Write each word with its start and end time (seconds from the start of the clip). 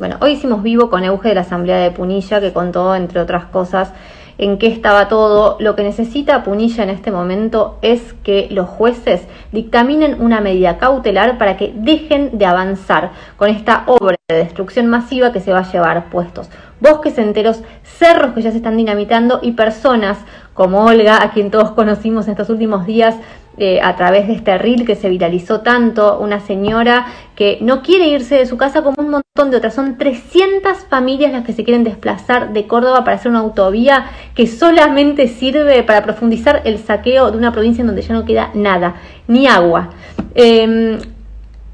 Bueno, 0.00 0.16
hoy 0.22 0.30
hicimos 0.30 0.62
vivo 0.62 0.88
con 0.88 1.04
Euge 1.04 1.28
de 1.28 1.34
la 1.34 1.42
Asamblea 1.42 1.76
de 1.76 1.90
Punilla, 1.90 2.40
que 2.40 2.54
contó, 2.54 2.94
entre 2.94 3.20
otras 3.20 3.44
cosas, 3.44 3.92
en 4.38 4.56
qué 4.56 4.68
estaba 4.68 5.08
todo. 5.08 5.58
Lo 5.60 5.76
que 5.76 5.82
necesita 5.82 6.42
Punilla 6.42 6.84
en 6.84 6.88
este 6.88 7.10
momento 7.10 7.76
es 7.82 8.14
que 8.24 8.48
los 8.50 8.66
jueces 8.66 9.28
dictaminen 9.52 10.22
una 10.22 10.40
medida 10.40 10.78
cautelar 10.78 11.36
para 11.36 11.58
que 11.58 11.74
dejen 11.76 12.38
de 12.38 12.46
avanzar 12.46 13.10
con 13.36 13.50
esta 13.50 13.84
obra 13.88 14.16
de 14.30 14.36
destrucción 14.36 14.86
masiva 14.86 15.32
que 15.32 15.40
se 15.40 15.52
va 15.52 15.58
a 15.58 15.70
llevar 15.70 16.08
puestos 16.08 16.48
bosques 16.80 17.18
enteros, 17.18 17.62
cerros 17.82 18.32
que 18.32 18.42
ya 18.42 18.50
se 18.50 18.56
están 18.56 18.76
dinamitando 18.76 19.40
y 19.42 19.52
personas 19.52 20.18
como 20.54 20.84
Olga, 20.84 21.22
a 21.22 21.30
quien 21.30 21.50
todos 21.50 21.70
conocimos 21.72 22.26
en 22.26 22.32
estos 22.32 22.50
últimos 22.50 22.86
días 22.86 23.16
eh, 23.58 23.80
a 23.82 23.96
través 23.96 24.26
de 24.28 24.34
este 24.34 24.56
reel 24.58 24.86
que 24.86 24.94
se 24.94 25.08
viralizó 25.08 25.60
tanto, 25.60 26.18
una 26.18 26.40
señora 26.40 27.06
que 27.34 27.58
no 27.60 27.82
quiere 27.82 28.06
irse 28.06 28.36
de 28.36 28.46
su 28.46 28.56
casa 28.56 28.82
como 28.82 28.96
un 29.02 29.10
montón 29.10 29.50
de 29.50 29.56
otras. 29.56 29.74
Son 29.74 29.98
300 29.98 30.78
familias 30.88 31.32
las 31.32 31.44
que 31.44 31.52
se 31.52 31.64
quieren 31.64 31.84
desplazar 31.84 32.52
de 32.52 32.66
Córdoba 32.66 33.04
para 33.04 33.16
hacer 33.16 33.30
una 33.30 33.40
autovía 33.40 34.06
que 34.34 34.46
solamente 34.46 35.28
sirve 35.28 35.82
para 35.82 36.02
profundizar 36.04 36.62
el 36.64 36.78
saqueo 36.78 37.30
de 37.30 37.38
una 37.38 37.52
provincia 37.52 37.82
en 37.82 37.88
donde 37.88 38.02
ya 38.02 38.14
no 38.14 38.24
queda 38.24 38.50
nada, 38.54 38.96
ni 39.26 39.46
agua. 39.46 39.90
Em, 40.34 40.98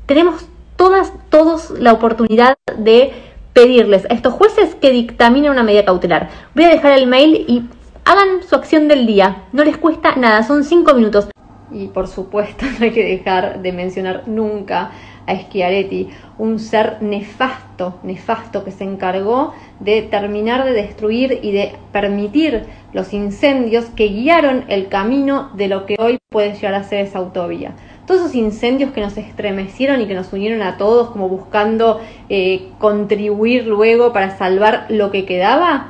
tenemos 0.06 0.46
todas, 0.76 1.12
todos 1.28 1.70
la 1.78 1.92
oportunidad 1.92 2.56
de 2.78 3.12
pedirles 3.52 4.04
a 4.10 4.14
estos 4.14 4.32
jueces 4.32 4.74
que 4.74 4.90
dictaminen 4.90 5.50
una 5.50 5.62
medida 5.62 5.84
cautelar. 5.84 6.30
Voy 6.54 6.64
a 6.64 6.68
dejar 6.68 6.92
el 6.92 7.06
mail 7.06 7.44
y 7.46 7.62
hagan 8.04 8.42
su 8.48 8.54
acción 8.54 8.88
del 8.88 9.06
día. 9.06 9.44
No 9.52 9.64
les 9.64 9.76
cuesta 9.76 10.16
nada, 10.16 10.42
son 10.42 10.64
cinco 10.64 10.94
minutos. 10.94 11.28
Y 11.72 11.88
por 11.88 12.08
supuesto 12.08 12.64
no 12.78 12.84
hay 12.84 12.92
que 12.92 13.04
dejar 13.04 13.62
de 13.62 13.72
mencionar 13.72 14.24
nunca 14.26 14.92
a 15.26 15.34
Schiaretti, 15.34 16.08
un 16.38 16.58
ser 16.58 16.98
nefasto, 17.02 17.98
nefasto 18.02 18.64
que 18.64 18.70
se 18.70 18.84
encargó 18.84 19.54
de 19.80 20.02
terminar 20.02 20.64
de 20.64 20.72
destruir 20.72 21.40
y 21.42 21.52
de 21.52 21.72
permitir 21.92 22.64
los 22.92 23.12
incendios 23.12 23.86
que 23.86 24.08
guiaron 24.08 24.64
el 24.68 24.88
camino 24.88 25.50
de 25.54 25.68
lo 25.68 25.84
que 25.84 25.96
hoy 25.98 26.18
puede 26.30 26.54
llegar 26.54 26.74
a 26.74 26.84
ser 26.84 27.00
esa 27.00 27.18
autovía. 27.18 27.72
Todos 28.06 28.20
esos 28.20 28.34
incendios 28.36 28.92
que 28.92 29.00
nos 29.00 29.16
estremecieron 29.16 30.00
y 30.00 30.06
que 30.06 30.14
nos 30.14 30.32
unieron 30.32 30.62
a 30.62 30.76
todos 30.76 31.10
como 31.10 31.28
buscando 31.28 32.00
eh, 32.28 32.68
contribuir 32.78 33.66
luego 33.66 34.12
para 34.12 34.36
salvar 34.38 34.86
lo 34.88 35.10
que 35.10 35.24
quedaba, 35.24 35.88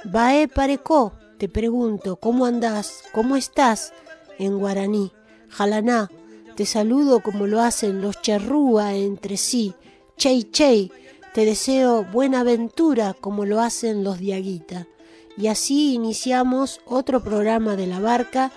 Bae 0.05 0.47
pareco, 0.47 1.11
te 1.37 1.49
pregunto, 1.49 2.15
¿cómo 2.15 2.45
andás? 2.45 3.03
¿Cómo 3.13 3.35
estás? 3.35 3.93
En 4.39 4.57
guaraní. 4.57 5.11
Jalaná, 5.49 6.09
te 6.55 6.65
saludo 6.65 7.19
como 7.19 7.47
lo 7.47 7.61
hacen 7.61 8.01
los 8.01 8.21
charrúa 8.21 8.93
entre 8.93 9.37
sí. 9.37 9.73
Chey 10.17 10.43
chey, 10.43 10.91
te 11.33 11.45
deseo 11.45 12.03
buena 12.05 12.41
aventura 12.41 13.13
como 13.19 13.45
lo 13.45 13.59
hacen 13.59 14.03
los 14.03 14.19
diaguita. 14.19 14.87
Y 15.37 15.47
así 15.47 15.93
iniciamos 15.93 16.79
otro 16.85 17.21
programa 17.21 17.75
de 17.75 17.87
la 17.87 17.99
barca, 17.99 18.53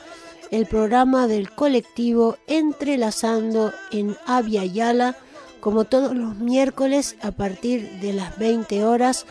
el 0.53 0.67
programa 0.67 1.27
del 1.27 1.51
colectivo 1.51 2.37
Entrelazando 2.47 3.73
en 3.91 4.17
Avia 4.27 4.65
Yala, 4.65 5.17
como 5.61 5.85
todos 5.85 6.15
los 6.15 6.37
miércoles 6.37 7.17
a 7.21 7.33
partir 7.33 7.99
de 8.01 8.13
las 8.13 8.39
20 8.39 8.85
horas 8.85 9.27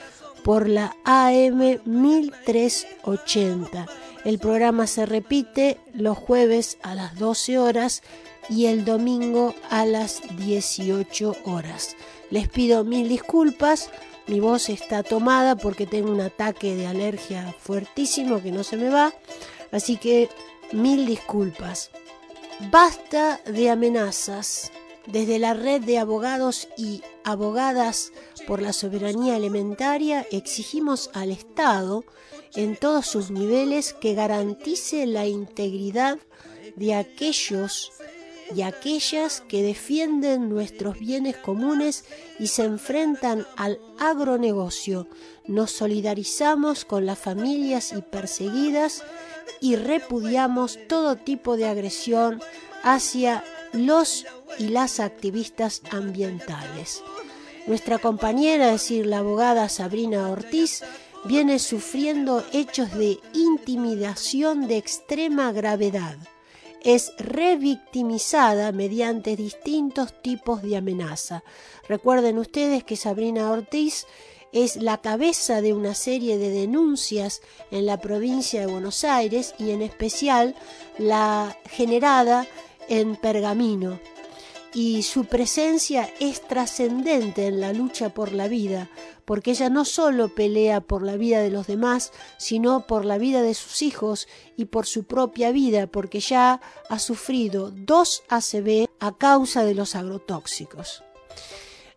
por 0.47 0.67
la 0.69 0.95
AM 1.03 1.81
1380. 1.83 3.85
El 4.23 4.39
programa 4.39 4.87
se 4.87 5.05
repite 5.05 5.77
los 5.93 6.17
jueves 6.17 6.77
a 6.83 6.95
las 6.95 7.19
12 7.19 7.57
horas 7.57 8.01
y 8.47 8.67
el 8.67 8.85
domingo 8.85 9.53
a 9.69 9.85
las 9.85 10.21
18 10.37 11.35
horas. 11.43 11.97
Les 12.29 12.47
pido 12.47 12.85
mil 12.85 13.09
disculpas, 13.09 13.89
mi 14.27 14.39
voz 14.39 14.69
está 14.69 15.03
tomada 15.03 15.57
porque 15.57 15.85
tengo 15.85 16.13
un 16.13 16.21
ataque 16.21 16.75
de 16.75 16.87
alergia 16.87 17.53
fuertísimo 17.59 18.41
que 18.41 18.53
no 18.53 18.63
se 18.63 18.77
me 18.77 18.87
va, 18.87 19.13
así 19.73 19.97
que 19.97 20.29
mil 20.71 21.05
disculpas. 21.05 21.91
Basta 22.71 23.41
de 23.45 23.69
amenazas. 23.69 24.71
Desde 25.07 25.39
la 25.39 25.53
red 25.53 25.81
de 25.81 25.99
abogados 25.99 26.67
y 26.77 27.01
abogadas 27.23 28.11
por 28.45 28.61
la 28.61 28.73
soberanía 28.73 29.35
alimentaria 29.35 30.27
exigimos 30.31 31.09
al 31.13 31.31
Estado 31.31 32.03
en 32.55 32.75
todos 32.75 33.07
sus 33.07 33.31
niveles 33.31 33.93
que 33.93 34.15
garantice 34.15 35.05
la 35.07 35.25
integridad 35.25 36.19
de 36.75 36.93
aquellos 36.93 37.93
y 38.53 38.61
aquellas 38.61 39.41
que 39.41 39.61
defienden 39.61 40.49
nuestros 40.49 40.99
bienes 40.99 41.37
comunes 41.37 42.05
y 42.39 42.47
se 42.47 42.63
enfrentan 42.63 43.45
al 43.55 43.79
agronegocio. 43.99 45.07
Nos 45.45 45.71
solidarizamos 45.71 46.85
con 46.85 47.05
las 47.05 47.19
familias 47.19 47.93
y 47.93 48.01
perseguidas 48.01 49.03
y 49.61 49.75
repudiamos 49.75 50.79
todo 50.87 51.15
tipo 51.15 51.57
de 51.57 51.67
agresión 51.67 52.41
hacia 52.83 53.43
los 53.73 54.25
y 54.57 54.69
las 54.69 54.99
activistas 54.99 55.81
ambientales. 55.91 57.03
Nuestra 57.67 57.99
compañera, 57.99 58.67
es 58.67 58.81
decir, 58.81 59.05
la 59.05 59.19
abogada 59.19 59.67
Sabrina 59.69 60.29
Ortiz, 60.29 60.83
viene 61.25 61.59
sufriendo 61.59 62.43
hechos 62.53 62.93
de 62.97 63.19
intimidación 63.33 64.67
de 64.67 64.77
extrema 64.77 65.51
gravedad. 65.51 66.17
Es 66.81 67.11
revictimizada 67.17 68.71
mediante 68.71 69.35
distintos 69.35 70.21
tipos 70.21 70.61
de 70.61 70.77
amenaza. 70.77 71.43
Recuerden 71.89 72.37
ustedes 72.37 72.83
que 72.83 72.95
Sabrina 72.95 73.51
Ortiz 73.51 74.05
es 74.53 74.77
la 74.77 75.01
cabeza 75.01 75.61
de 75.61 75.73
una 75.73 75.93
serie 75.93 76.37
de 76.37 76.49
denuncias 76.49 77.41
en 77.71 77.85
la 77.85 77.99
provincia 77.99 78.61
de 78.61 78.67
Buenos 78.67 79.03
Aires 79.03 79.53
y 79.59 79.71
en 79.71 79.81
especial 79.81 80.55
la 80.97 81.57
generada 81.69 82.47
en 82.89 83.15
Pergamino. 83.15 83.99
y 84.73 85.01
su 85.03 85.25
presencia 85.25 86.09
es 86.19 86.41
trascendente 86.41 87.47
en 87.47 87.61
la 87.61 87.73
lucha 87.73 88.09
por 88.13 88.33
la 88.33 88.47
vida, 88.47 88.89
porque 89.25 89.51
ella 89.51 89.69
no 89.69 89.85
solo 89.85 90.29
pelea 90.35 90.81
por 90.81 91.03
la 91.03 91.15
vida 91.15 91.39
de 91.39 91.49
los 91.49 91.67
demás, 91.67 92.11
sino 92.37 92.85
por 92.85 93.03
la 93.03 93.17
vida 93.17 93.41
de 93.41 93.53
sus 93.53 93.81
hijos 93.81 94.27
y 94.55 94.65
por 94.65 94.85
su 94.85 95.05
propia 95.05 95.51
vida, 95.51 95.87
porque 95.87 96.19
ya 96.19 96.61
ha 96.89 96.99
sufrido 96.99 97.71
dos 97.71 98.23
ACV 98.29 98.87
a 98.99 99.17
causa 99.17 99.63
de 99.65 99.73
los 99.73 99.95
agrotóxicos. 99.95 101.03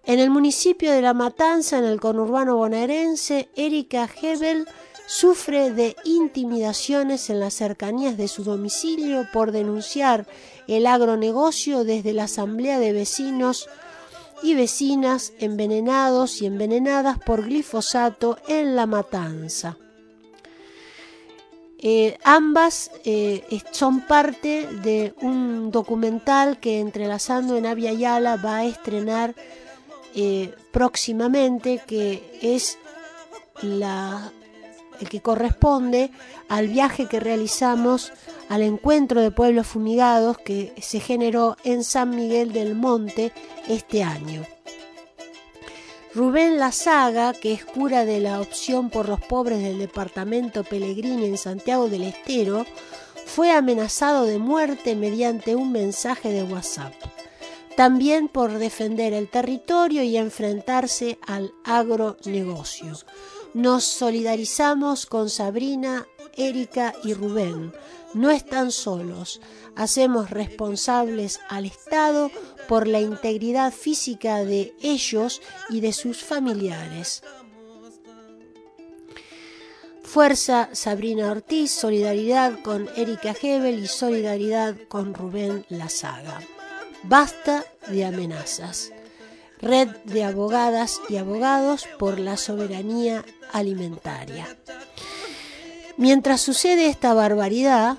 En 0.04 0.19
el 0.19 0.31
municipio 0.31 0.90
de 0.92 1.02
La 1.02 1.12
Matanza, 1.12 1.78
en 1.78 1.84
el 1.84 2.00
conurbano 2.00 2.56
bonaerense, 2.56 3.50
Erika 3.54 4.08
Hebel 4.22 4.66
sufre 5.11 5.73
de 5.73 5.97
intimidaciones 6.05 7.31
en 7.31 7.41
las 7.41 7.55
cercanías 7.55 8.17
de 8.17 8.29
su 8.29 8.45
domicilio 8.45 9.27
por 9.33 9.51
denunciar 9.51 10.25
el 10.69 10.87
agronegocio 10.87 11.83
desde 11.83 12.12
la 12.12 12.25
Asamblea 12.25 12.79
de 12.79 12.93
Vecinos 12.93 13.69
y 14.41 14.55
Vecinas 14.55 15.33
envenenados 15.41 16.41
y 16.41 16.47
envenenadas 16.47 17.19
por 17.19 17.45
glifosato 17.45 18.39
en 18.47 18.77
La 18.77 18.87
Matanza. 18.87 19.77
Eh, 21.79 22.17
ambas 22.23 22.93
eh, 23.05 23.43
son 23.73 24.03
parte 24.03 24.69
de 24.85 25.12
un 25.23 25.73
documental 25.73 26.61
que 26.61 26.79
Entrelazando 26.79 27.57
en 27.57 27.67
Avia 27.67 27.93
Yala 27.93 28.37
va 28.37 28.59
a 28.59 28.65
estrenar 28.65 29.35
eh, 30.15 30.55
próximamente, 30.71 31.83
que 31.85 32.39
es 32.43 32.79
la 33.61 34.31
el 35.00 35.08
que 35.08 35.20
corresponde 35.20 36.11
al 36.49 36.69
viaje 36.69 37.06
que 37.06 37.20
realizamos 37.20 38.12
al 38.49 38.62
encuentro 38.62 39.20
de 39.20 39.31
pueblos 39.31 39.67
fumigados 39.67 40.38
que 40.38 40.75
se 40.81 41.00
generó 41.00 41.56
en 41.64 41.85
San 41.85 42.11
Miguel 42.11 42.52
del 42.52 42.75
Monte 42.75 43.32
este 43.69 44.02
año. 44.02 44.44
Rubén 46.12 46.58
Lazaga, 46.58 47.32
que 47.32 47.52
es 47.52 47.64
cura 47.64 48.05
de 48.05 48.19
la 48.19 48.41
opción 48.41 48.91
por 48.91 49.08
los 49.08 49.20
pobres 49.20 49.62
del 49.62 49.79
departamento 49.79 50.64
Pellegrini 50.64 51.26
en 51.26 51.38
Santiago 51.38 51.88
del 51.88 52.02
Estero, 52.02 52.67
fue 53.26 53.52
amenazado 53.52 54.25
de 54.25 54.38
muerte 54.38 54.97
mediante 54.97 55.55
un 55.55 55.70
mensaje 55.70 56.32
de 56.32 56.43
WhatsApp. 56.43 56.93
También 57.76 58.26
por 58.26 58.58
defender 58.58 59.12
el 59.12 59.29
territorio 59.29 60.02
y 60.02 60.17
enfrentarse 60.17 61.17
al 61.29 61.52
agronegocio. 61.64 62.94
Nos 63.55 63.85
solidarizamos 63.85 65.06
con 65.06 65.29
Sabrina, 65.29 66.06
Erika 66.37 66.94
y 67.02 67.14
Rubén. 67.14 67.73
No 68.14 68.31
están 68.31 68.70
solos. 68.70 69.41
Hacemos 69.75 70.31
responsables 70.31 71.41
al 71.49 71.64
Estado 71.64 72.31
por 72.69 72.87
la 72.87 73.00
integridad 73.00 73.73
física 73.73 74.44
de 74.44 74.75
ellos 74.82 75.43
y 75.69 75.81
de 75.81 75.93
sus 75.93 76.23
familiares. 76.23 77.23
Fuerza 80.05 80.70
Sabrina 80.73 81.31
Ortiz, 81.31 81.70
solidaridad 81.70 82.61
con 82.62 82.88
Erika 82.97 83.35
Hebel 83.41 83.85
y 83.85 83.87
solidaridad 83.87 84.76
con 84.88 85.14
Rubén 85.14 85.64
Lazaga. 85.69 86.41
Basta 87.05 87.64
de 87.88 88.05
amenazas. 88.05 88.93
Red 89.61 89.89
de 90.05 90.25
Abogadas 90.25 91.01
y 91.09 91.17
Abogados 91.17 91.87
por 91.99 92.19
la 92.19 92.37
Soberanía 92.37 93.25
Alimentaria. 93.53 94.57
Mientras 95.97 96.41
sucede 96.41 96.87
esta 96.87 97.12
barbaridad, 97.15 97.99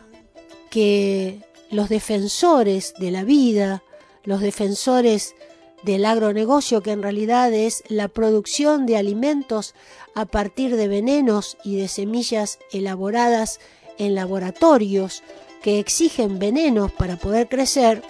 que 0.72 1.42
los 1.69 1.90
defensores 1.90 2.96
de 2.98 3.12
la 3.12 3.24
vida, 3.24 3.84
los 4.24 4.40
defensores 4.40 5.36
del 5.84 6.06
agronegocio, 6.06 6.81
que 6.81 6.92
en 6.92 7.04
realidad 7.04 7.54
es 7.54 7.84
la 7.90 8.08
producción 8.08 8.86
de 8.86 8.98
alimentos 8.98 9.75
a 10.16 10.25
partir 10.25 10.75
de 10.75 10.88
venenos 10.88 11.58
y 11.63 11.75
de 11.75 11.88
semillas 11.88 12.60
elaboradas 12.72 13.60
en 13.98 14.16
laboratorios 14.16 15.24
que 15.62 15.80
exigen 15.80 16.40
venenos 16.40 16.92
para 16.92 17.18
poder 17.18 17.48
crecer, 17.48 18.02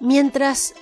Mientras 0.00 0.74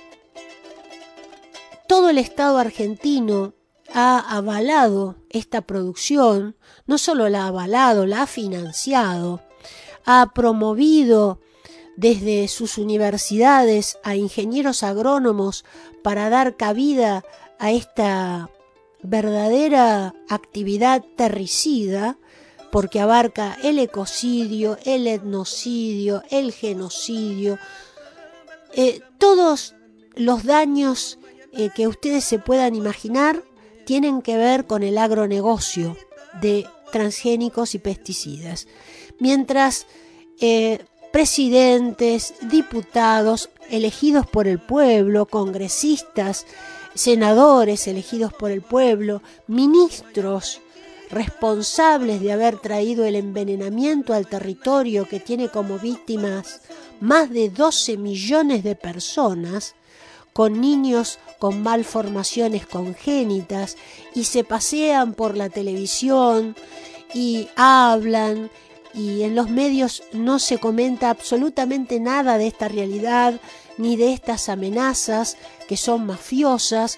todo 1.87 2.09
el 2.09 2.17
Estado 2.17 2.57
argentino 2.57 3.53
ha 3.93 4.19
avalado 4.19 5.15
esta 5.29 5.61
producción, 5.61 6.55
no 6.85 6.97
solo 6.97 7.27
la 7.29 7.43
ha 7.43 7.47
avalado, 7.47 8.05
la 8.05 8.23
ha 8.23 8.27
financiado, 8.27 9.41
ha 10.05 10.31
promovido 10.35 11.39
desde 11.95 12.47
sus 12.47 12.77
universidades 12.77 13.97
a 14.03 14.15
ingenieros 14.15 14.83
agrónomos 14.83 15.65
para 16.03 16.29
dar 16.29 16.55
cabida 16.55 17.23
a 17.57 17.71
esta 17.71 18.51
verdadera 19.01 20.13
actividad 20.29 21.03
terricida, 21.15 22.17
porque 22.71 22.99
abarca 22.99 23.57
el 23.63 23.79
ecocidio, 23.79 24.77
el 24.83 25.07
etnocidio, 25.07 26.21
el 26.29 26.51
genocidio, 26.51 27.57
eh, 28.73 29.01
todos 29.17 29.75
los 30.15 30.43
daños 30.43 31.19
eh, 31.53 31.69
que 31.75 31.87
ustedes 31.87 32.23
se 32.23 32.39
puedan 32.39 32.75
imaginar 32.75 33.43
tienen 33.85 34.21
que 34.21 34.37
ver 34.37 34.67
con 34.67 34.83
el 34.83 34.97
agronegocio 34.97 35.95
de 36.41 36.67
transgénicos 36.91 37.75
y 37.75 37.79
pesticidas. 37.79 38.67
Mientras 39.19 39.87
eh, 40.39 40.85
presidentes, 41.11 42.33
diputados 42.41 43.49
elegidos 43.69 44.27
por 44.27 44.47
el 44.47 44.59
pueblo, 44.59 45.25
congresistas, 45.25 46.45
senadores 46.93 47.87
elegidos 47.87 48.33
por 48.33 48.51
el 48.51 48.61
pueblo, 48.61 49.21
ministros 49.47 50.61
responsables 51.09 52.21
de 52.21 52.31
haber 52.31 52.59
traído 52.59 53.05
el 53.05 53.15
envenenamiento 53.15 54.13
al 54.13 54.27
territorio 54.27 55.07
que 55.07 55.19
tiene 55.19 55.49
como 55.49 55.79
víctimas 55.79 56.61
más 56.99 57.29
de 57.29 57.49
12 57.49 57.97
millones 57.97 58.63
de 58.63 58.75
personas, 58.75 59.75
con 60.33 60.61
niños 60.61 61.19
con 61.39 61.63
malformaciones 61.63 62.65
congénitas, 62.65 63.77
y 64.13 64.25
se 64.25 64.43
pasean 64.43 65.13
por 65.13 65.37
la 65.37 65.49
televisión 65.49 66.55
y 67.13 67.47
hablan 67.55 68.49
y 68.93 69.23
en 69.23 69.35
los 69.35 69.49
medios 69.49 70.03
no 70.11 70.39
se 70.39 70.57
comenta 70.57 71.09
absolutamente 71.09 71.99
nada 71.99 72.37
de 72.37 72.47
esta 72.47 72.67
realidad 72.67 73.39
ni 73.77 73.95
de 73.95 74.11
estas 74.11 74.49
amenazas 74.49 75.37
que 75.67 75.77
son 75.77 76.05
mafiosas 76.07 76.97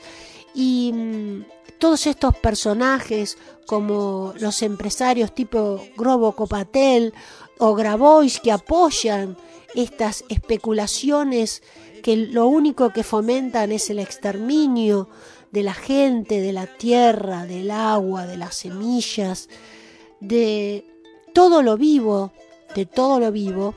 y 0.53 0.91
mm, 0.93 1.45
todos 1.79 2.05
estos 2.07 2.35
personajes 2.37 3.37
como 3.65 4.33
los 4.39 4.61
empresarios 4.61 5.33
tipo 5.33 5.81
Grobo 5.97 6.33
Copatel 6.33 7.13
o 7.57 7.73
Grabois 7.73 8.39
que 8.39 8.51
apoyan 8.51 9.37
estas 9.73 10.25
especulaciones 10.29 11.63
que 12.03 12.15
lo 12.17 12.47
único 12.47 12.91
que 12.91 13.03
fomentan 13.03 13.71
es 13.71 13.89
el 13.89 13.99
exterminio 13.99 15.09
de 15.51 15.63
la 15.63 15.73
gente, 15.73 16.41
de 16.41 16.53
la 16.53 16.67
tierra, 16.67 17.45
del 17.45 17.71
agua, 17.71 18.25
de 18.25 18.37
las 18.37 18.55
semillas, 18.55 19.49
de 20.19 20.85
todo 21.33 21.61
lo 21.61 21.77
vivo, 21.77 22.31
de 22.75 22.85
todo 22.85 23.19
lo 23.19 23.31
vivo. 23.31 23.73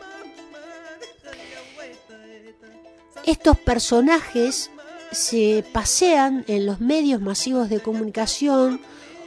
Estos 3.24 3.58
personajes 3.58 4.71
se 5.12 5.64
pasean 5.72 6.44
en 6.48 6.66
los 6.66 6.80
medios 6.80 7.20
masivos 7.20 7.68
de 7.68 7.80
comunicación 7.80 8.80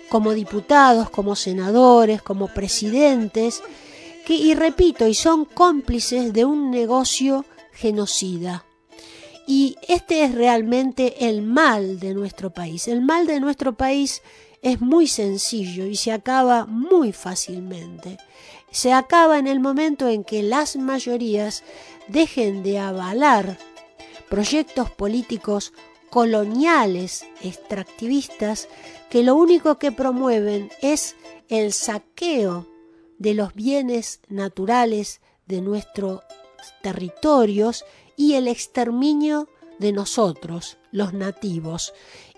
como 0.09 0.33
diputados, 0.33 1.09
como 1.09 1.35
senadores, 1.35 2.21
como 2.21 2.47
presidentes, 2.47 3.61
y 4.27 4.55
repito, 4.55 5.07
y 5.07 5.13
son 5.13 5.45
cómplices 5.45 6.33
de 6.33 6.45
un 6.45 6.71
negocio 6.71 7.45
genocida. 7.71 8.65
Y 9.47 9.77
este 9.87 10.23
es 10.23 10.33
realmente 10.33 11.27
el 11.29 11.43
mal 11.43 11.99
de 11.99 12.15
nuestro 12.15 12.49
país. 12.51 12.87
El 12.87 13.01
mal 13.01 13.27
de 13.27 13.39
nuestro 13.39 13.73
país 13.73 14.23
es 14.63 14.81
muy 14.81 15.07
sencillo 15.07 15.85
y 15.85 15.95
se 15.95 16.11
acaba 16.11 16.65
muy 16.65 17.11
fácilmente. 17.11 18.17
Se 18.71 18.91
acaba 18.91 19.37
en 19.37 19.45
el 19.45 19.59
momento 19.59 20.09
en 20.09 20.23
que 20.23 20.41
las 20.41 20.75
mayorías 20.75 21.63
dejen 22.07 22.63
de 22.63 22.79
avalar 22.79 23.59
proyectos 24.29 24.89
políticos 24.89 25.73
coloniales, 26.09 27.25
extractivistas, 27.41 28.67
que 29.09 29.23
lo 29.23 29.35
único 29.35 29.77
que 29.77 29.91
promueven 29.91 30.69
es 30.81 31.15
el 31.49 31.73
saqueo 31.73 32.67
de 33.17 33.33
los 33.33 33.53
bienes 33.53 34.21
naturales 34.29 35.21
de 35.45 35.61
nuestros 35.61 36.21
territorios 36.81 37.85
y 38.15 38.33
el 38.33 38.47
exterminio 38.47 39.49
de 39.79 39.91
nosotros, 39.91 40.77
los 40.91 41.13
nativos, 41.13 41.93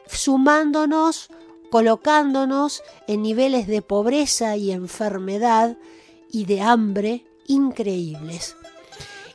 sumándonos, 0.08 1.30
colocándonos 1.70 2.84
en 3.08 3.22
niveles 3.22 3.68
de 3.68 3.82
pobreza 3.82 4.58
y 4.58 4.72
enfermedad 4.72 5.78
y 6.32 6.46
de 6.46 6.62
hambre 6.62 7.26
increíbles. 7.46 8.56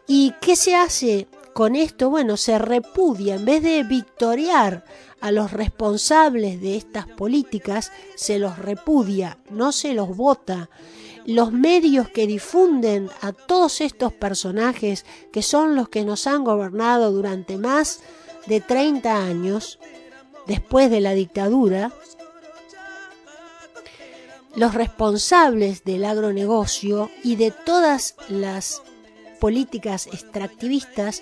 ¿Y 0.06 0.34
qué 0.40 0.56
se 0.56 0.74
hace 0.74 1.28
con 1.52 1.76
esto? 1.76 2.10
Bueno, 2.10 2.36
se 2.36 2.58
repudia, 2.58 3.36
en 3.36 3.44
vez 3.44 3.62
de 3.62 3.82
victoriar 3.82 4.84
a 5.20 5.30
los 5.30 5.52
responsables 5.52 6.60
de 6.60 6.76
estas 6.76 7.06
políticas, 7.06 7.92
se 8.16 8.38
los 8.38 8.58
repudia, 8.58 9.38
no 9.50 9.72
se 9.72 9.94
los 9.94 10.16
vota. 10.16 10.70
Los 11.24 11.52
medios 11.52 12.08
que 12.08 12.26
difunden 12.26 13.08
a 13.20 13.32
todos 13.32 13.80
estos 13.80 14.12
personajes, 14.12 15.06
que 15.32 15.42
son 15.42 15.76
los 15.76 15.88
que 15.88 16.04
nos 16.04 16.26
han 16.26 16.42
gobernado 16.42 17.12
durante 17.12 17.56
más 17.56 18.00
de 18.46 18.60
30 18.60 19.24
años, 19.24 19.78
después 20.46 20.90
de 20.90 21.00
la 21.00 21.12
dictadura, 21.12 21.92
los 24.56 24.74
responsables 24.74 25.84
del 25.84 26.04
agronegocio 26.04 27.10
y 27.22 27.36
de 27.36 27.52
todas 27.52 28.16
las 28.28 28.82
políticas 29.42 30.06
extractivistas 30.06 31.20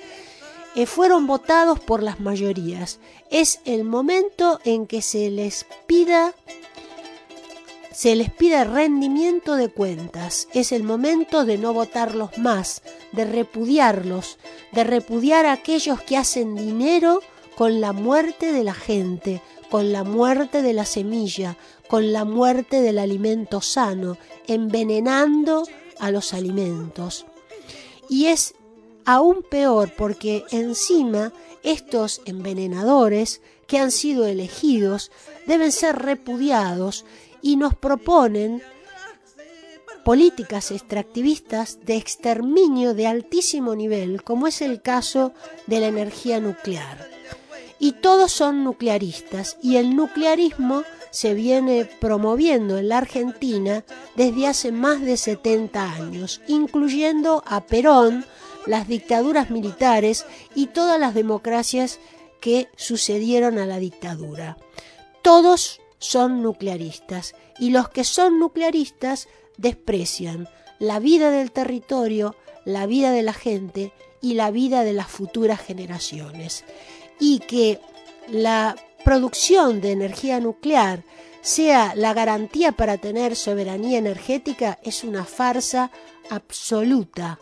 eh, 0.75 0.85
fueron 0.85 1.27
votados 1.27 1.81
por 1.81 2.03
las 2.03 2.21
mayorías. 2.21 3.00
Es 3.31 3.61
el 3.65 3.83
momento 3.83 4.61
en 4.67 4.87
que 4.87 5.00
se 5.00 5.31
les 5.31 5.65
pida 5.87 6.35
se 7.93 8.15
les 8.15 8.31
pida 8.31 8.65
rendimiento 8.65 9.57
de 9.57 9.71
cuentas. 9.71 10.49
Es 10.53 10.71
el 10.73 10.83
momento 10.83 11.47
de 11.47 11.57
no 11.57 11.73
votarlos 11.73 12.37
más, 12.37 12.83
de 13.12 13.25
repudiarlos, 13.25 14.39
de 14.73 14.85
repudiar 14.85 15.47
a 15.47 15.53
aquellos 15.53 16.03
que 16.03 16.19
hacen 16.19 16.57
dinero 16.57 17.23
con 17.57 17.81
la 17.81 17.95
muerte 17.95 18.53
de 18.53 18.65
la 18.65 18.75
gente, 18.75 19.41
con 19.71 19.93
la 19.93 20.05
muerte 20.05 20.61
de 20.61 20.75
la 20.75 20.85
semilla, 20.85 21.57
con 21.89 22.12
la 22.12 22.27
muerte 22.27 22.83
del 22.83 22.99
alimento 22.99 23.62
sano, 23.62 24.19
envenenando 24.47 25.65
a 25.99 26.11
los 26.11 26.35
alimentos. 26.35 27.27
Y 28.11 28.26
es 28.26 28.55
aún 29.07 29.43
peor 29.43 29.93
porque 29.97 30.45
encima 30.50 31.33
estos 31.62 32.21
envenenadores 32.26 33.40
que 33.67 33.79
han 33.79 33.90
sido 33.90 34.26
elegidos 34.26 35.11
deben 35.47 35.73
ser 35.73 35.97
repudiados 35.97 37.07
y 37.40 37.57
nos 37.57 37.75
proponen 37.75 38.62
políticas 40.05 40.71
extractivistas 40.71 41.79
de 41.85 41.97
exterminio 41.97 42.95
de 42.95 43.07
altísimo 43.07 43.75
nivel, 43.75 44.23
como 44.25 44.47
es 44.47 44.61
el 44.62 44.83
caso 44.83 45.33
de 45.67 45.81
la 45.81 45.87
energía 45.87 46.40
nuclear. 46.40 47.10
Y 47.80 47.92
todos 47.92 48.30
son 48.30 48.62
nuclearistas 48.62 49.56
y 49.62 49.76
el 49.76 49.96
nuclearismo 49.96 50.84
se 51.10 51.34
viene 51.34 51.87
promoviendo 52.00 52.78
en 52.78 52.88
la 52.88 52.99
Argentina 52.99 53.84
desde 54.14 54.46
hace 54.46 54.70
más 54.70 55.00
de 55.00 55.16
70 55.16 55.92
años, 55.94 56.40
incluyendo 56.46 57.42
a 57.46 57.62
Perón, 57.66 58.25
las 58.66 58.87
dictaduras 58.87 59.50
militares 59.50 60.26
y 60.54 60.66
todas 60.66 61.00
las 61.00 61.14
democracias 61.14 61.99
que 62.40 62.68
sucedieron 62.76 63.58
a 63.58 63.66
la 63.66 63.78
dictadura. 63.78 64.58
Todos 65.22 65.80
son 65.99 66.42
nuclearistas 66.42 67.34
y 67.58 67.70
los 67.70 67.88
que 67.88 68.04
son 68.04 68.38
nuclearistas 68.38 69.28
desprecian 69.56 70.49
la 70.78 70.99
vida 70.99 71.30
del 71.30 71.52
territorio, 71.52 72.34
la 72.64 72.87
vida 72.87 73.10
de 73.12 73.22
la 73.22 73.34
gente 73.34 73.92
y 74.22 74.34
la 74.34 74.50
vida 74.50 74.84
de 74.84 74.92
las 74.92 75.08
futuras 75.08 75.60
generaciones. 75.60 76.64
Y 77.21 77.41
que 77.41 77.81
la 78.29 78.77
producción 79.05 79.81
de 79.81 79.93
energía 79.93 80.41
nuclear 80.41 81.05
sea 81.43 81.95
la 81.95 82.12
garantía 82.12 82.73
para 82.73 82.99
tener 82.99 83.37
soberanía 83.37 83.99
energética 83.99 84.81
es 84.83 85.05
una 85.05 85.25
farsa 85.25 85.91
absoluta. 86.29 87.39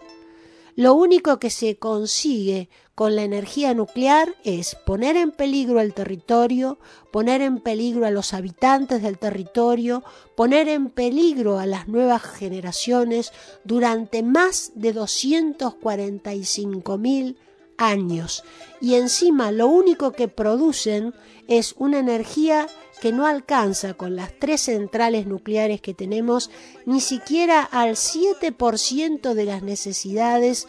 Lo 0.76 0.92
único 0.94 1.40
que 1.40 1.50
se 1.50 1.76
consigue 1.76 2.68
con 2.94 3.16
la 3.16 3.22
energía 3.22 3.72
nuclear 3.74 4.34
es 4.44 4.74
poner 4.74 5.16
en 5.16 5.32
peligro 5.32 5.80
el 5.80 5.94
territorio, 5.94 6.78
poner 7.12 7.42
en 7.42 7.58
peligro 7.58 8.06
a 8.06 8.10
los 8.10 8.32
habitantes 8.34 9.02
del 9.02 9.18
territorio, 9.18 10.04
poner 10.36 10.68
en 10.68 10.90
peligro 10.90 11.58
a 11.58 11.66
las 11.66 11.88
nuevas 11.88 12.22
generaciones 12.22 13.32
durante 13.64 14.22
más 14.22 14.70
de 14.76 14.92
245 14.92 16.98
mil 16.98 17.36
años. 17.78 18.44
Y 18.80 18.94
encima 18.94 19.50
lo 19.50 19.68
único 19.68 20.12
que 20.12 20.28
producen 20.28 21.14
es 21.46 21.74
una 21.78 21.98
energía 21.98 22.66
que 23.00 23.12
no 23.12 23.26
alcanza 23.26 23.94
con 23.94 24.16
las 24.16 24.32
tres 24.38 24.62
centrales 24.62 25.26
nucleares 25.26 25.80
que 25.80 25.94
tenemos 25.94 26.50
ni 26.84 27.00
siquiera 27.00 27.62
al 27.62 27.90
7% 27.90 29.34
de 29.34 29.44
las 29.44 29.62
necesidades 29.62 30.66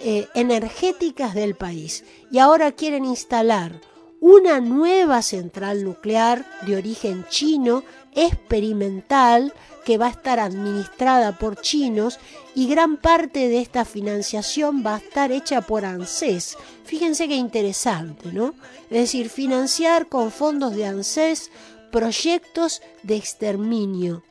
eh, 0.00 0.28
energéticas 0.34 1.34
del 1.34 1.56
país. 1.56 2.04
Y 2.30 2.38
ahora 2.38 2.72
quieren 2.72 3.04
instalar 3.04 3.80
una 4.20 4.60
nueva 4.60 5.22
central 5.22 5.84
nuclear 5.84 6.46
de 6.66 6.76
origen 6.76 7.24
chino, 7.28 7.84
experimental, 8.14 9.52
que 9.84 9.98
va 9.98 10.06
a 10.06 10.10
estar 10.10 10.38
administrada 10.38 11.38
por 11.38 11.60
chinos 11.60 12.18
y 12.54 12.68
gran 12.68 12.96
parte 12.96 13.48
de 13.48 13.60
esta 13.60 13.84
financiación 13.84 14.82
va 14.84 14.96
a 14.96 14.98
estar 14.98 15.32
hecha 15.32 15.62
por 15.62 15.84
ANSES. 15.84 16.56
Fíjense 16.84 17.26
qué 17.26 17.36
interesante, 17.36 18.32
¿no? 18.32 18.54
Es 18.90 18.98
decir, 18.98 19.30
financiar 19.30 20.08
con 20.08 20.30
fondos 20.30 20.74
de 20.74 20.84
ANSES 20.84 21.50
proyectos 21.90 22.82
de 23.02 23.16
exterminio, 23.16 24.22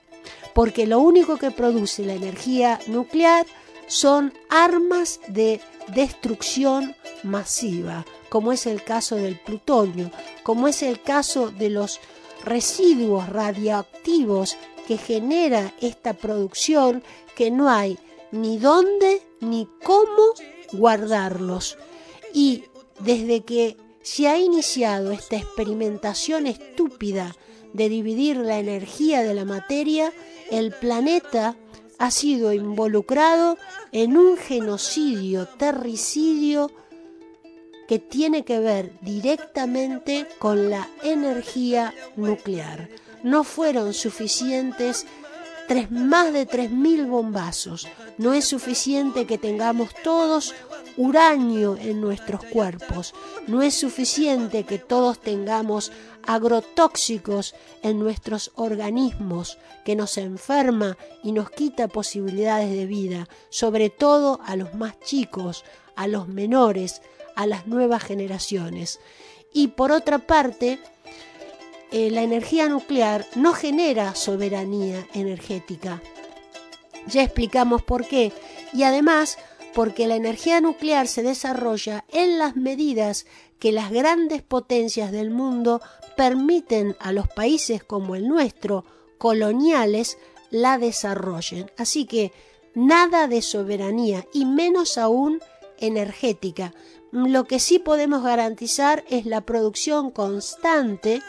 porque 0.53 0.85
lo 0.85 0.99
único 0.99 1.37
que 1.37 1.51
produce 1.51 2.05
la 2.05 2.13
energía 2.13 2.79
nuclear 2.87 3.45
son 3.87 4.33
armas 4.49 5.19
de 5.27 5.61
destrucción 5.87 6.95
masiva, 7.23 8.05
como 8.29 8.51
es 8.51 8.65
el 8.67 8.83
caso 8.83 9.15
del 9.15 9.39
plutonio, 9.39 10.11
como 10.43 10.67
es 10.67 10.83
el 10.83 11.01
caso 11.01 11.49
de 11.49 11.69
los 11.69 11.99
residuos 12.43 13.29
radioactivos 13.29 14.57
que 14.87 14.97
genera 14.97 15.73
esta 15.81 16.13
producción 16.13 17.03
que 17.35 17.51
no 17.51 17.69
hay 17.69 17.97
ni 18.31 18.57
dónde 18.57 19.21
ni 19.41 19.67
cómo 19.83 20.33
guardarlos. 20.71 21.77
Y 22.33 22.63
desde 22.99 23.41
que 23.41 23.77
se 24.01 24.27
ha 24.27 24.39
iniciado 24.39 25.11
esta 25.11 25.35
experimentación 25.35 26.47
estúpida 26.47 27.35
de 27.73 27.89
dividir 27.89 28.37
la 28.37 28.59
energía 28.59 29.21
de 29.23 29.33
la 29.33 29.45
materia, 29.45 30.13
el 30.49 30.71
planeta 30.71 31.57
ha 31.99 32.11
sido 32.11 32.53
involucrado 32.53 33.57
en 33.91 34.17
un 34.17 34.37
genocidio, 34.37 35.47
terricidio 35.47 36.71
que 37.87 37.99
tiene 37.99 38.43
que 38.43 38.59
ver 38.59 38.91
directamente 39.01 40.27
con 40.39 40.69
la 40.69 40.87
energía 41.03 41.93
nuclear 42.15 42.89
no 43.23 43.43
fueron 43.43 43.93
suficientes 43.93 45.05
tres, 45.67 45.91
más 45.91 46.31
de 46.33 46.47
3.000 46.47 47.07
bombazos. 47.09 47.87
No 48.17 48.33
es 48.33 48.45
suficiente 48.45 49.25
que 49.25 49.37
tengamos 49.37 49.89
todos 50.03 50.55
uranio 50.95 51.77
en 51.77 51.99
nuestros 52.01 52.43
cuerpos. 52.45 53.13
No 53.47 53.61
es 53.61 53.73
suficiente 53.73 54.63
que 54.63 54.79
todos 54.79 55.19
tengamos 55.19 55.91
agrotóxicos 56.25 57.53
en 57.83 57.99
nuestros 57.99 58.51
organismos 58.55 59.57
que 59.85 59.95
nos 59.95 60.17
enferma 60.17 60.97
y 61.23 61.31
nos 61.31 61.49
quita 61.49 61.87
posibilidades 61.87 62.71
de 62.71 62.85
vida, 62.85 63.27
sobre 63.49 63.89
todo 63.89 64.39
a 64.45 64.55
los 64.55 64.73
más 64.73 64.99
chicos, 64.99 65.63
a 65.95 66.07
los 66.07 66.27
menores, 66.27 67.01
a 67.37 67.45
las 67.45 67.67
nuevas 67.67 68.03
generaciones. 68.03 68.99
Y 69.53 69.69
por 69.69 69.93
otra 69.93 70.17
parte, 70.17 70.79
eh, 71.91 72.11
la 72.11 72.23
energía 72.23 72.67
nuclear 72.67 73.25
no 73.35 73.53
genera 73.53 74.15
soberanía 74.15 75.07
energética. 75.13 76.01
Ya 77.07 77.23
explicamos 77.23 77.83
por 77.83 78.05
qué. 78.07 78.33
Y 78.73 78.83
además, 78.83 79.37
porque 79.73 80.07
la 80.07 80.15
energía 80.15 80.59
nuclear 80.59 81.07
se 81.07 81.23
desarrolla 81.23 82.03
en 82.09 82.39
las 82.39 82.55
medidas 82.55 83.27
que 83.59 83.71
las 83.71 83.91
grandes 83.91 84.41
potencias 84.41 85.11
del 85.11 85.29
mundo 85.29 85.79
permiten 86.17 86.95
a 86.99 87.11
los 87.11 87.27
países 87.27 87.83
como 87.83 88.15
el 88.15 88.27
nuestro, 88.27 88.83
coloniales, 89.19 90.17
la 90.49 90.79
desarrollen. 90.79 91.71
Así 91.77 92.05
que 92.05 92.31
nada 92.73 93.27
de 93.27 93.43
soberanía 93.43 94.25
y 94.33 94.45
menos 94.45 94.97
aún 94.97 95.39
energética. 95.79 96.73
Lo 97.25 97.45
que 97.45 97.59
sí 97.59 97.79
podemos 97.79 98.21
garantizar 98.23 99.03
es 99.09 99.25
la 99.25 99.41
producción 99.41 100.11
constante 100.11 101.23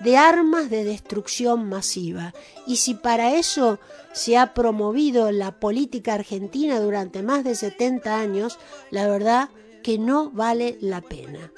de 0.00 0.16
armas 0.16 0.70
de 0.70 0.84
destrucción 0.84 1.68
masiva. 1.68 2.32
Y 2.66 2.76
si 2.76 2.94
para 2.94 3.34
eso 3.34 3.78
se 4.12 4.38
ha 4.38 4.54
promovido 4.54 5.30
la 5.32 5.52
política 5.52 6.14
argentina 6.14 6.80
durante 6.80 7.22
más 7.22 7.44
de 7.44 7.54
70 7.54 8.18
años, 8.18 8.58
la 8.90 9.06
verdad 9.06 9.50
que 9.82 9.98
no 9.98 10.30
vale 10.30 10.78
la 10.80 11.02
pena. 11.02 11.52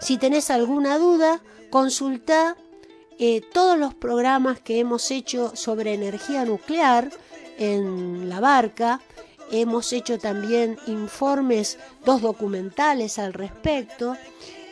Si 0.00 0.18
tenés 0.18 0.50
alguna 0.50 0.98
duda, 0.98 1.42
consulta 1.70 2.56
eh, 3.20 3.40
todos 3.52 3.78
los 3.78 3.94
programas 3.94 4.60
que 4.60 4.80
hemos 4.80 5.12
hecho 5.12 5.54
sobre 5.54 5.94
energía 5.94 6.44
nuclear 6.44 7.10
en 7.56 8.28
la 8.28 8.40
barca 8.40 9.00
hemos 9.52 9.92
hecho 9.92 10.18
también 10.18 10.78
informes, 10.86 11.78
dos 12.04 12.22
documentales 12.22 13.18
al 13.18 13.34
respecto, 13.34 14.16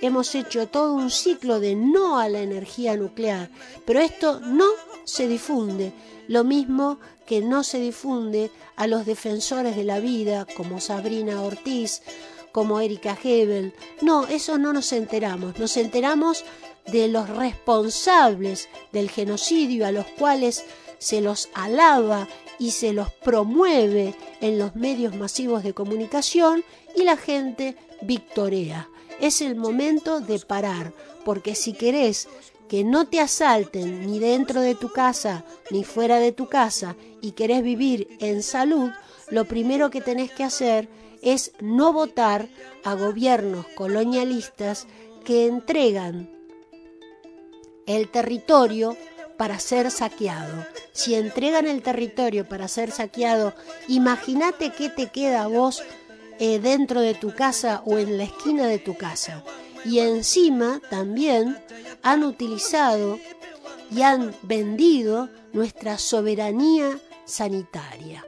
hemos 0.00 0.34
hecho 0.34 0.66
todo 0.66 0.94
un 0.94 1.10
ciclo 1.10 1.60
de 1.60 1.76
no 1.76 2.18
a 2.18 2.28
la 2.28 2.40
energía 2.40 2.96
nuclear, 2.96 3.50
pero 3.84 4.00
esto 4.00 4.40
no 4.40 4.66
se 5.04 5.28
difunde, 5.28 5.92
lo 6.28 6.44
mismo 6.44 6.98
que 7.26 7.42
no 7.42 7.62
se 7.62 7.78
difunde 7.78 8.50
a 8.76 8.86
los 8.86 9.04
defensores 9.04 9.76
de 9.76 9.84
la 9.84 10.00
vida 10.00 10.46
como 10.56 10.80
Sabrina 10.80 11.42
Ortiz, 11.42 12.02
como 12.50 12.80
Erika 12.80 13.16
Hebel. 13.22 13.74
No, 14.00 14.26
eso 14.26 14.58
no 14.58 14.72
nos 14.72 14.92
enteramos, 14.92 15.58
nos 15.58 15.76
enteramos 15.76 16.44
de 16.86 17.08
los 17.08 17.28
responsables 17.28 18.68
del 18.92 19.10
genocidio 19.10 19.86
a 19.86 19.92
los 19.92 20.06
cuales 20.06 20.64
se 20.98 21.20
los 21.20 21.48
alaba 21.54 22.26
y 22.60 22.70
se 22.72 22.92
los 22.92 23.10
promueve 23.10 24.14
en 24.40 24.58
los 24.58 24.76
medios 24.76 25.16
masivos 25.16 25.64
de 25.64 25.74
comunicación 25.74 26.62
y 26.94 27.02
la 27.02 27.16
gente 27.16 27.74
victorea. 28.02 28.88
Es 29.18 29.40
el 29.40 29.56
momento 29.56 30.20
de 30.20 30.38
parar, 30.38 30.92
porque 31.24 31.54
si 31.54 31.72
querés 31.72 32.28
que 32.68 32.84
no 32.84 33.08
te 33.08 33.18
asalten 33.18 34.06
ni 34.06 34.20
dentro 34.20 34.60
de 34.60 34.76
tu 34.76 34.90
casa 34.90 35.44
ni 35.70 35.82
fuera 35.82 36.18
de 36.18 36.32
tu 36.32 36.48
casa 36.48 36.96
y 37.20 37.32
querés 37.32 37.62
vivir 37.62 38.06
en 38.20 38.42
salud, 38.42 38.90
lo 39.30 39.46
primero 39.46 39.90
que 39.90 40.02
tenés 40.02 40.30
que 40.30 40.44
hacer 40.44 40.88
es 41.22 41.52
no 41.60 41.92
votar 41.92 42.48
a 42.84 42.94
gobiernos 42.94 43.66
colonialistas 43.74 44.86
que 45.24 45.46
entregan 45.46 46.30
el 47.86 48.08
territorio 48.10 48.96
para 49.40 49.58
ser 49.58 49.90
saqueado. 49.90 50.66
Si 50.92 51.14
entregan 51.14 51.66
el 51.66 51.80
territorio 51.80 52.46
para 52.46 52.68
ser 52.68 52.90
saqueado, 52.90 53.54
imagínate 53.88 54.70
qué 54.70 54.90
te 54.90 55.06
queda 55.06 55.44
a 55.44 55.46
vos 55.46 55.82
eh, 56.38 56.58
dentro 56.58 57.00
de 57.00 57.14
tu 57.14 57.34
casa 57.34 57.80
o 57.86 57.96
en 57.96 58.18
la 58.18 58.24
esquina 58.24 58.66
de 58.66 58.78
tu 58.78 58.98
casa. 58.98 59.42
Y 59.82 60.00
encima 60.00 60.82
también 60.90 61.56
han 62.02 62.22
utilizado 62.22 63.18
y 63.90 64.02
han 64.02 64.34
vendido 64.42 65.30
nuestra 65.54 65.96
soberanía 65.96 66.98
sanitaria. 67.24 68.26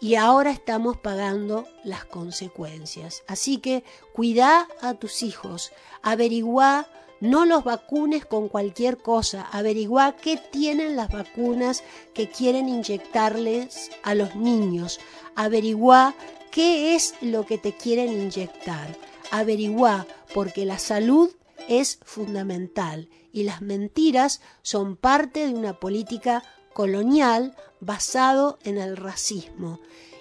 Y 0.00 0.14
ahora 0.14 0.50
estamos 0.50 0.96
pagando 0.96 1.66
las 1.84 2.06
consecuencias. 2.06 3.22
Así 3.28 3.58
que 3.58 3.84
cuida 4.14 4.66
a 4.80 4.94
tus 4.94 5.22
hijos, 5.22 5.72
averigua 6.00 6.88
no 7.20 7.46
los 7.46 7.64
vacunes 7.64 8.26
con 8.26 8.48
cualquier 8.48 8.98
cosa. 8.98 9.48
Averigua 9.52 10.16
qué 10.16 10.36
tienen 10.36 10.96
las 10.96 11.10
vacunas 11.10 11.82
que 12.14 12.28
quieren 12.28 12.68
inyectarles 12.68 13.90
a 14.02 14.14
los 14.14 14.36
niños. 14.36 15.00
Averigua 15.34 16.14
qué 16.50 16.94
es 16.94 17.14
lo 17.20 17.46
que 17.46 17.58
te 17.58 17.72
quieren 17.72 18.12
inyectar. 18.12 18.88
Averigua 19.30 20.06
porque 20.34 20.64
la 20.64 20.78
salud 20.78 21.30
es 21.68 21.98
fundamental 22.04 23.08
y 23.32 23.44
las 23.44 23.60
mentiras 23.60 24.40
son 24.62 24.96
parte 24.96 25.46
de 25.46 25.54
una 25.54 25.78
política 25.80 26.42
colonial 26.72 27.56
basado 27.80 28.58
en 28.64 28.78
el 28.78 28.96
racismo. 28.96 29.80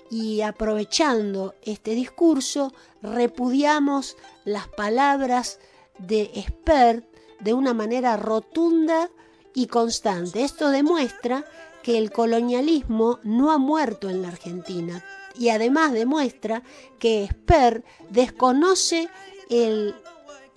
Y 0.09 0.41
aprovechando 0.41 1.55
este 1.63 1.91
discurso, 1.95 2.73
repudiamos 3.01 4.17
las 4.45 4.67
palabras 4.67 5.59
de 5.97 6.31
expert 6.35 7.05
de 7.39 7.53
una 7.53 7.73
manera 7.73 8.17
rotunda 8.17 9.09
y 9.53 9.67
constante. 9.67 10.43
Esto 10.43 10.69
demuestra 10.69 11.45
que 11.83 11.97
el 11.97 12.11
colonialismo 12.11 13.19
no 13.23 13.51
ha 13.51 13.57
muerto 13.57 14.09
en 14.09 14.21
la 14.21 14.29
Argentina 14.29 15.03
y 15.37 15.49
además 15.49 15.93
demuestra 15.93 16.63
que 16.99 17.23
expert 17.23 17.85
desconoce 18.09 19.09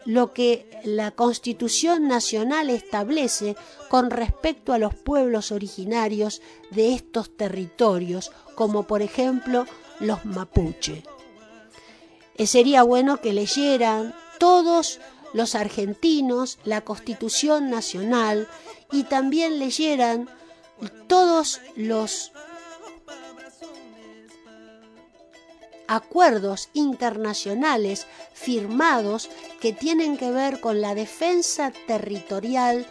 lo 0.04 0.32
que 0.32 0.80
la 0.84 1.10
Constitución 1.10 2.08
Nacional 2.08 2.70
establece 2.70 3.56
con 3.90 4.10
respecto 4.10 4.72
a 4.72 4.78
los 4.78 4.94
pueblos 4.94 5.52
originarios 5.52 6.40
de 6.70 6.94
estos 6.94 7.36
territorios, 7.36 8.32
como 8.54 8.84
por 8.84 9.02
ejemplo 9.02 9.66
los 10.00 10.24
mapuche. 10.24 11.02
Eh, 12.36 12.46
sería 12.46 12.84
bueno 12.84 13.20
que 13.20 13.32
leyeran 13.32 14.14
todos 14.38 15.00
los 15.32 15.54
argentinos 15.54 16.58
la 16.64 16.82
Constitución 16.82 17.70
Nacional 17.70 18.48
y 18.92 19.04
también 19.04 19.58
leyeran 19.58 20.28
todos 21.06 21.60
los 21.76 22.32
acuerdos 25.88 26.68
internacionales 26.74 28.06
firmados 28.34 29.30
que 29.60 29.72
tienen 29.72 30.16
que 30.16 30.30
ver 30.30 30.60
con 30.60 30.80
la 30.80 30.94
defensa 30.94 31.72
territorial 31.86 32.86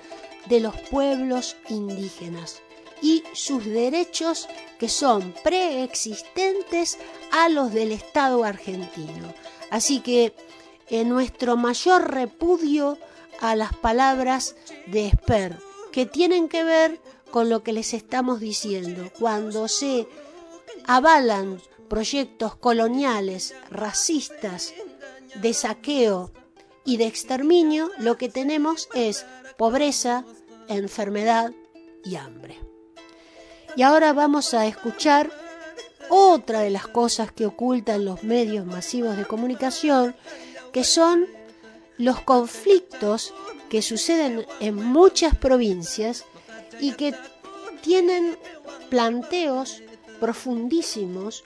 de 0.47 0.59
los 0.59 0.75
pueblos 0.89 1.55
indígenas 1.69 2.61
y 3.01 3.23
sus 3.33 3.63
derechos 3.65 4.47
que 4.79 4.89
son 4.89 5.33
preexistentes 5.43 6.97
a 7.31 7.49
los 7.49 7.71
del 7.71 7.91
Estado 7.91 8.43
argentino. 8.43 9.33
Así 9.69 9.99
que 9.99 10.33
en 10.89 11.09
nuestro 11.09 11.57
mayor 11.57 12.11
repudio 12.11 12.97
a 13.39 13.55
las 13.55 13.75
palabras 13.75 14.55
de 14.87 15.07
Esper, 15.07 15.57
que 15.91 16.05
tienen 16.05 16.49
que 16.49 16.63
ver 16.63 16.99
con 17.31 17.49
lo 17.49 17.63
que 17.63 17.73
les 17.73 17.93
estamos 17.93 18.39
diciendo. 18.39 19.09
Cuando 19.19 19.67
se 19.67 20.07
avalan 20.85 21.61
proyectos 21.89 22.55
coloniales, 22.55 23.53
racistas, 23.69 24.73
de 25.35 25.53
saqueo 25.53 26.31
y 26.85 26.97
de 26.97 27.05
exterminio, 27.05 27.91
lo 27.99 28.17
que 28.17 28.29
tenemos 28.29 28.89
es 28.93 29.25
pobreza, 29.57 30.25
enfermedad 30.67 31.51
y 32.03 32.15
hambre. 32.15 32.59
Y 33.75 33.83
ahora 33.83 34.13
vamos 34.13 34.53
a 34.53 34.65
escuchar 34.65 35.31
otra 36.09 36.61
de 36.61 36.69
las 36.69 36.87
cosas 36.87 37.31
que 37.31 37.45
ocultan 37.45 38.05
los 38.05 38.23
medios 38.23 38.65
masivos 38.65 39.17
de 39.17 39.25
comunicación 39.25 40.15
que 40.71 40.83
son 40.83 41.27
los 41.97 42.21
conflictos 42.21 43.33
que 43.69 43.81
suceden 43.81 44.45
en 44.59 44.75
muchas 44.75 45.35
provincias 45.35 46.25
y 46.79 46.93
que 46.93 47.13
tienen 47.81 48.37
planteos 48.89 49.81
profundísimos 50.19 51.43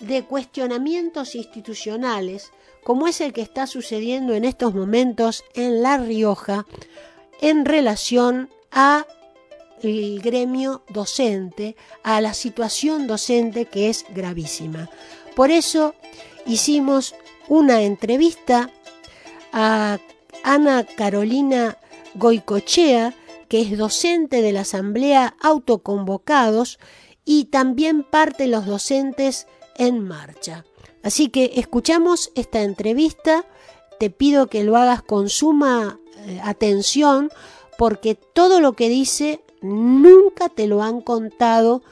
de 0.00 0.24
cuestionamientos 0.24 1.34
institucionales, 1.34 2.50
como 2.84 3.08
es 3.08 3.20
el 3.20 3.32
que 3.32 3.42
está 3.42 3.66
sucediendo 3.66 4.34
en 4.34 4.44
estos 4.44 4.74
momentos 4.74 5.44
en 5.54 5.82
La 5.82 5.98
Rioja 5.98 6.66
en 7.40 7.64
relación 7.64 8.50
a 8.70 9.06
el 9.82 10.20
gremio 10.20 10.82
docente, 10.88 11.76
a 12.02 12.20
la 12.20 12.34
situación 12.34 13.06
docente 13.06 13.66
que 13.66 13.88
es 13.88 14.04
gravísima. 14.10 14.90
Por 15.36 15.50
eso 15.50 15.94
hicimos 16.46 17.14
una 17.48 17.82
entrevista 17.82 18.70
a 19.52 19.98
Ana 20.44 20.84
Carolina 20.84 21.78
Goicochea, 22.14 23.14
que 23.48 23.60
es 23.62 23.76
docente 23.76 24.42
de 24.42 24.52
la 24.52 24.60
Asamblea 24.60 25.34
Autoconvocados 25.40 26.78
y 27.24 27.46
también 27.46 28.02
parte 28.02 28.44
de 28.44 28.50
los 28.50 28.66
docentes 28.66 29.46
en 29.76 30.06
marcha. 30.06 30.64
Así 31.02 31.28
que 31.28 31.52
escuchamos 31.56 32.32
esta 32.34 32.62
entrevista, 32.62 33.46
te 33.98 34.10
pido 34.10 34.48
que 34.48 34.64
lo 34.64 34.76
hagas 34.76 35.02
con 35.02 35.28
suma 35.28 35.98
eh, 36.26 36.40
atención 36.42 37.30
porque 37.78 38.14
todo 38.14 38.60
lo 38.60 38.72
que 38.74 38.88
dice 38.88 39.40
nunca 39.62 40.48
te 40.48 40.66
lo 40.66 40.82
han 40.82 41.00
contado 41.00 41.82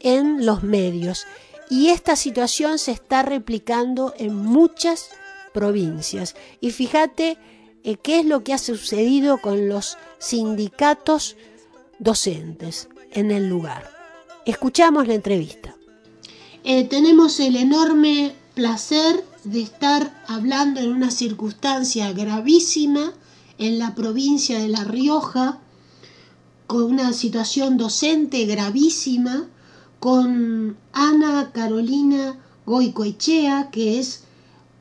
en 0.00 0.44
los 0.44 0.62
medios 0.62 1.26
y 1.70 1.88
esta 1.88 2.16
situación 2.16 2.78
se 2.78 2.92
está 2.92 3.22
replicando 3.22 4.14
en 4.18 4.34
muchas 4.34 5.10
provincias. 5.52 6.36
Y 6.60 6.70
fíjate 6.70 7.38
eh, 7.82 7.96
qué 7.96 8.20
es 8.20 8.26
lo 8.26 8.44
que 8.44 8.52
ha 8.52 8.58
sucedido 8.58 9.38
con 9.38 9.68
los 9.68 9.96
sindicatos 10.18 11.36
docentes 11.98 12.88
en 13.12 13.30
el 13.30 13.48
lugar. 13.48 13.90
Escuchamos 14.44 15.08
la 15.08 15.14
entrevista. 15.14 15.74
Eh, 16.64 16.84
tenemos 16.84 17.40
el 17.40 17.56
enorme 17.56 18.34
placer 18.54 19.24
de 19.44 19.62
estar 19.62 20.24
hablando 20.26 20.80
en 20.80 20.90
una 20.90 21.10
circunstancia 21.10 22.12
gravísima 22.12 23.12
en 23.58 23.78
la 23.78 23.94
provincia 23.94 24.58
de 24.58 24.68
La 24.68 24.84
Rioja, 24.84 25.60
con 26.66 26.82
una 26.82 27.12
situación 27.12 27.76
docente 27.76 28.44
gravísima, 28.44 29.48
con 30.06 30.78
Ana 30.92 31.50
Carolina 31.52 32.38
Goicoechea, 32.64 33.70
que 33.72 33.98
es 33.98 34.22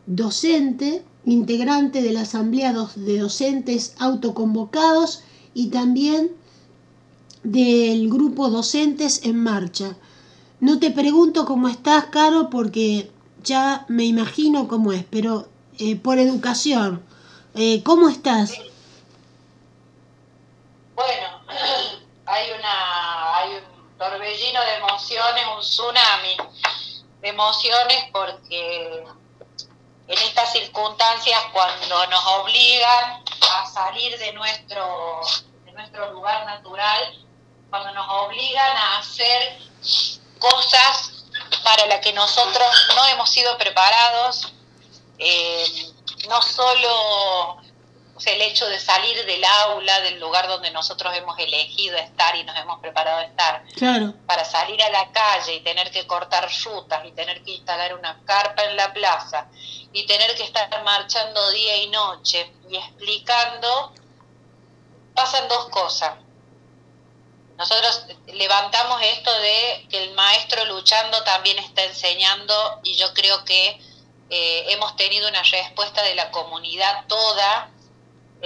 docente, 0.06 1.04
integrante 1.26 2.04
de 2.04 2.14
la 2.14 2.22
Asamblea 2.22 2.76
de 2.96 3.18
Docentes 3.18 3.96
Autoconvocados 3.98 5.24
y 5.56 5.70
también 5.72 6.30
del 7.42 8.08
grupo 8.08 8.50
Docentes 8.50 9.26
en 9.26 9.42
Marcha. 9.42 9.96
No 10.60 10.78
te 10.78 10.92
pregunto 10.92 11.48
cómo 11.48 11.70
estás, 11.70 12.06
Caro, 12.12 12.52
porque 12.52 13.10
ya 13.44 13.88
me 13.88 14.04
imagino 14.04 14.68
cómo 14.68 14.92
es, 14.92 15.06
pero 15.10 15.48
eh, 15.80 15.96
por 15.96 16.20
educación, 16.20 17.02
eh, 17.56 17.82
¿cómo 17.82 18.10
estás? 18.10 18.54
Bueno, 20.94 21.28
hay, 22.28 22.46
una, 22.60 23.38
hay 23.38 23.54
un 23.56 23.76
torbellino 23.98 24.60
de 24.60 24.75
emociones, 25.30 25.56
un 25.56 25.62
tsunami 25.62 26.38
de 27.22 27.30
emociones 27.30 28.04
porque 28.12 29.04
en 30.08 30.18
estas 30.20 30.52
circunstancias 30.52 31.40
cuando 31.52 32.08
nos 32.08 32.26
obligan 32.28 33.24
a 33.52 33.66
salir 33.66 34.18
de 34.20 34.34
nuestro, 34.34 35.22
de 35.66 35.72
nuestro 35.72 36.12
lugar 36.12 36.46
natural, 36.46 37.26
cuando 37.70 37.92
nos 37.94 38.08
obligan 38.10 38.78
a 38.78 39.00
hacer 39.00 39.60
cosas 40.40 41.26
para 41.64 41.86
las 41.88 42.00
que 42.02 42.14
nosotros 42.14 42.68
no 42.96 43.06
hemos 43.08 43.30
sido 43.30 43.58
preparados, 43.58 44.54
eh, 45.18 45.94
no 46.28 46.42
solo 46.42 47.58
el 48.23 48.41
hecho 48.41 48.67
de 48.67 48.80
salir 48.80 49.25
del 49.25 49.43
aula, 49.43 49.99
del 50.01 50.19
lugar 50.19 50.47
donde 50.47 50.71
nosotros 50.71 51.13
hemos 51.15 51.38
elegido 51.38 51.97
estar 51.97 52.36
y 52.36 52.43
nos 52.43 52.58
hemos 52.58 52.80
preparado 52.80 53.17
a 53.19 53.23
estar, 53.23 53.63
para 54.25 54.45
salir 54.45 54.82
a 54.82 54.89
la 54.89 55.12
calle 55.12 55.56
y 55.56 55.60
tener 55.60 55.91
que 55.91 56.08
cortar 56.08 56.49
rutas 56.63 57.06
y 57.06 57.12
tener 57.12 57.43
que 57.43 57.51
instalar 57.51 57.93
una 57.93 58.21
carpa 58.25 58.63
en 58.63 58.78
la 58.78 58.93
plaza 58.93 59.47
y 59.91 60.06
tener 60.06 60.34
que 60.36 60.43
estar 60.43 60.84
marchando 60.84 61.51
día 61.51 61.84
y 61.84 61.89
noche 61.89 62.54
y 62.69 62.78
explicando, 62.78 63.93
pasan 65.13 65.47
dos 65.49 65.67
cosas. 65.69 66.15
Nosotros 67.58 68.06
levantamos 68.28 69.01
esto 69.01 69.32
de 69.39 69.88
que 69.89 70.04
el 70.04 70.13
maestro 70.13 70.65
luchando 70.65 71.21
también 71.23 71.60
está 71.60 71.84
enseñando 71.84 72.80
y 72.84 72.95
yo 72.95 73.13
creo 73.13 73.43
que 73.45 73.80
eh, 74.30 74.65
hemos 74.69 74.95
tenido 74.95 75.30
una 75.30 75.43
respuesta 75.43 76.01
de 76.01 76.15
la 76.15 76.32
comunidad 76.32 77.06
toda 77.08 77.69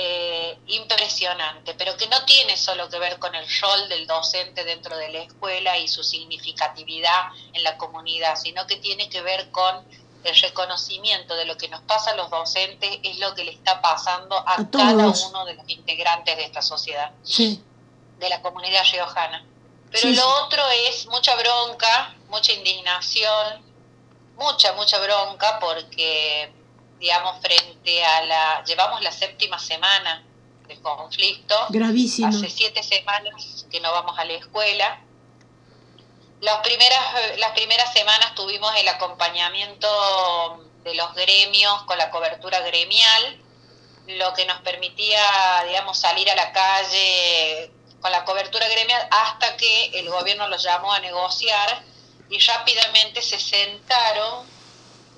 eh, 0.01 0.57
impresionante, 0.67 1.73
pero 1.73 1.97
que 1.97 2.07
no 2.07 2.23
tiene 2.23 2.55
solo 2.55 2.87
que 2.87 2.97
ver 2.99 3.19
con 3.19 3.35
el 3.35 3.45
rol 3.59 3.89
del 3.89 4.07
docente 4.07 4.63
dentro 4.63 4.95
de 4.95 5.09
la 5.09 5.19
escuela 5.19 5.77
y 5.77 5.89
su 5.89 6.05
significatividad 6.05 7.33
en 7.51 7.63
la 7.63 7.75
comunidad, 7.75 8.37
sino 8.37 8.65
que 8.65 8.77
tiene 8.77 9.09
que 9.09 9.21
ver 9.21 9.51
con 9.51 9.85
el 10.23 10.35
reconocimiento 10.39 11.35
de 11.35 11.43
lo 11.43 11.57
que 11.57 11.67
nos 11.67 11.81
pasa 11.81 12.11
a 12.11 12.15
los 12.15 12.29
docentes 12.29 12.99
es 13.03 13.19
lo 13.19 13.35
que 13.35 13.43
le 13.43 13.51
está 13.51 13.81
pasando 13.81 14.37
a, 14.37 14.65
cada 14.71 15.09
uno 15.09 15.43
de 15.43 15.55
los 15.55 15.67
integrantes 15.67 16.37
de 16.37 16.45
esta 16.45 16.61
sociedad, 16.61 17.11
de 17.25 18.29
la 18.29 18.41
comunidad 18.41 18.85
riojana. 18.89 19.45
Pero 19.91 20.11
lo 20.11 20.45
otro 20.45 20.63
es 20.87 21.07
mucha 21.07 21.35
bronca, 21.35 22.15
mucha 22.29 22.53
indignación, 22.53 23.65
mucha, 24.37 24.71
mucha 24.71 24.97
bronca 24.99 25.59
porque 25.59 26.53
digamos, 26.99 27.41
frente 27.41 28.03
a 28.03 28.25
la... 28.25 28.63
Llevamos 28.65 29.01
la 29.01 29.11
séptima 29.11 29.57
semana 29.59 30.23
del 30.67 30.81
conflicto. 30.81 31.55
Gravísimo. 31.69 32.27
Hace 32.27 32.49
siete 32.49 32.83
semanas 32.83 33.65
que 33.71 33.79
no 33.79 33.91
vamos 33.91 34.17
a 34.17 34.25
la 34.25 34.33
escuela. 34.33 35.01
Las 36.41 36.59
primeras, 36.59 37.37
las 37.37 37.51
primeras 37.51 37.91
semanas 37.91 38.33
tuvimos 38.35 38.73
el 38.75 38.87
acompañamiento 38.87 40.65
de 40.83 40.93
los 40.95 41.13
gremios 41.13 41.83
con 41.83 41.97
la 41.97 42.09
cobertura 42.09 42.59
gremial, 42.61 43.41
lo 44.07 44.33
que 44.33 44.45
nos 44.45 44.61
permitía, 44.61 45.21
digamos, 45.67 45.99
salir 45.99 46.29
a 46.29 46.35
la 46.35 46.51
calle 46.51 47.71
con 48.01 48.11
la 48.11 48.23
cobertura 48.23 48.67
gremial 48.69 49.07
hasta 49.11 49.57
que 49.57 49.99
el 49.99 50.09
gobierno 50.09 50.47
los 50.47 50.63
llamó 50.63 50.93
a 50.93 50.99
negociar 50.99 51.83
y 52.29 52.39
rápidamente 52.39 53.21
se 53.21 53.39
sentaron 53.39 54.45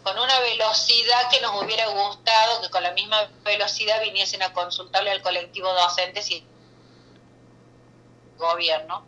con 0.03 0.17
una 0.17 0.39
velocidad 0.39 1.29
que 1.29 1.41
nos 1.41 1.61
hubiera 1.61 1.87
gustado 1.87 2.61
que 2.61 2.69
con 2.69 2.83
la 2.83 2.91
misma 2.91 3.29
velocidad 3.43 4.01
viniesen 4.01 4.41
a 4.41 4.53
consultarle 4.53 5.11
al 5.11 5.21
colectivo 5.21 5.71
docentes 5.73 6.29
y 6.31 6.45
gobierno. 8.37 9.05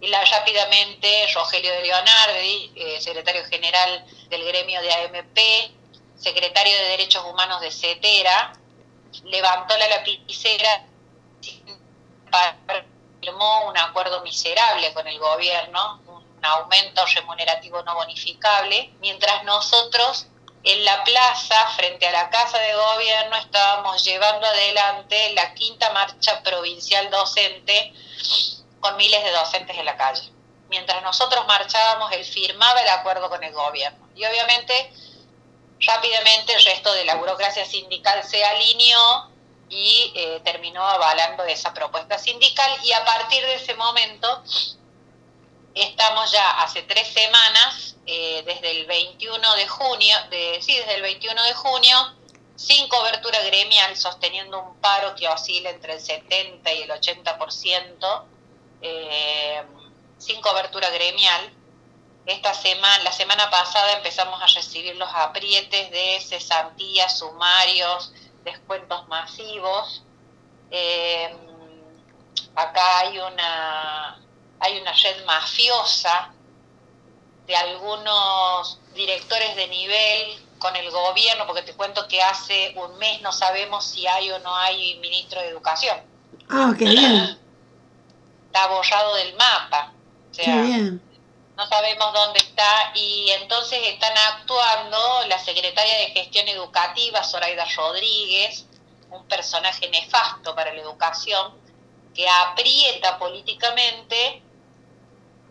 Y 0.00 0.08
la, 0.08 0.24
rápidamente 0.24 1.26
Rogelio 1.34 1.72
de 1.72 1.82
Leonardi, 1.82 2.72
eh, 2.76 3.00
secretario 3.00 3.44
general 3.46 4.04
del 4.28 4.44
gremio 4.44 4.80
de 4.82 4.92
AMP, 4.92 5.38
secretario 6.16 6.76
de 6.76 6.84
Derechos 6.84 7.24
Humanos 7.24 7.60
de 7.60 7.70
CETERA, 7.70 8.52
levantó 9.24 9.76
la 9.76 9.88
lapicera, 9.88 10.86
firmó 13.20 13.68
un 13.68 13.78
acuerdo 13.78 14.22
miserable 14.22 14.92
con 14.92 15.06
el 15.08 15.18
gobierno, 15.18 16.00
un 16.06 16.44
aumento 16.44 17.04
remunerativo 17.06 17.82
no 17.82 17.94
bonificable, 17.94 18.92
mientras 19.00 19.42
nosotros 19.44 20.26
en 20.66 20.84
la 20.84 21.04
plaza, 21.04 21.68
frente 21.76 22.08
a 22.08 22.10
la 22.10 22.28
Casa 22.28 22.58
de 22.58 22.74
Gobierno, 22.74 23.36
estábamos 23.36 24.02
llevando 24.02 24.44
adelante 24.48 25.32
la 25.34 25.54
quinta 25.54 25.92
marcha 25.92 26.42
provincial 26.42 27.08
docente 27.08 27.92
con 28.80 28.96
miles 28.96 29.22
de 29.22 29.30
docentes 29.30 29.78
en 29.78 29.84
la 29.84 29.96
calle. 29.96 30.28
Mientras 30.68 31.00
nosotros 31.04 31.46
marchábamos, 31.46 32.10
él 32.10 32.24
firmaba 32.24 32.82
el 32.82 32.88
acuerdo 32.88 33.28
con 33.28 33.44
el 33.44 33.52
gobierno. 33.52 34.08
Y 34.16 34.24
obviamente, 34.24 34.92
rápidamente 35.86 36.52
el 36.52 36.64
resto 36.64 36.92
de 36.94 37.04
la 37.04 37.14
burocracia 37.14 37.64
sindical 37.64 38.24
se 38.24 38.44
alineó 38.44 39.30
y 39.68 40.12
eh, 40.16 40.40
terminó 40.44 40.84
avalando 40.84 41.44
esa 41.44 41.72
propuesta 41.74 42.18
sindical. 42.18 42.76
Y 42.82 42.90
a 42.90 43.04
partir 43.04 43.40
de 43.46 43.54
ese 43.54 43.74
momento, 43.74 44.42
estamos 45.76 46.32
ya 46.32 46.62
hace 46.62 46.82
tres 46.82 47.06
semanas 47.08 47.96
eh, 48.06 48.42
desde 48.46 48.70
el 48.70 48.86
21 48.86 49.54
de 49.54 49.68
junio, 49.68 50.16
sí, 50.60 50.76
desde 50.76 50.94
el 50.94 51.02
21 51.02 51.42
de 51.42 51.52
junio, 51.52 51.96
sin 52.56 52.88
cobertura 52.88 53.38
gremial, 53.42 53.94
sosteniendo 53.96 54.58
un 54.60 54.80
paro 54.80 55.14
que 55.14 55.28
oscila 55.28 55.70
entre 55.70 55.92
el 55.94 56.00
70 56.00 56.72
y 56.72 56.82
el 56.82 56.90
80%, 56.90 58.24
eh, 58.80 59.62
sin 60.18 60.40
cobertura 60.40 60.88
gremial. 60.90 61.52
Esta 62.24 62.54
semana, 62.54 63.04
la 63.04 63.12
semana 63.12 63.50
pasada 63.50 63.92
empezamos 63.98 64.42
a 64.42 64.46
recibir 64.46 64.96
los 64.96 65.08
aprietes 65.14 65.90
de 65.90 66.18
cesantías, 66.20 67.18
sumarios, 67.18 68.12
descuentos 68.42 69.06
masivos. 69.08 70.02
Eh, 70.70 71.36
acá 72.56 73.00
hay 73.00 73.18
una, 73.18 74.25
hay 74.60 74.80
una 74.80 74.92
red 74.92 75.24
mafiosa 75.24 76.32
de 77.46 77.56
algunos 77.56 78.80
directores 78.94 79.54
de 79.56 79.68
nivel 79.68 80.46
con 80.58 80.74
el 80.74 80.90
gobierno, 80.90 81.46
porque 81.46 81.62
te 81.62 81.74
cuento 81.74 82.08
que 82.08 82.22
hace 82.22 82.74
un 82.76 82.98
mes 82.98 83.20
no 83.20 83.32
sabemos 83.32 83.84
si 83.84 84.06
hay 84.06 84.30
o 84.30 84.38
no 84.40 84.54
hay 84.56 84.98
ministro 84.98 85.40
de 85.40 85.48
educación. 85.48 85.96
Ah, 86.48 86.72
qué 86.76 86.86
bien. 86.86 87.38
Está 88.46 88.66
borrado 88.68 89.14
del 89.16 89.34
mapa. 89.36 89.92
qué 90.34 90.50
bien. 90.62 91.02
No 91.56 91.66
sabemos 91.68 92.12
dónde 92.12 92.38
está 92.40 92.92
y 92.94 93.30
entonces 93.40 93.80
están 93.88 94.12
actuando 94.34 94.98
la 95.28 95.38
secretaria 95.38 95.98
de 95.98 96.10
Gestión 96.10 96.48
Educativa, 96.48 97.22
Zoraida 97.22 97.64
Rodríguez, 97.76 98.66
un 99.10 99.26
personaje 99.26 99.88
nefasto 99.88 100.54
para 100.54 100.74
la 100.74 100.82
educación, 100.82 101.54
que 102.14 102.28
aprieta 102.28 103.18
políticamente 103.18 104.42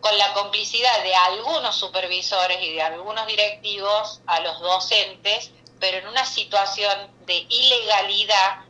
con 0.06 0.18
la 0.18 0.32
complicidad 0.34 1.02
de 1.02 1.12
algunos 1.16 1.74
supervisores 1.74 2.62
y 2.62 2.74
de 2.74 2.82
algunos 2.82 3.26
directivos 3.26 4.20
a 4.26 4.38
los 4.38 4.60
docentes, 4.60 5.50
pero 5.80 5.98
en 5.98 6.06
una 6.06 6.24
situación 6.24 7.10
de 7.26 7.44
ilegalidad 7.48 8.60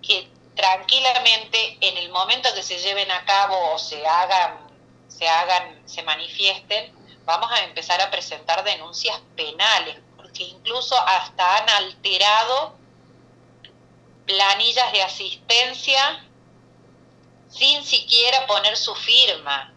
que 0.00 0.30
tranquilamente 0.54 1.78
en 1.80 1.96
el 1.96 2.10
momento 2.10 2.48
que 2.54 2.62
se 2.62 2.78
lleven 2.78 3.10
a 3.10 3.24
cabo 3.24 3.72
o 3.72 3.78
se 3.80 4.06
hagan, 4.06 4.68
se 5.08 5.28
hagan, 5.28 5.82
se 5.84 6.04
manifiesten, 6.04 6.94
vamos 7.24 7.50
a 7.50 7.64
empezar 7.64 8.00
a 8.00 8.12
presentar 8.12 8.62
denuncias 8.62 9.20
penales, 9.34 9.96
porque 10.16 10.44
incluso 10.44 10.96
hasta 10.96 11.56
han 11.56 11.68
alterado 11.70 12.76
planillas 14.26 14.92
de 14.92 15.02
asistencia 15.02 16.24
sin 17.48 17.84
siquiera 17.84 18.46
poner 18.46 18.76
su 18.76 18.94
firma. 18.94 19.72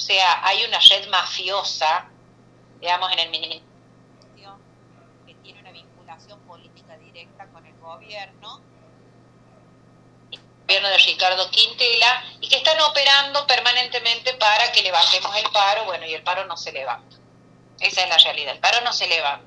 O 0.00 0.02
sea, 0.02 0.40
hay 0.46 0.64
una 0.64 0.78
red 0.78 1.06
mafiosa, 1.08 2.08
digamos, 2.80 3.12
en 3.12 3.18
el 3.18 3.28
ministerio 3.28 4.58
que 5.26 5.34
tiene 5.34 5.60
una 5.60 5.72
vinculación 5.72 6.40
política 6.46 6.96
directa 6.96 7.46
con 7.48 7.66
el 7.66 7.78
gobierno, 7.78 8.62
el 10.32 10.40
gobierno 10.62 10.88
de 10.88 10.96
Ricardo 10.96 11.50
Quintela, 11.50 12.24
y 12.40 12.48
que 12.48 12.56
están 12.56 12.80
operando 12.80 13.46
permanentemente 13.46 14.32
para 14.34 14.72
que 14.72 14.82
levantemos 14.82 15.36
el 15.36 15.50
paro, 15.50 15.84
bueno, 15.84 16.06
y 16.06 16.14
el 16.14 16.22
paro 16.22 16.46
no 16.46 16.56
se 16.56 16.72
levanta. 16.72 17.16
Esa 17.78 18.02
es 18.04 18.08
la 18.08 18.16
realidad, 18.16 18.54
el 18.54 18.60
paro 18.60 18.80
no 18.80 18.94
se 18.94 19.06
levanta. 19.06 19.44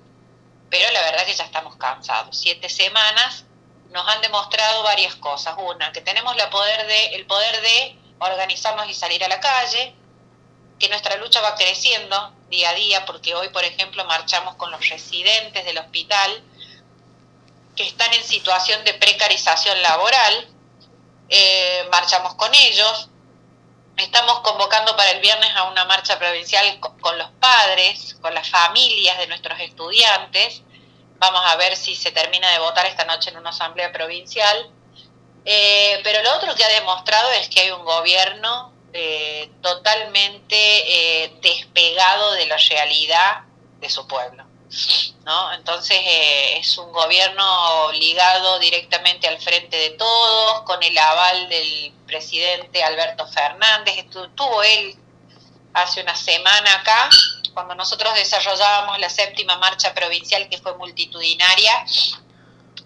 Pero 0.70 0.92
la 0.92 1.02
verdad 1.02 1.26
que 1.26 1.34
ya 1.34 1.46
estamos 1.46 1.78
cansados. 1.78 2.38
Siete 2.38 2.70
semanas 2.70 3.46
nos 3.90 4.08
han 4.08 4.22
demostrado 4.22 4.84
varias 4.84 5.16
cosas. 5.16 5.56
Una, 5.58 5.92
que 5.92 6.02
tenemos 6.02 6.38
la 6.38 6.52
poder 6.52 6.86
de, 6.86 7.16
el 7.16 7.26
poder 7.26 7.60
de 7.60 7.98
organizarnos 8.20 8.88
y 8.88 8.94
salir 8.94 9.24
a 9.24 9.28
la 9.28 9.40
calle, 9.40 9.96
que 10.84 10.90
nuestra 10.90 11.16
lucha 11.16 11.40
va 11.40 11.56
creciendo 11.56 12.34
día 12.50 12.72
a 12.72 12.74
día, 12.74 13.06
porque 13.06 13.34
hoy, 13.34 13.48
por 13.48 13.64
ejemplo, 13.64 14.04
marchamos 14.04 14.56
con 14.56 14.70
los 14.70 14.90
residentes 14.90 15.64
del 15.64 15.78
hospital 15.78 16.44
que 17.74 17.84
están 17.84 18.14
en 18.14 18.22
situación 18.22 18.84
de 18.84 18.94
precarización 18.94 19.82
laboral, 19.82 20.50
eh, 21.30 21.88
marchamos 21.90 22.36
con 22.36 22.54
ellos, 22.54 23.08
estamos 23.96 24.42
convocando 24.42 24.94
para 24.98 25.12
el 25.12 25.22
viernes 25.22 25.56
a 25.56 25.70
una 25.70 25.86
marcha 25.86 26.20
provincial 26.20 26.78
con 26.82 27.18
los 27.18 27.32
padres, 27.40 28.18
con 28.22 28.34
las 28.34 28.50
familias 28.50 29.18
de 29.20 29.28
nuestros 29.28 29.58
estudiantes, 29.62 30.64
vamos 31.18 31.44
a 31.46 31.56
ver 31.56 31.78
si 31.78 31.96
se 31.96 32.12
termina 32.12 32.52
de 32.52 32.60
votar 32.60 32.86
esta 32.88 33.06
noche 33.06 33.30
en 33.30 33.38
una 33.38 33.52
asamblea 33.52 33.94
provincial, 33.94 34.70
eh, 35.46 36.02
pero 36.04 36.22
lo 36.24 36.36
otro 36.36 36.54
que 36.56 36.66
ha 36.66 36.80
demostrado 36.82 37.32
es 37.32 37.48
que 37.48 37.62
hay 37.62 37.72
un 37.72 37.86
gobierno 37.86 38.73
eh, 38.94 39.50
totalmente 39.62 40.56
eh, 40.56 41.34
despegado 41.42 42.34
de 42.34 42.46
la 42.46 42.58
realidad 42.58 43.42
de 43.80 43.90
su 43.90 44.08
pueblo. 44.08 44.46
¿no? 45.26 45.54
Entonces 45.54 46.00
es 46.58 46.78
un 46.78 46.92
gobierno 46.92 47.92
ligado 47.94 48.60
directamente 48.60 49.28
al 49.28 49.40
frente 49.40 49.78
de 49.78 49.90
todos, 49.92 50.62
con 50.62 50.82
el 50.84 50.98
aval 50.98 51.50
del 51.50 51.94
presidente 52.08 52.84
Alberto 52.84 53.28
Fernández. 53.28 53.98
Estuvo 53.98 54.64
él 54.64 54.96
hace 55.74 56.02
una 56.02 56.16
semana 56.16 56.74
acá, 56.74 57.10
cuando 57.54 57.76
nosotros 57.76 58.14
desarrollábamos 58.16 59.00
la 59.00 59.10
séptima 59.10 59.58
marcha 59.58 59.94
provincial 59.94 60.50
que 60.50 60.58
fue 60.58 60.76
multitudinaria, 60.78 61.86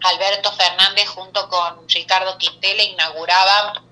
Alberto 0.03 0.51
Fernández 0.51 1.07
junto 1.09 1.49
con 1.49 1.87
Ricardo 1.89 2.37
Quintela 2.37 2.83
inauguraban 2.83 3.87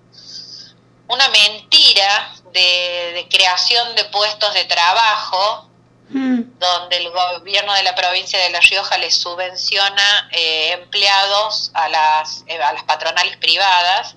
una 1.07 1.27
mentira 1.29 2.33
de, 2.51 3.27
creación 3.29 3.95
de 3.95 4.05
puestos 4.05 4.53
de 4.53 4.65
trabajo, 4.65 5.69
mm. 6.09 6.41
donde 6.59 6.97
el 6.97 7.11
gobierno 7.11 7.73
de 7.73 7.83
la 7.83 7.95
provincia 7.95 8.39
de 8.39 8.49
La 8.49 8.59
Rioja 8.59 8.97
le 8.97 9.11
subvenciona 9.11 10.29
eh, 10.31 10.71
empleados 10.73 11.71
a 11.73 11.89
las, 11.89 12.43
eh, 12.47 12.61
a 12.61 12.73
las 12.73 12.83
patronales 12.83 13.37
privadas, 13.37 14.15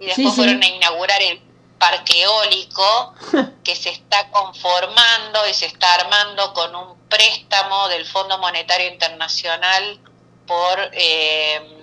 y 0.00 0.06
después 0.06 0.34
fueron 0.34 0.62
a 0.62 0.66
inaugurar 0.66 1.22
el 1.22 1.40
parque 1.78 2.22
eólico 2.22 3.14
que 3.64 3.76
se 3.76 3.90
está 3.90 4.30
conformando 4.30 5.48
y 5.48 5.54
se 5.54 5.66
está 5.66 5.94
armando 5.94 6.52
con 6.54 6.74
un 6.74 7.08
préstamo 7.08 7.88
del 7.88 8.06
Fondo 8.06 8.38
Monetario 8.38 8.88
Internacional 8.88 10.00
por 10.46 10.90
eh, 10.92 11.81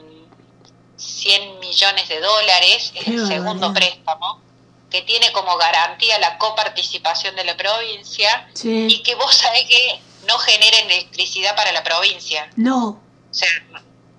100 0.99 1.59
millones 1.59 2.09
de 2.09 2.19
dólares, 2.19 2.91
es 2.93 3.07
el 3.07 3.25
segundo 3.25 3.73
préstamo, 3.73 4.41
que 4.89 5.01
tiene 5.03 5.31
como 5.31 5.57
garantía 5.57 6.19
la 6.19 6.37
coparticipación 6.37 7.35
de 7.35 7.45
la 7.45 7.55
provincia 7.55 8.49
y 8.63 9.01
que 9.03 9.15
vos 9.15 9.33
sabés 9.33 9.65
que 9.65 10.01
no 10.27 10.37
genera 10.39 10.79
electricidad 10.79 11.55
para 11.55 11.71
la 11.71 11.83
provincia. 11.83 12.49
No. 12.55 12.87
O 13.31 13.33
sea, 13.33 13.47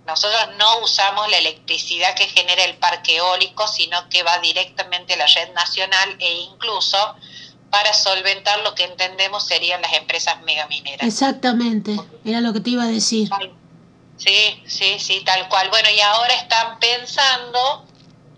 nosotros 0.07 0.41
no 0.59 0.81
usamos 0.81 1.29
la 1.29 1.39
electricidad 1.39 2.15
que 2.15 2.25
genera 2.25 2.65
el 2.65 2.77
parque 2.77 3.17
eólico, 3.17 3.69
sino 3.69 4.09
que 4.09 4.23
va 4.23 4.39
directamente 4.39 5.15
a 5.15 5.19
la 5.19 5.27
red 5.27 5.53
nacional 5.53 6.17
e 6.19 6.33
incluso 6.53 6.97
para 7.71 7.93
solventar 7.93 8.61
lo 8.65 8.75
que 8.75 8.85
entendemos 8.85 9.47
serían 9.47 9.81
las 9.83 9.93
empresas 9.93 10.43
megamineras. 10.43 11.07
Exactamente, 11.07 11.97
era 12.25 12.41
lo 12.41 12.53
que 12.53 12.61
te 12.61 12.71
iba 12.71 12.85
a 12.85 12.89
decir. 12.89 13.31
Sí, 14.21 14.63
sí, 14.67 14.99
sí, 14.99 15.23
tal 15.25 15.49
cual. 15.49 15.71
Bueno, 15.71 15.89
y 15.91 16.01
ahora 16.01 16.35
están 16.35 16.79
pensando, 16.79 17.87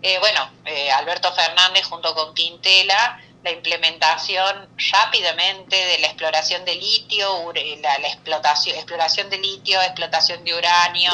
eh, 0.01 0.17
bueno, 0.19 0.49
eh, 0.65 0.89
Alberto 0.91 1.31
Fernández 1.33 1.85
junto 1.85 2.15
con 2.15 2.33
Quintela, 2.33 3.19
la 3.43 3.51
implementación 3.51 4.69
rápidamente 4.91 5.75
de 5.75 5.99
la 5.99 6.07
exploración 6.07 6.63
de 6.63 6.75
litio, 6.75 7.51
la, 7.81 8.07
explotación, 8.07 8.77
exploración 8.77 9.29
de 9.29 9.37
litio, 9.37 9.81
explotación 9.81 10.41
de 10.45 10.55
uranio, 10.55 11.11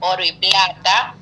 oro 0.00 0.24
y 0.24 0.32
plata, 0.32 1.14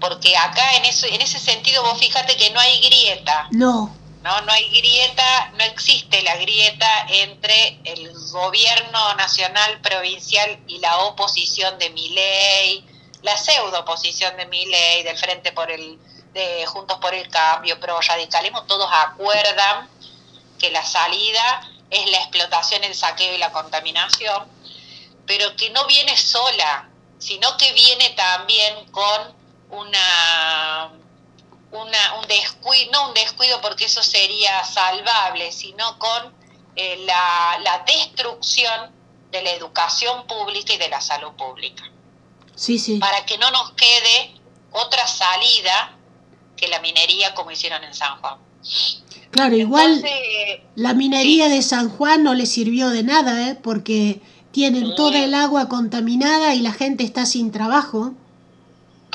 porque 0.00 0.36
acá 0.36 0.74
en, 0.74 0.86
eso, 0.86 1.06
en 1.06 1.20
ese 1.20 1.38
sentido 1.38 1.84
vos 1.84 2.00
fíjate 2.00 2.36
que 2.36 2.50
no 2.50 2.58
hay 2.58 2.80
grieta. 2.80 3.46
No 3.52 4.05
¿no? 4.26 4.40
No 4.40 4.52
hay 4.52 4.68
grieta, 4.70 5.52
no 5.56 5.62
existe 5.64 6.20
la 6.22 6.34
grieta 6.36 7.06
entre 7.08 7.78
el 7.84 8.10
gobierno 8.32 9.14
nacional, 9.14 9.80
provincial 9.80 10.58
y 10.66 10.80
la 10.80 10.98
oposición 10.98 11.78
de 11.78 11.90
mi 11.90 12.08
ley, 12.08 12.84
la 13.22 13.36
pseudo 13.36 13.80
oposición 13.80 14.36
de 14.36 14.46
mi 14.46 14.66
ley, 14.66 15.04
del 15.04 15.16
Frente 15.16 15.52
por 15.52 15.70
el, 15.70 15.96
de 16.32 16.66
Juntos 16.66 16.98
por 16.98 17.14
el 17.14 17.28
Cambio, 17.28 17.78
Pro 17.78 18.00
Radicalismo, 18.00 18.64
todos 18.64 18.90
acuerdan 18.92 19.88
que 20.58 20.70
la 20.70 20.84
salida 20.84 21.60
es 21.90 22.10
la 22.10 22.18
explotación, 22.18 22.82
el 22.82 22.96
saqueo 22.96 23.32
y 23.32 23.38
la 23.38 23.52
contaminación, 23.52 24.48
pero 25.24 25.54
que 25.54 25.70
no 25.70 25.86
viene 25.86 26.16
sola, 26.16 26.88
sino 27.20 27.56
que 27.56 27.72
viene 27.74 28.10
también 28.10 28.90
con 28.90 29.36
una 29.70 30.90
un 31.82 32.28
descuido, 32.28 32.90
no 32.92 33.08
un 33.08 33.14
descuido 33.14 33.60
porque 33.60 33.86
eso 33.86 34.02
sería 34.02 34.64
salvable, 34.64 35.52
sino 35.52 35.98
con 35.98 36.34
eh, 36.76 37.06
la, 37.06 37.84
destrucción 37.86 38.92
de 39.30 39.42
la 39.42 39.50
educación 39.52 40.26
pública 40.26 40.74
y 40.74 40.78
de 40.78 40.88
la 40.88 41.00
salud 41.00 41.32
pública. 41.32 41.84
Sí, 42.54 42.78
sí. 42.78 42.98
Para 42.98 43.24
que 43.24 43.38
no 43.38 43.50
nos 43.50 43.72
quede 43.72 44.34
otra 44.72 45.06
salida 45.06 45.96
que 46.56 46.68
la 46.68 46.80
minería 46.80 47.34
como 47.34 47.50
hicieron 47.50 47.82
en 47.84 47.94
San 47.94 48.20
Juan. 48.20 48.38
Claro, 49.30 49.56
igual 49.56 50.02
la 50.74 50.94
minería 50.94 51.48
de 51.48 51.62
San 51.62 51.90
Juan 51.90 52.22
no 52.22 52.34
le 52.34 52.46
sirvió 52.46 52.88
de 52.88 53.02
nada, 53.02 53.48
¿eh? 53.48 53.54
porque 53.54 54.20
tienen 54.50 54.94
toda 54.94 55.22
el 55.22 55.34
agua 55.34 55.68
contaminada 55.68 56.54
y 56.54 56.60
la 56.60 56.72
gente 56.72 57.04
está 57.04 57.26
sin 57.26 57.52
trabajo. 57.52 58.14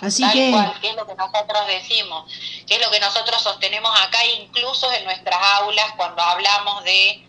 Así 0.01 0.23
Tal 0.23 0.33
que... 0.33 0.51
Cual, 0.51 0.79
que 0.81 0.89
es 0.89 0.95
lo 0.95 1.05
que 1.05 1.15
nosotros 1.15 1.67
decimos, 1.67 2.31
que 2.67 2.75
es 2.75 2.81
lo 2.81 2.89
que 2.89 2.99
nosotros 2.99 3.41
sostenemos 3.41 3.91
acá, 4.01 4.25
incluso 4.25 4.91
en 4.91 5.05
nuestras 5.05 5.39
aulas, 5.59 5.93
cuando 5.95 6.21
hablamos 6.23 6.83
de 6.83 7.23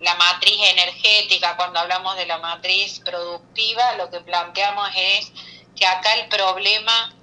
la 0.00 0.14
matriz 0.14 0.56
energética, 0.70 1.56
cuando 1.56 1.80
hablamos 1.80 2.16
de 2.16 2.26
la 2.26 2.38
matriz 2.38 3.00
productiva, 3.00 3.94
lo 3.96 4.10
que 4.10 4.20
planteamos 4.20 4.88
es 4.96 5.32
que 5.76 5.86
acá 5.86 6.14
el 6.14 6.28
problema, 6.28 7.14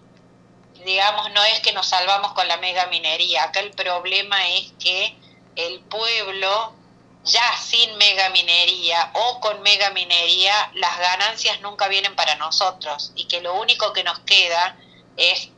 digamos, 0.85 1.31
no 1.31 1.43
es 1.45 1.59
que 1.61 1.73
nos 1.73 1.87
salvamos 1.87 2.33
con 2.33 2.47
la 2.47 2.57
mega 2.57 2.85
minería, 2.87 3.43
acá 3.43 3.59
el 3.59 3.71
problema 3.71 4.47
es 4.49 4.71
que 4.79 5.17
el 5.55 5.79
pueblo 5.81 6.75
ya 7.23 7.55
sin 7.57 7.97
mega 7.97 8.29
minería 8.29 9.11
o 9.13 9.39
con 9.39 9.61
mega 9.61 9.91
minería, 9.91 10.71
las 10.75 10.97
ganancias 10.97 11.61
nunca 11.61 11.87
vienen 11.87 12.15
para 12.15 12.35
nosotros 12.35 13.11
y 13.15 13.25
que 13.25 13.41
lo 13.41 13.53
único 13.55 13.93
que 13.93 14.03
nos 14.03 14.19
queda 14.19 14.75
es 15.21 15.49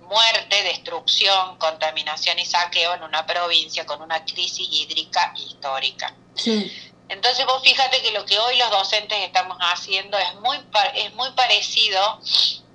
muerte, 0.00 0.62
destrucción, 0.62 1.56
contaminación 1.58 2.38
y 2.38 2.44
saqueo 2.44 2.94
en 2.94 3.02
una 3.02 3.26
provincia 3.26 3.86
con 3.86 4.02
una 4.02 4.24
crisis 4.24 4.68
hídrica 4.70 5.32
histórica. 5.36 6.14
Entonces 7.08 7.46
vos 7.46 7.62
fíjate 7.62 8.02
que 8.02 8.12
lo 8.12 8.24
que 8.24 8.38
hoy 8.38 8.56
los 8.58 8.70
docentes 8.70 9.18
estamos 9.18 9.58
haciendo 9.60 10.18
es 10.18 10.34
muy, 10.36 10.58
es 10.94 11.14
muy 11.14 11.30
parecido 11.32 12.20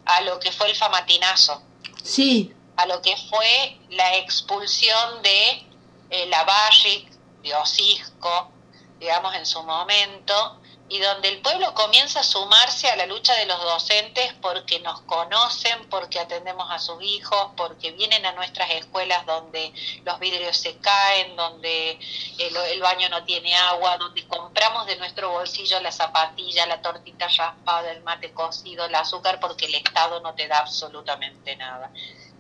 a 0.05 0.21
lo 0.21 0.39
que 0.39 0.51
fue 0.51 0.69
el 0.69 0.75
famatinazo. 0.75 1.61
Sí. 2.03 2.53
A 2.77 2.85
lo 2.85 3.01
que 3.01 3.15
fue 3.29 3.77
la 3.89 4.17
expulsión 4.17 5.21
de 5.21 5.65
eh, 6.09 6.25
la 6.27 6.43
Barrick, 6.43 7.09
de 7.43 7.53
Osisco, 7.55 8.51
digamos 8.99 9.35
en 9.35 9.45
su 9.45 9.61
momento, 9.63 10.61
y 10.89 10.99
donde 10.99 11.29
el 11.29 11.41
pueblo 11.41 11.73
comienza 11.75 12.21
a 12.21 12.23
sumarse 12.23 12.89
a 12.89 12.95
la 12.95 13.05
lucha 13.05 13.35
de 13.35 13.45
los 13.45 13.61
docentes 13.61 14.33
porque 14.41 14.79
nos 14.79 15.01
conocen, 15.01 15.87
porque 15.87 16.19
atendemos 16.19 16.69
a 16.71 16.79
sus 16.79 17.01
hijos, 17.03 17.51
porque 17.55 17.91
vienen 17.91 18.25
a 18.25 18.31
nuestras 18.31 18.71
escuelas 18.71 19.23
donde 19.27 19.71
los 20.03 20.19
vidrios 20.19 20.57
se 20.57 20.77
caen, 20.77 21.35
donde 21.35 21.99
el, 22.39 22.81
baño 22.81 23.07
no 23.09 23.23
tiene 23.23 23.55
agua, 23.55 23.97
donde 23.97 24.27
compramos 24.27 24.87
de 24.87 24.95
nuestro 24.95 25.29
bolsillo 25.29 25.79
la 25.79 25.91
zapatilla, 25.91 26.65
la 26.65 26.81
tortita 26.81 27.27
raspada, 27.27 27.91
el 27.91 28.01
mate 28.01 28.33
cocido, 28.33 28.85
el 28.85 28.95
azúcar, 28.95 29.39
porque 29.39 29.65
el 29.65 29.75
Estado 29.75 30.19
no 30.21 30.33
te 30.33 30.47
da 30.47 30.59
absolutamente 30.59 31.55
nada. 31.55 31.91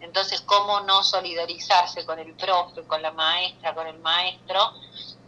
Entonces, 0.01 0.41
¿cómo 0.41 0.81
no 0.81 1.03
solidarizarse 1.03 2.05
con 2.05 2.19
el 2.19 2.33
profe, 2.35 2.83
con 2.83 3.01
la 3.01 3.11
maestra, 3.11 3.73
con 3.73 3.87
el 3.87 3.99
maestro? 3.99 4.73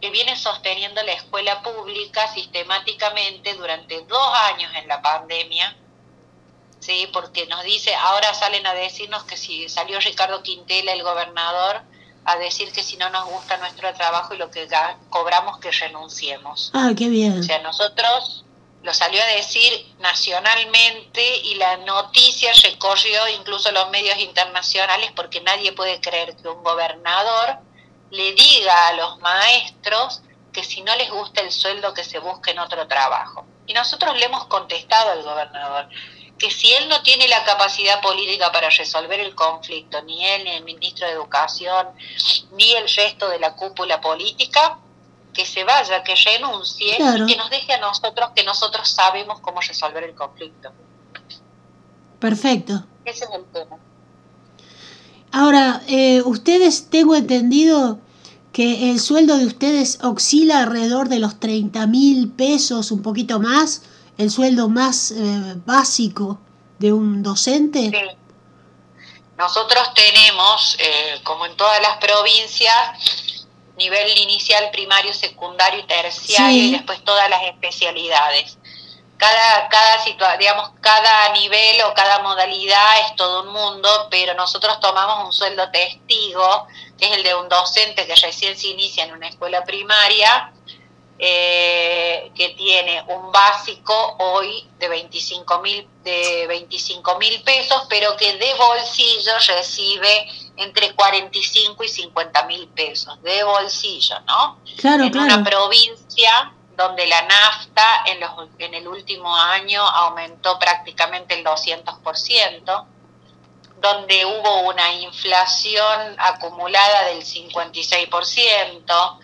que 0.02 0.10
viene 0.10 0.36
sosteniendo 0.36 1.00
la 1.04 1.12
escuela 1.12 1.62
pública 1.62 2.26
sistemáticamente 2.34 3.54
durante 3.54 4.00
dos 4.00 4.28
años 4.52 4.72
en 4.74 4.88
la 4.88 5.00
pandemia, 5.00 5.76
¿sí? 6.80 7.08
porque 7.12 7.46
nos 7.46 7.62
dice, 7.62 7.94
ahora 7.94 8.34
salen 8.34 8.66
a 8.66 8.74
decirnos 8.74 9.22
que 9.22 9.36
si 9.36 9.68
salió 9.68 10.00
Ricardo 10.00 10.42
Quintela, 10.42 10.92
el 10.92 11.04
gobernador, 11.04 11.82
a 12.24 12.36
decir 12.36 12.72
que 12.72 12.82
si 12.82 12.96
no 12.96 13.10
nos 13.10 13.26
gusta 13.26 13.56
nuestro 13.58 13.94
trabajo 13.94 14.34
y 14.34 14.38
lo 14.38 14.50
que 14.50 14.68
cobramos, 15.08 15.58
que 15.58 15.70
renunciemos. 15.70 16.72
Ah, 16.74 16.90
qué 16.98 17.08
bien. 17.08 17.38
O 17.38 17.42
sea, 17.44 17.60
nosotros 17.60 18.44
lo 18.82 18.92
salió 18.92 19.22
a 19.22 19.26
decir 19.26 19.94
nacionalmente 19.98 21.36
y 21.38 21.54
la 21.54 21.76
noticia 21.78 22.52
recorrió 22.62 23.28
incluso 23.28 23.70
los 23.70 23.90
medios 23.90 24.18
internacionales 24.18 25.12
porque 25.14 25.40
nadie 25.40 25.72
puede 25.72 26.00
creer 26.00 26.36
que 26.36 26.48
un 26.48 26.62
gobernador 26.64 27.58
le 28.10 28.32
diga 28.32 28.88
a 28.88 28.92
los 28.94 29.18
maestros 29.20 30.22
que 30.52 30.64
si 30.64 30.82
no 30.82 30.94
les 30.96 31.10
gusta 31.10 31.40
el 31.40 31.52
sueldo 31.52 31.94
que 31.94 32.04
se 32.04 32.18
busquen 32.18 32.58
otro 32.58 32.86
trabajo. 32.86 33.46
Y 33.66 33.72
nosotros 33.72 34.16
le 34.18 34.26
hemos 34.26 34.46
contestado 34.46 35.12
al 35.12 35.22
gobernador 35.22 35.88
que 36.38 36.50
si 36.50 36.72
él 36.74 36.88
no 36.88 37.02
tiene 37.02 37.28
la 37.28 37.44
capacidad 37.44 38.00
política 38.00 38.50
para 38.50 38.68
resolver 38.68 39.20
el 39.20 39.34
conflicto, 39.34 40.02
ni 40.02 40.26
él, 40.26 40.44
ni 40.44 40.50
el 40.50 40.64
ministro 40.64 41.06
de 41.06 41.12
Educación, 41.12 41.88
ni 42.50 42.72
el 42.72 42.88
resto 42.88 43.28
de 43.28 43.38
la 43.38 43.54
cúpula 43.54 44.00
política, 44.00 44.78
que 45.32 45.46
se 45.46 45.64
vaya, 45.64 46.02
que 46.02 46.14
renuncie 46.14 46.94
y 46.94 47.26
que 47.26 47.36
nos 47.36 47.50
deje 47.50 47.72
a 47.72 47.78
nosotros 47.78 48.30
que 48.34 48.44
nosotros 48.44 48.88
sabemos 48.88 49.40
cómo 49.40 49.60
resolver 49.60 50.04
el 50.04 50.14
conflicto. 50.14 50.70
Perfecto. 52.18 52.84
Ese 53.04 53.24
es 53.24 53.30
el 53.34 53.44
tema. 53.46 53.78
Ahora, 55.32 55.82
eh, 55.88 56.22
ustedes, 56.22 56.90
tengo 56.90 57.16
entendido 57.16 57.98
que 58.52 58.90
el 58.90 59.00
sueldo 59.00 59.38
de 59.38 59.46
ustedes 59.46 59.98
oscila 60.02 60.60
alrededor 60.60 61.08
de 61.08 61.18
los 61.18 61.40
30 61.40 61.86
mil 61.86 62.30
pesos, 62.30 62.90
un 62.90 63.02
poquito 63.02 63.40
más, 63.40 63.82
el 64.18 64.30
sueldo 64.30 64.68
más 64.68 65.10
eh, 65.10 65.54
básico 65.64 66.38
de 66.78 66.92
un 66.92 67.22
docente. 67.22 67.90
Sí. 67.90 68.16
Nosotros 69.38 69.94
tenemos, 69.94 70.76
eh, 70.78 71.20
como 71.24 71.46
en 71.46 71.56
todas 71.56 71.80
las 71.80 71.96
provincias, 71.96 73.31
nivel 73.82 74.16
inicial, 74.18 74.70
primario, 74.70 75.12
secundario 75.12 75.80
y 75.80 75.84
terciario 75.84 76.64
y 76.64 76.70
después 76.72 77.02
todas 77.04 77.28
las 77.28 77.42
especialidades. 77.44 78.58
Cada, 79.16 79.68
cada, 79.68 80.36
digamos, 80.36 80.70
cada 80.80 81.32
nivel 81.32 81.82
o 81.82 81.94
cada 81.94 82.20
modalidad 82.20 83.00
es 83.06 83.16
todo 83.16 83.42
un 83.42 83.52
mundo, 83.52 84.08
pero 84.10 84.34
nosotros 84.34 84.80
tomamos 84.80 85.26
un 85.26 85.32
sueldo 85.32 85.70
testigo, 85.70 86.66
que 86.98 87.06
es 87.06 87.12
el 87.12 87.22
de 87.22 87.34
un 87.34 87.48
docente 87.48 88.06
que 88.06 88.16
recién 88.16 88.56
se 88.56 88.68
inicia 88.68 89.04
en 89.04 89.12
una 89.12 89.28
escuela 89.28 89.64
primaria, 89.64 90.52
eh, 91.18 92.32
que 92.34 92.48
tiene 92.50 93.00
un 93.06 93.30
básico 93.30 93.94
hoy 94.18 94.68
de 94.78 94.88
25 94.88 95.60
mil 95.60 95.88
de 96.02 96.46
25 96.48 97.18
mil 97.18 97.40
pesos, 97.44 97.86
pero 97.88 98.16
que 98.16 98.36
de 98.38 98.54
bolsillo 98.54 99.32
recibe 99.46 100.28
entre 100.62 100.94
45 100.94 101.84
y 101.84 101.88
50 101.88 102.46
mil 102.46 102.68
pesos, 102.68 103.20
de 103.22 103.44
bolsillo, 103.44 104.20
¿no? 104.26 104.58
Claro, 104.78 105.04
en 105.04 105.16
una 105.16 105.42
provincia 105.44 106.52
donde 106.76 107.06
la 107.06 107.22
nafta 107.22 108.04
en, 108.06 108.20
los, 108.20 108.30
en 108.58 108.74
el 108.74 108.88
último 108.88 109.34
año 109.34 109.82
aumentó 109.82 110.58
prácticamente 110.58 111.38
el 111.38 111.44
200%, 111.44 112.86
donde 113.80 114.24
hubo 114.24 114.60
una 114.70 114.92
inflación 114.94 116.16
acumulada 116.18 117.04
del 117.06 117.22
56%, 117.22 119.18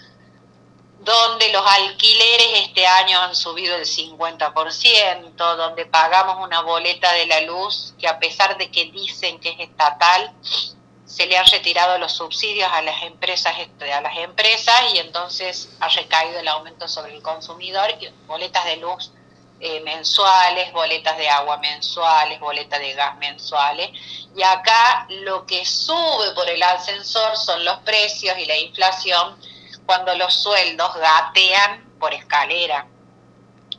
donde 1.01 1.53
los 1.53 1.65
alquileres 1.65 2.47
este 2.55 2.87
año 2.87 3.21
han 3.21 3.35
subido 3.35 3.77
el 3.77 3.87
50%, 3.87 5.57
donde 5.57 5.87
pagamos 5.87 6.45
una 6.45 6.63
boleta 6.63 7.13
de 7.13 7.27
la 7.27 7.41
luz 7.43 7.95
que 7.99 8.09
a 8.09 8.19
pesar 8.19 8.59
de 8.59 8.71
que 8.71 8.91
dicen 8.91 9.39
que 9.39 9.51
es 9.51 9.61
estatal, 9.61 10.33
se 11.09 11.27
le 11.27 11.39
han 11.39 11.47
retirado 11.47 11.99
los 11.99 12.13
subsidios 12.13 12.71
a 12.71 12.83
las 12.83 13.03
empresas 13.03 13.55
este, 13.59 13.93
a 13.93 14.03
las 14.03 14.17
empresas 14.19 14.95
y 14.95 14.99
entonces 14.99 15.71
ha 15.81 15.89
recaído 15.89 16.39
el 16.39 16.49
aumento 16.49 16.87
sobre 16.87 17.17
el 17.17 17.23
consumidor 17.23 17.89
boletas 18.27 18.65
de 18.67 18.77
luz 18.77 19.11
eh, 19.61 19.81
mensuales, 19.81 20.71
boletas 20.73 21.17
de 21.17 21.29
agua 21.29 21.57
mensuales, 21.57 22.39
boletas 22.39 22.79
de 22.79 22.93
gas 22.93 23.17
mensuales. 23.17 23.91
Y 24.37 24.43
acá 24.43 25.07
lo 25.09 25.47
que 25.47 25.65
sube 25.65 26.31
por 26.35 26.49
el 26.49 26.63
ascensor 26.63 27.37
son 27.37 27.65
los 27.65 27.79
precios 27.79 28.39
y 28.39 28.45
la 28.45 28.57
inflación 28.57 29.37
cuando 29.85 30.15
los 30.15 30.33
sueldos 30.43 30.95
gatean 30.95 31.93
por 31.99 32.15
escalera. 32.15 32.87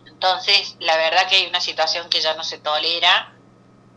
Entonces, 0.06 0.76
la 0.80 0.98
verdad 0.98 1.30
que 1.30 1.38
hay 1.38 1.46
una 1.46 1.62
situación 1.62 2.10
que 2.10 2.20
ya 2.20 2.34
no 2.34 2.44
se 2.44 2.58
tolera, 2.58 3.34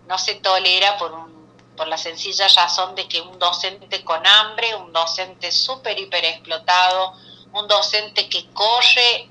no 0.06 0.18
se 0.18 0.36
tolera 0.36 0.98
por, 0.98 1.10
un, 1.10 1.31
por 1.76 1.88
la 1.88 1.96
sencilla 1.96 2.48
razón 2.48 2.94
de 2.94 3.08
que 3.08 3.20
un 3.20 3.38
docente 3.38 4.04
con 4.04 4.26
hambre, 4.26 4.74
un 4.74 4.92
docente 4.92 5.50
súper 5.50 5.98
hiper 5.98 6.24
explotado, 6.24 7.14
un 7.52 7.66
docente 7.66 8.28
que 8.28 8.48
corre 8.50 9.30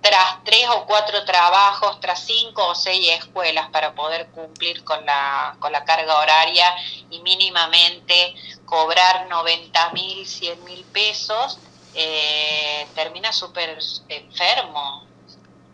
tras 0.00 0.42
tres 0.44 0.66
o 0.70 0.86
cuatro 0.86 1.24
trabajos, 1.24 2.00
tras 2.00 2.20
cinco 2.24 2.68
o 2.68 2.74
seis 2.74 3.08
escuelas 3.10 3.68
para 3.70 3.94
poder 3.94 4.28
cumplir 4.30 4.82
con 4.82 5.04
la, 5.04 5.56
con 5.58 5.72
la 5.72 5.84
carga 5.84 6.18
horaria 6.18 6.74
y 7.10 7.20
mínimamente 7.20 8.34
cobrar 8.64 9.28
90 9.28 9.90
mil, 9.90 10.26
100 10.26 10.64
mil 10.64 10.84
pesos, 10.86 11.58
eh, 11.94 12.86
termina 12.94 13.32
súper 13.32 13.78
enfermo, 14.08 15.06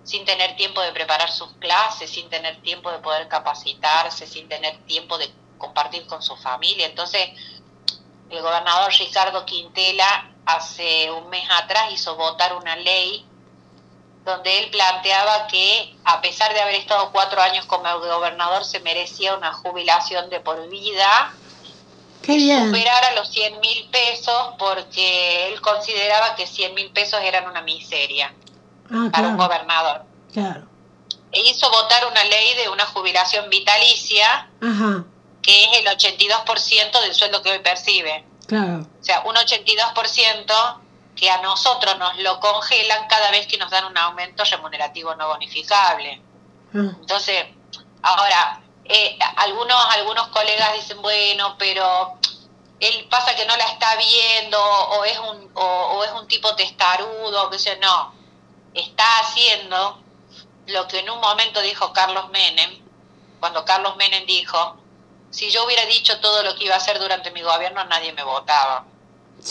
sin 0.02 0.24
tener 0.24 0.56
tiempo 0.56 0.80
de 0.80 0.92
preparar 0.92 1.30
sus 1.30 1.52
clases, 1.54 2.10
sin 2.10 2.28
tener 2.28 2.60
tiempo 2.62 2.90
de 2.90 2.98
poder 2.98 3.28
capacitarse, 3.28 4.26
sin 4.26 4.48
tener 4.48 4.78
tiempo 4.86 5.18
de 5.18 5.30
compartir 5.58 6.06
con 6.06 6.22
su 6.22 6.36
familia. 6.36 6.86
Entonces, 6.86 7.30
el 8.30 8.42
gobernador 8.42 8.92
Ricardo 8.92 9.44
Quintela 9.44 10.30
hace 10.44 11.10
un 11.10 11.28
mes 11.28 11.48
atrás 11.50 11.92
hizo 11.92 12.16
votar 12.16 12.54
una 12.56 12.76
ley 12.76 13.26
donde 14.24 14.58
él 14.58 14.70
planteaba 14.70 15.46
que 15.46 15.96
a 16.04 16.20
pesar 16.20 16.52
de 16.52 16.60
haber 16.60 16.74
estado 16.74 17.10
cuatro 17.12 17.40
años 17.40 17.64
como 17.66 17.88
gobernador 18.00 18.64
se 18.64 18.80
merecía 18.80 19.36
una 19.36 19.52
jubilación 19.52 20.28
de 20.30 20.40
por 20.40 20.68
vida 20.68 21.32
superar 22.24 23.04
a 23.04 23.14
los 23.14 23.28
100 23.28 23.60
mil 23.60 23.88
pesos 23.90 24.54
porque 24.58 25.48
él 25.48 25.60
consideraba 25.60 26.34
que 26.34 26.46
100 26.46 26.74
mil 26.74 26.90
pesos 26.90 27.20
eran 27.22 27.48
una 27.48 27.62
miseria 27.62 28.34
ah, 28.90 29.08
para 29.12 29.28
un 29.28 29.36
gobernador. 29.36 30.02
Claro. 30.32 30.66
E 31.30 31.40
hizo 31.40 31.70
votar 31.70 32.06
una 32.06 32.24
ley 32.24 32.54
de 32.56 32.68
una 32.68 32.84
jubilación 32.86 33.48
vitalicia 33.48 34.48
que 35.46 35.64
es 35.64 35.78
el 35.78 35.86
82% 35.86 37.00
del 37.00 37.14
sueldo 37.14 37.40
que 37.40 37.52
hoy 37.52 37.60
percibe. 37.60 38.26
Claro. 38.48 38.86
O 39.00 39.04
sea, 39.04 39.20
un 39.20 39.36
82% 39.36 40.80
que 41.14 41.30
a 41.30 41.40
nosotros 41.40 41.96
nos 41.98 42.18
lo 42.18 42.40
congelan 42.40 43.06
cada 43.08 43.30
vez 43.30 43.46
que 43.46 43.56
nos 43.56 43.70
dan 43.70 43.84
un 43.86 43.96
aumento 43.96 44.44
remunerativo 44.44 45.14
no 45.14 45.28
bonificable. 45.28 46.20
Ah. 46.74 46.92
Entonces, 47.00 47.46
ahora, 48.02 48.60
eh, 48.84 49.16
algunos, 49.36 49.82
algunos 49.94 50.28
colegas 50.28 50.74
dicen, 50.74 51.00
bueno, 51.00 51.56
pero 51.58 52.18
él 52.80 53.06
pasa 53.08 53.34
que 53.36 53.46
no 53.46 53.56
la 53.56 53.64
está 53.64 53.96
viendo 53.96 54.60
o 54.60 55.04
es 55.04 55.18
un, 55.18 55.50
o, 55.54 56.04
es 56.04 56.10
un 56.12 56.26
tipo 56.26 56.54
testarudo, 56.56 57.50
que 57.50 57.58
sé, 57.58 57.78
no, 57.78 58.12
está 58.74 59.20
haciendo 59.20 60.02
lo 60.66 60.88
que 60.88 60.98
en 60.98 61.10
un 61.10 61.20
momento 61.20 61.62
dijo 61.62 61.92
Carlos 61.92 62.28
Menem, 62.30 62.80
cuando 63.40 63.64
Carlos 63.64 63.96
Menem 63.96 64.26
dijo, 64.26 64.76
si 65.30 65.50
yo 65.50 65.64
hubiera 65.64 65.84
dicho 65.86 66.18
todo 66.20 66.42
lo 66.42 66.56
que 66.56 66.64
iba 66.64 66.74
a 66.74 66.78
hacer 66.78 66.98
durante 66.98 67.30
mi 67.30 67.42
gobierno, 67.42 67.84
nadie 67.84 68.12
me 68.12 68.22
votaba. 68.22 68.84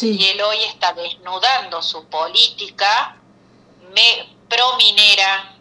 Y 0.02 0.26
él 0.26 0.42
hoy 0.42 0.64
está 0.64 0.94
desnudando 0.94 1.82
su 1.82 2.06
política 2.06 3.18
me, 3.96 4.36
pro 4.50 4.76
minera, 4.78 5.56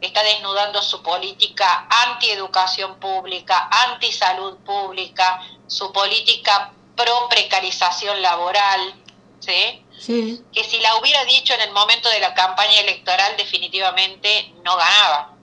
está 0.00 0.22
desnudando 0.22 0.80
su 0.80 1.02
política 1.02 1.86
anti-educación 2.06 2.98
pública, 2.98 3.68
anti-salud 3.88 4.56
pública, 4.58 5.42
su 5.66 5.92
política 5.92 6.72
pro-precarización 6.96 8.22
laboral, 8.22 8.94
¿sí? 9.40 9.84
¿sí? 9.98 10.42
Que 10.52 10.64
si 10.64 10.78
la 10.80 10.96
hubiera 10.96 11.24
dicho 11.24 11.52
en 11.54 11.62
el 11.62 11.72
momento 11.72 12.08
de 12.08 12.20
la 12.20 12.34
campaña 12.34 12.80
electoral 12.80 13.36
definitivamente 13.36 14.54
no 14.64 14.76
ganaba. 14.76 15.34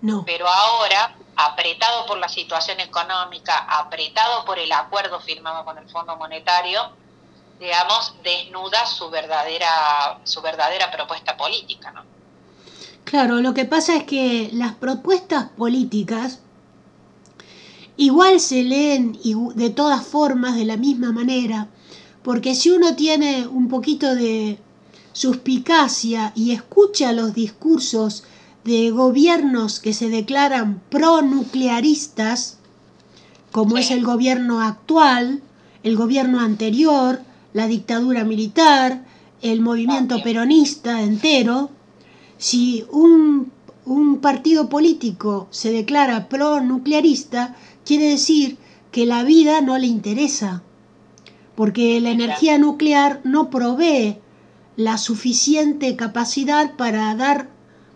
No. 0.00 0.24
Pero 0.26 0.46
ahora, 0.46 1.16
apretado 1.36 2.06
por 2.06 2.18
la 2.18 2.28
situación 2.28 2.80
económica, 2.80 3.56
apretado 3.68 4.44
por 4.44 4.58
el 4.58 4.70
acuerdo 4.72 5.20
firmado 5.20 5.64
con 5.64 5.78
el 5.78 5.88
Fondo 5.88 6.16
Monetario, 6.16 6.80
digamos, 7.58 8.14
desnuda 8.22 8.86
su 8.86 9.10
verdadera, 9.10 10.20
su 10.24 10.40
verdadera 10.42 10.90
propuesta 10.90 11.36
política, 11.36 11.92
¿no? 11.92 12.02
Claro, 13.04 13.40
lo 13.40 13.54
que 13.54 13.64
pasa 13.64 13.96
es 13.96 14.04
que 14.04 14.50
las 14.52 14.74
propuestas 14.74 15.50
políticas 15.50 16.40
igual 17.96 18.40
se 18.40 18.62
leen 18.62 19.18
de 19.54 19.70
todas 19.70 20.04
formas 20.04 20.56
de 20.56 20.64
la 20.64 20.76
misma 20.76 21.12
manera, 21.12 21.68
porque 22.22 22.54
si 22.54 22.70
uno 22.70 22.96
tiene 22.96 23.46
un 23.46 23.68
poquito 23.68 24.14
de 24.14 24.58
suspicacia 25.12 26.32
y 26.34 26.52
escucha 26.52 27.12
los 27.12 27.34
discursos 27.34 28.24
de 28.64 28.90
gobiernos 28.90 29.78
que 29.80 29.92
se 29.92 30.08
declaran 30.08 30.80
pronuclearistas, 30.88 32.58
como 33.52 33.76
es 33.76 33.90
el 33.90 34.04
gobierno 34.04 34.60
actual, 34.62 35.42
el 35.82 35.96
gobierno 35.96 36.40
anterior, 36.40 37.20
la 37.52 37.66
dictadura 37.66 38.24
militar, 38.24 39.04
el 39.42 39.60
movimiento 39.60 40.22
peronista 40.22 41.02
entero, 41.02 41.70
si 42.38 42.84
un, 42.90 43.52
partido 44.20 44.70
político 44.70 45.46
se 45.50 45.70
declara 45.70 46.28
pro-nuclearista, 46.28 47.54
quiere 47.84 48.08
decir 48.08 48.56
que 48.90 49.04
la 49.04 49.22
vida 49.22 49.60
no 49.60 49.76
le 49.76 49.86
interesa, 49.86 50.62
porque 51.54 52.00
la 52.00 52.10
energía 52.10 52.56
nuclear 52.58 53.20
no 53.24 53.50
provee 53.50 54.16
la 54.76 54.96
suficiente 54.96 55.94
capacidad 55.96 56.74
para 56.76 57.14
dar 57.14 57.53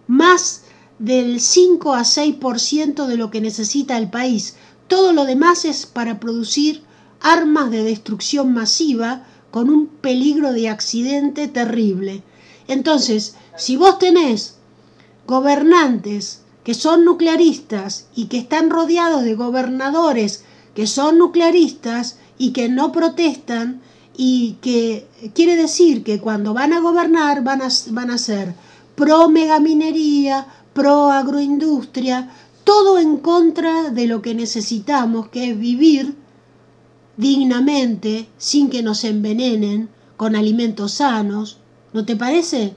más 0.09 0.63
del 0.99 1.41
5 1.41 1.95
a 1.95 2.01
6% 2.01 3.07
de 3.07 3.17
lo 3.17 3.31
que 3.31 3.41
necesita 3.41 3.97
el 3.97 4.11
país. 4.11 4.57
Todo 4.89 5.13
lo 5.13 5.25
demás 5.25 5.65
es 5.65 5.87
para 5.87 6.19
producir 6.19 6.83
armas 7.21 7.71
de 7.71 7.85
destrucción 7.85 8.53
masiva 8.53 9.25
con 9.53 9.71
un 9.71 9.87
peligro 9.87 10.53
de 10.53 10.69
accidente 10.69 11.47
terrible. 11.47 12.23
Entonces, 12.67 13.37
si 13.57 13.77
vos 13.77 13.99
tenés 13.99 14.57
gobernantes 15.27 16.43
que 16.65 16.75
son 16.75 17.05
nuclearistas 17.05 18.09
y 18.15 18.27
que 18.27 18.39
están 18.39 18.71
rodeados 18.71 19.23
de 19.23 19.35
gobernadores 19.35 20.45
que 20.75 20.87
son 20.87 21.19
nuclearistas 21.19 22.19
y 22.37 22.53
que 22.53 22.69
no 22.69 22.93
protestan 22.93 23.81
y 24.17 24.59
que 24.61 25.09
quiere 25.35 25.57
decir 25.57 26.05
que 26.05 26.21
cuando 26.21 26.55
van 26.55 26.73
a 26.73 26.81
gobernar 26.81 27.43
van 27.43 27.63
a, 27.63 27.69
van 27.91 28.11
a 28.11 28.19
ser 28.19 28.55
pro 28.99 29.29
megaminería, 29.29 30.47
pro 30.75 31.11
agroindustria, 31.11 32.35
todo 32.65 32.99
en 32.99 33.19
contra 33.19 33.91
de 33.91 34.07
lo 34.09 34.21
que 34.23 34.35
necesitamos, 34.35 35.29
que 35.29 35.51
es 35.51 35.59
vivir 35.59 36.17
dignamente, 37.17 38.29
sin 38.39 38.69
que 38.69 38.83
nos 38.83 39.05
envenenen, 39.05 39.89
con 40.17 40.35
alimentos 40.35 40.95
sanos. 40.95 41.59
¿No 41.93 42.05
te 42.05 42.17
parece? 42.17 42.75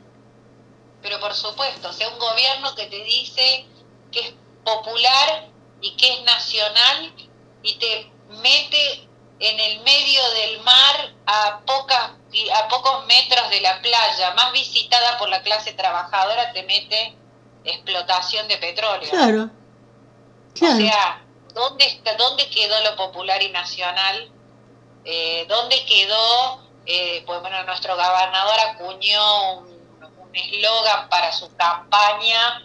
Pero 1.02 1.20
por 1.20 1.34
supuesto, 1.34 1.92
sea, 1.92 2.10
un 2.10 2.20
gobierno 2.20 2.76
que 2.76 2.86
te 2.86 3.04
dice 3.04 3.66
que 4.12 4.20
es 4.20 4.34
popular 4.64 5.50
y 5.82 5.98
que 5.98 6.14
es 6.14 6.24
nacional 6.24 7.14
y 7.64 7.80
te 7.80 8.12
mete 8.44 9.10
en 9.42 9.60
el 9.60 9.80
medio 9.82 10.22
del 10.32 10.62
mar 10.62 11.14
a, 11.26 11.62
pocas, 11.66 12.12
a 12.54 12.68
pocos 12.68 13.06
metros 13.08 13.50
de 13.50 13.60
la 13.62 13.82
playa, 13.82 14.34
más 14.36 14.54
visitada 14.54 15.18
por 15.18 15.30
la 15.30 15.42
clase 15.42 15.74
trabajadora, 15.74 16.54
te 16.54 16.62
mete 16.64 17.16
explotación 17.64 18.48
de 18.48 18.58
petróleo. 18.58 19.10
Claro. 19.10 19.50
claro. 20.54 20.76
O 20.76 20.80
sea, 20.80 21.22
¿dónde, 21.56 21.86
está, 21.86 22.16
¿dónde 22.16 22.50
quedó 22.52 22.80
lo 22.82 22.96
popular 22.96 23.42
y 23.42 23.50
nacional? 23.50 24.32
Eh, 25.06 25.46
¿Dónde 25.50 25.84
quedó? 25.86 26.62
Eh, 26.86 27.24
pues 27.26 27.42
bueno, 27.42 27.64
nuestro 27.64 27.96
gobernador 27.96 28.60
acuñó 28.60 29.54
un 29.60 30.30
eslogan 30.34 31.10
para 31.10 31.32
su 31.32 31.56
campaña, 31.56 32.64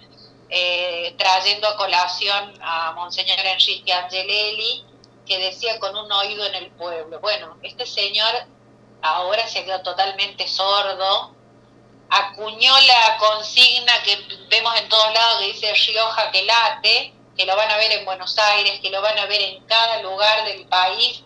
eh, 0.51 1.15
trayendo 1.17 1.69
a 1.69 1.77
colación 1.79 2.55
a 2.61 2.93
Monseñor 2.93 3.39
Enrique 3.47 3.95
Angelelli, 3.95 4.85
que 5.27 5.39
decía 5.39 5.79
con 5.79 5.97
un 5.97 6.11
oído 6.11 6.47
en 6.47 6.55
el 6.55 6.71
pueblo. 6.71 7.21
Bueno, 7.21 7.57
este 7.63 7.85
señor 7.85 8.33
ahora 9.03 9.47
se 9.49 9.65
quedó 9.65 9.83
totalmente 9.83 10.49
sordo, 10.49 11.35
acuñó 12.09 12.73
la 12.81 13.17
consigna 13.19 13.93
que 14.03 14.17
vemos 14.49 14.79
en 14.79 14.89
todos 14.89 15.13
lados 15.13 15.41
que 15.41 15.47
dice 15.47 15.75
Rioja 15.75 16.31
que 16.31 16.45
late, 16.45 17.15
que 17.37 17.45
lo 17.45 17.57
van 17.57 17.71
a 17.71 17.77
ver 17.77 17.93
en 17.93 18.05
Buenos 18.05 18.39
Aires, 18.39 18.81
que 18.81 18.91
lo 18.91 19.03
van 19.03 19.19
a 19.19 19.27
ver 19.27 19.43
en 19.43 19.65
cada 19.67 20.01
lugar 20.03 20.45
del 20.45 20.67
país, 20.67 21.23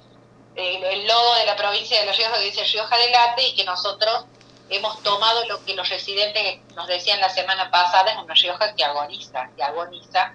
el, 0.57 1.07
logo 1.07 1.35
de 1.37 1.47
la 1.47 1.57
provincia 1.57 2.01
de 2.01 2.07
La 2.07 2.13
Rioja 2.13 2.35
que 2.35 2.45
dice 2.45 2.65
Rioja 2.65 2.99
de 2.99 3.11
late 3.11 3.49
y 3.49 3.55
que 3.55 3.65
nosotros 3.65 4.25
hemos 4.69 5.03
tomado 5.03 5.45
lo 5.47 5.65
que 5.65 5.75
los 5.75 5.89
residentes 5.89 6.61
nos 6.75 6.87
decían 6.87 7.21
la 7.21 7.31
semana 7.31 7.71
pasada, 7.71 8.13
es 8.13 8.19
una 8.19 8.35
Rioja 8.35 8.75
que 8.75 8.85
agoniza, 8.85 9.51
que 9.57 9.63
agoniza 9.63 10.35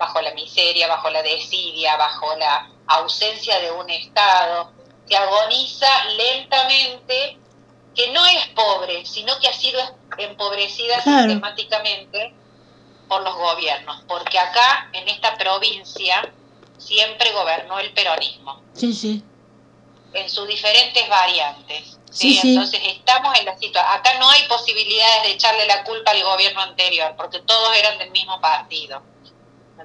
bajo 0.00 0.20
la 0.22 0.32
miseria, 0.32 0.88
bajo 0.88 1.10
la 1.10 1.22
desidia, 1.22 1.96
bajo 1.96 2.34
la 2.36 2.68
ausencia 2.86 3.60
de 3.60 3.70
un 3.70 3.88
Estado, 3.90 4.72
que 5.06 5.16
agoniza 5.16 5.86
lentamente, 6.16 7.38
que 7.94 8.10
no 8.12 8.24
es 8.26 8.48
pobre, 8.48 9.04
sino 9.04 9.38
que 9.38 9.48
ha 9.48 9.52
sido 9.52 9.78
empobrecida 10.16 11.02
sistemáticamente 11.02 12.34
por 13.08 13.22
los 13.22 13.34
gobiernos, 13.34 14.02
porque 14.08 14.38
acá, 14.38 14.88
en 14.92 15.06
esta 15.08 15.36
provincia, 15.36 16.32
siempre 16.78 17.30
gobernó 17.32 17.78
el 17.78 17.92
peronismo. 17.92 18.62
Sí, 18.72 18.94
sí. 18.94 19.22
En 20.14 20.30
sus 20.30 20.48
diferentes 20.48 21.08
variantes. 21.08 21.98
Sí, 22.10 22.40
entonces 22.42 22.80
estamos 22.84 23.38
en 23.38 23.44
la 23.44 23.56
situación. 23.58 23.92
Acá 23.92 24.18
no 24.18 24.28
hay 24.28 24.42
posibilidades 24.48 25.22
de 25.24 25.30
echarle 25.30 25.66
la 25.66 25.84
culpa 25.84 26.10
al 26.10 26.22
gobierno 26.22 26.60
anterior, 26.62 27.14
porque 27.16 27.40
todos 27.40 27.76
eran 27.76 27.98
del 27.98 28.10
mismo 28.10 28.40
partido. 28.40 29.02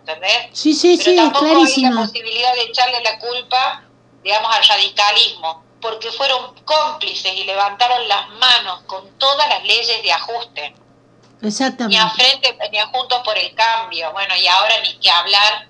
¿Entendés? 0.07 0.49
Sí, 0.53 0.73
sí, 0.73 0.97
Pero 0.97 1.11
sí, 1.11 1.15
tampoco 1.15 1.45
hay 1.45 1.81
la 1.81 2.01
posibilidad 2.01 2.53
de 2.53 2.61
echarle 2.61 3.01
la 3.01 3.17
culpa, 3.17 3.83
digamos, 4.23 4.55
al 4.55 4.63
radicalismo, 4.63 5.63
porque 5.81 6.11
fueron 6.11 6.53
cómplices 6.63 7.33
y 7.35 7.43
levantaron 7.43 8.07
las 8.07 8.29
manos 8.29 8.81
con 8.85 9.17
todas 9.17 9.49
las 9.49 9.63
leyes 9.63 10.03
de 10.03 10.11
ajuste. 10.11 10.75
Exactamente. 11.41 11.97
Ni 11.97 11.97
a 11.97 12.09
frente 12.11 12.55
ni 12.71 12.77
a 12.77 12.87
Juntos 12.87 13.21
por 13.23 13.37
el 13.37 13.53
Cambio. 13.55 14.11
Bueno, 14.13 14.35
y 14.35 14.47
ahora 14.47 14.79
ni 14.81 14.95
que 14.99 15.09
hablar 15.09 15.67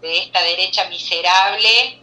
de 0.00 0.18
esta 0.18 0.40
derecha 0.42 0.84
miserable 0.88 2.00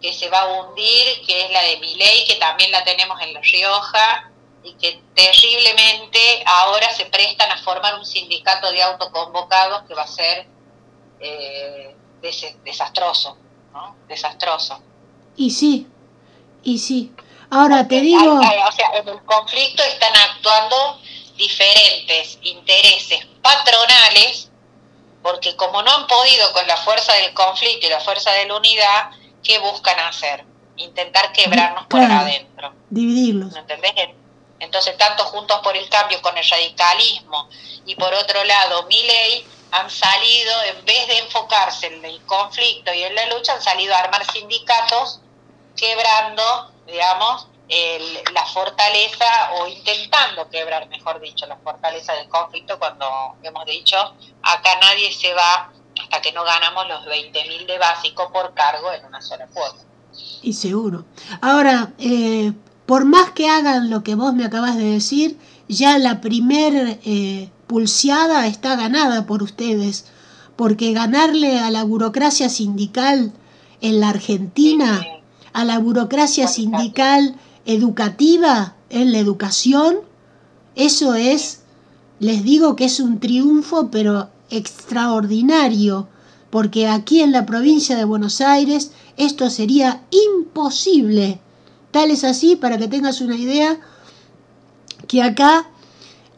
que 0.00 0.12
se 0.14 0.30
va 0.30 0.40
a 0.40 0.46
hundir, 0.46 1.26
que 1.26 1.44
es 1.44 1.50
la 1.50 1.62
de 1.62 1.76
Miley, 1.76 2.24
que 2.26 2.36
también 2.36 2.72
la 2.72 2.82
tenemos 2.84 3.20
en 3.20 3.34
La 3.34 3.40
Rioja, 3.40 4.30
y 4.62 4.72
que 4.74 5.02
terriblemente 5.14 6.42
ahora 6.46 6.90
se 6.94 7.06
prestan 7.06 7.50
a 7.50 7.58
formar 7.58 7.96
un 7.96 8.06
sindicato 8.06 8.70
de 8.72 8.82
autoconvocados 8.82 9.82
que 9.86 9.94
va 9.94 10.02
a 10.02 10.06
ser 10.06 10.46
eh, 11.20 11.94
desastroso, 12.64 13.36
¿no? 13.72 13.96
Desastroso. 14.08 14.80
Y 15.36 15.50
sí, 15.50 15.86
y 16.62 16.78
sí. 16.78 17.12
Ahora 17.50 17.86
te 17.86 18.00
digo... 18.00 18.38
o 18.38 18.72
sea, 18.72 18.90
en 18.94 19.08
el 19.08 19.22
conflicto 19.24 19.82
están 19.82 20.14
actuando 20.14 21.00
diferentes 21.36 22.38
intereses 22.42 23.26
patronales, 23.42 24.50
porque 25.22 25.56
como 25.56 25.82
no 25.82 25.90
han 25.90 26.06
podido 26.06 26.52
con 26.52 26.66
la 26.66 26.76
fuerza 26.76 27.12
del 27.14 27.32
conflicto 27.34 27.86
y 27.86 27.90
la 27.90 28.00
fuerza 28.00 28.30
de 28.32 28.46
la 28.46 28.56
unidad, 28.56 29.10
¿qué 29.42 29.58
buscan 29.58 29.98
hacer? 30.00 30.44
Intentar 30.76 31.32
quebrarnos 31.32 31.86
por 31.86 32.00
adentro. 32.00 32.72
Dividirlos. 32.88 33.54
¿Entendés? 33.56 33.92
Entonces, 34.60 34.96
tanto 34.98 35.24
Juntos 35.24 35.60
por 35.62 35.76
el 35.76 35.88
Cambio 35.88 36.20
con 36.22 36.36
el 36.36 36.44
radicalismo 36.48 37.48
y 37.86 37.94
por 37.94 38.12
otro 38.14 38.44
lado, 38.44 38.86
mi 38.86 39.02
ley, 39.02 39.46
han 39.72 39.90
salido, 39.90 40.52
en 40.64 40.84
vez 40.84 41.06
de 41.06 41.18
enfocarse 41.18 41.86
en 41.86 42.04
el 42.04 42.20
conflicto 42.26 42.92
y 42.92 43.02
en 43.02 43.14
la 43.14 43.26
lucha, 43.26 43.54
han 43.54 43.62
salido 43.62 43.94
a 43.94 43.98
armar 43.98 44.24
sindicatos 44.32 45.20
quebrando, 45.76 46.72
digamos, 46.86 47.46
la 48.32 48.44
fortaleza 48.46 49.52
o 49.54 49.68
intentando 49.68 50.48
quebrar, 50.50 50.88
mejor 50.88 51.20
dicho, 51.20 51.46
la 51.46 51.56
fortaleza 51.56 52.12
del 52.14 52.28
conflicto 52.28 52.78
cuando 52.78 53.06
hemos 53.42 53.64
dicho, 53.64 53.96
acá 54.42 54.70
nadie 54.80 55.12
se 55.12 55.32
va 55.34 55.72
hasta 56.02 56.20
que 56.20 56.32
no 56.32 56.42
ganamos 56.44 56.88
los 56.88 57.04
20.000 57.06 57.66
de 57.66 57.78
básico 57.78 58.32
por 58.32 58.54
cargo 58.54 58.92
en 58.92 59.04
una 59.04 59.20
sola 59.20 59.46
cuota. 59.46 59.84
Y 60.42 60.52
seguro. 60.52 61.04
Ahora, 61.40 61.92
eh, 61.98 62.52
por 62.86 63.04
más 63.04 63.30
que 63.30 63.48
hagan 63.48 63.88
lo 63.88 64.02
que 64.02 64.16
vos 64.16 64.34
me 64.34 64.44
acabas 64.44 64.76
de 64.76 64.84
decir, 64.84 65.38
ya 65.70 65.98
la 65.98 66.20
primer 66.20 66.98
eh, 67.04 67.48
pulseada 67.68 68.48
está 68.48 68.74
ganada 68.74 69.26
por 69.26 69.42
ustedes, 69.42 70.06
porque 70.56 70.92
ganarle 70.92 71.60
a 71.60 71.70
la 71.70 71.84
burocracia 71.84 72.48
sindical 72.48 73.32
en 73.80 74.00
la 74.00 74.08
Argentina, 74.08 75.00
a 75.52 75.64
la 75.64 75.78
burocracia 75.78 76.48
sindical 76.48 77.36
educativa 77.66 78.74
en 78.90 79.12
la 79.12 79.18
educación, 79.18 79.98
eso 80.74 81.14
es, 81.14 81.60
les 82.18 82.42
digo 82.42 82.74
que 82.74 82.86
es 82.86 82.98
un 82.98 83.20
triunfo, 83.20 83.90
pero 83.92 84.28
extraordinario, 84.50 86.08
porque 86.50 86.88
aquí 86.88 87.20
en 87.20 87.30
la 87.30 87.46
provincia 87.46 87.96
de 87.96 88.04
Buenos 88.04 88.40
Aires 88.40 88.90
esto 89.16 89.48
sería 89.50 90.02
imposible. 90.10 91.40
Tal 91.92 92.10
es 92.10 92.24
así, 92.24 92.56
para 92.56 92.76
que 92.76 92.88
tengas 92.88 93.20
una 93.20 93.36
idea, 93.36 93.78
que 95.10 95.22
acá 95.24 95.66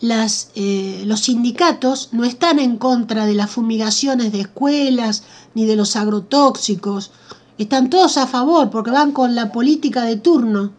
las, 0.01 0.49
eh, 0.55 1.03
los 1.05 1.20
sindicatos 1.20 2.09
no 2.12 2.25
están 2.25 2.59
en 2.59 2.79
contra 2.79 3.27
de 3.27 3.35
las 3.35 3.51
fumigaciones 3.51 4.33
de 4.33 4.41
escuelas 4.41 5.25
ni 5.53 5.66
de 5.66 5.77
los 5.77 5.95
agrotóxicos. 5.95 7.11
Están 7.59 7.91
todos 7.91 8.16
a 8.16 8.27
favor 8.27 8.70
porque 8.70 8.91
van 8.91 9.12
con 9.12 9.35
la 9.35 9.53
política 9.53 10.05
de 10.05 10.16
turno. 10.16 10.73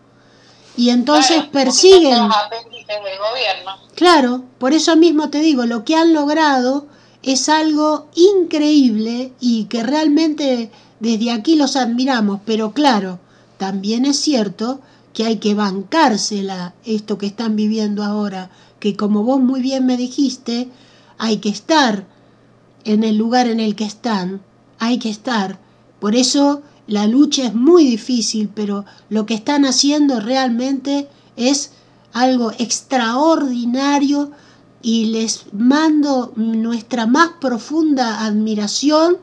Y 0.76 0.89
entonces 0.89 1.44
persiguen... 1.52 2.18
Claro, 3.94 4.44
por 4.58 4.74
eso 4.74 4.96
mismo 4.96 5.30
te 5.30 5.41
digo, 5.41 5.68
lo 5.68 5.86
que 5.86 5.96
han 5.96 6.14
logrado 6.14 6.88
es 7.22 7.48
algo 7.48 8.08
increíble 8.16 9.34
y 9.39 9.66
que 9.66 9.84
realmente 9.84 10.72
desde 11.00 11.32
aquí 11.32 11.56
los 11.58 11.76
admiramos, 11.76 12.39
pero 12.44 12.72
claro, 12.72 13.20
también 13.60 14.06
es 14.06 14.20
cierto 14.20 14.82
que 15.14 15.26
hay 15.26 15.38
que 15.38 15.53
bancársela 15.53 16.74
esto 16.84 17.18
que 17.18 17.28
están 17.28 17.55
viviendo 17.55 18.03
ahora, 18.03 18.49
que 18.80 18.95
como 18.95 19.24
vos 19.24 19.39
muy 19.39 19.61
bien 19.61 19.86
me 19.86 19.95
dijiste, 19.95 20.70
hay 21.18 21.38
que 21.38 21.49
estar 21.49 22.05
en 22.84 23.03
el 23.03 23.18
lugar 23.18 23.47
en 23.47 23.59
el 23.59 23.76
que 23.76 23.86
están, 23.86 24.41
hay 24.80 24.97
que 24.99 25.09
estar. 25.09 25.59
Por 25.99 26.16
eso 26.16 26.64
la 26.88 27.07
lucha 27.07 27.45
es 27.45 27.53
muy 27.53 27.86
difícil, 27.86 28.49
pero 28.53 28.86
lo 29.09 29.26
que 29.26 29.36
están 29.36 29.66
haciendo 29.66 30.20
realmente 30.20 31.07
es 31.38 31.72
algo 32.11 32.51
extraordinario 32.57 34.32
y 34.82 35.05
les 35.05 35.45
mando 35.53 36.34
nuestra 36.36 37.07
más 37.07 37.30
profunda 37.39 38.26
admiración 38.26 39.18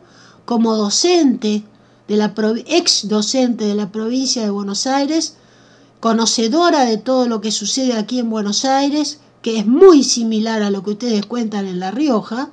como 0.46 0.74
docente 0.74 1.62
de 2.08 2.16
la 2.16 2.32
ex 2.66 3.08
docente 3.08 3.66
de 3.66 3.74
la 3.74 3.92
provincia 3.92 4.42
de 4.42 4.50
Buenos 4.50 4.86
Aires, 4.86 5.36
conocedora 6.00 6.84
de 6.86 6.96
todo 6.96 7.28
lo 7.28 7.40
que 7.40 7.52
sucede 7.52 7.94
aquí 7.94 8.18
en 8.18 8.30
Buenos 8.30 8.64
Aires, 8.64 9.20
que 9.42 9.58
es 9.58 9.66
muy 9.66 10.02
similar 10.02 10.62
a 10.62 10.70
lo 10.70 10.82
que 10.82 10.90
ustedes 10.90 11.26
cuentan 11.26 11.66
en 11.66 11.78
La 11.78 11.90
Rioja, 11.90 12.50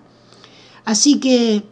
así 0.85 1.19
que 1.19 1.63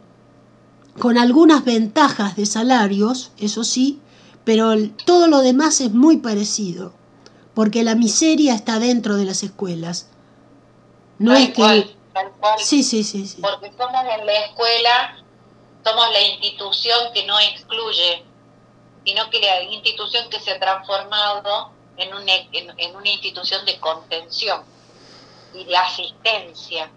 con 0.99 1.17
algunas 1.17 1.65
ventajas 1.65 2.35
de 2.35 2.45
salarios, 2.45 3.31
eso 3.37 3.63
sí, 3.63 3.99
pero 4.45 4.73
todo 5.05 5.27
lo 5.27 5.41
demás 5.41 5.81
es 5.81 5.91
muy 5.91 6.17
parecido, 6.17 6.93
porque 7.53 7.83
la 7.83 7.95
miseria 7.95 8.55
está 8.55 8.79
dentro 8.79 9.17
de 9.17 9.25
las 9.25 9.43
escuelas. 9.43 10.09
No 11.19 11.33
es 11.33 11.51
que... 11.51 11.95
Sí, 12.59 12.83
sí, 12.83 13.03
sí, 13.03 13.27
sí. 13.27 13.41
Porque 13.41 13.71
somos 13.77 14.01
en 14.17 14.25
la 14.25 14.45
escuela, 14.45 15.17
somos 15.83 16.05
la 16.11 16.21
institución 16.21 16.97
que 17.13 17.25
no 17.25 17.37
excluye, 17.39 18.23
sino 19.05 19.29
que 19.29 19.39
la 19.39 19.61
institución 19.63 20.29
que 20.29 20.39
se 20.39 20.51
ha 20.51 20.59
transformado 20.59 21.71
en, 21.97 22.13
un, 22.13 22.27
en 22.27 22.95
una 22.95 23.09
institución 23.09 23.65
de 23.65 23.79
contención 23.79 24.63
y 25.53 25.63
de 25.63 25.77
asistencia. 25.77 26.91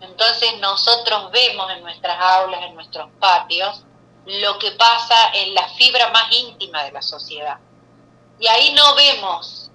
Entonces 0.00 0.58
nosotros 0.60 1.30
vemos 1.32 1.70
en 1.70 1.82
nuestras 1.82 2.20
aulas, 2.20 2.62
en 2.62 2.74
nuestros 2.74 3.08
patios, 3.18 3.82
lo 4.26 4.58
que 4.58 4.72
pasa 4.72 5.32
en 5.34 5.54
la 5.54 5.68
fibra 5.70 6.10
más 6.10 6.30
íntima 6.32 6.84
de 6.84 6.92
la 6.92 7.02
sociedad. 7.02 7.58
Y 8.38 8.46
ahí 8.46 8.72
no 8.74 8.94
vemos 8.94 9.70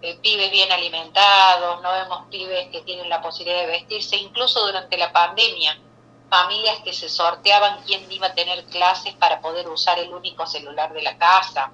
eh, 0.00 0.18
pibes 0.22 0.50
bien 0.50 0.70
alimentados, 0.72 1.82
no 1.82 1.92
vemos 1.92 2.26
pibes 2.30 2.68
que 2.68 2.82
tienen 2.82 3.08
la 3.08 3.20
posibilidad 3.20 3.62
de 3.62 3.66
vestirse, 3.66 4.16
incluso 4.16 4.64
durante 4.64 4.96
la 4.96 5.12
pandemia, 5.12 5.78
familias 6.28 6.80
que 6.80 6.92
se 6.92 7.08
sorteaban 7.08 7.82
quién 7.84 8.10
iba 8.10 8.28
a 8.28 8.34
tener 8.34 8.64
clases 8.66 9.14
para 9.14 9.40
poder 9.40 9.68
usar 9.68 9.98
el 9.98 10.12
único 10.12 10.46
celular 10.46 10.92
de 10.92 11.02
la 11.02 11.16
casa 11.16 11.70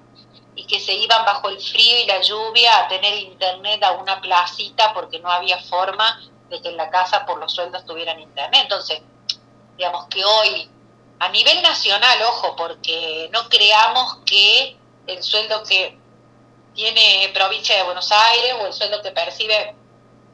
y 0.55 0.65
que 0.65 0.79
se 0.79 0.93
iban 0.93 1.25
bajo 1.25 1.49
el 1.49 1.59
frío 1.59 1.99
y 1.99 2.05
la 2.05 2.21
lluvia 2.21 2.79
a 2.79 2.87
tener 2.87 3.17
internet 3.17 3.83
a 3.83 3.93
una 3.93 4.21
placita 4.21 4.93
porque 4.93 5.19
no 5.19 5.31
había 5.31 5.59
forma 5.63 6.21
de 6.49 6.61
que 6.61 6.69
en 6.69 6.77
la 6.77 6.89
casa 6.89 7.25
por 7.25 7.39
los 7.39 7.51
sueldos 7.51 7.85
tuvieran 7.85 8.19
internet. 8.19 8.61
Entonces, 8.63 9.01
digamos 9.75 10.05
que 10.07 10.23
hoy, 10.23 10.69
a 11.19 11.29
nivel 11.29 11.61
nacional, 11.61 12.21
ojo, 12.23 12.55
porque 12.55 13.29
no 13.31 13.49
creamos 13.49 14.17
que 14.25 14.77
el 15.07 15.23
sueldo 15.23 15.63
que 15.63 15.97
tiene 16.75 17.31
provincia 17.33 17.75
de 17.75 17.83
Buenos 17.83 18.11
Aires 18.11 18.55
o 18.61 18.67
el 18.67 18.73
sueldo 18.73 19.01
que 19.01 19.11
percibe, 19.11 19.75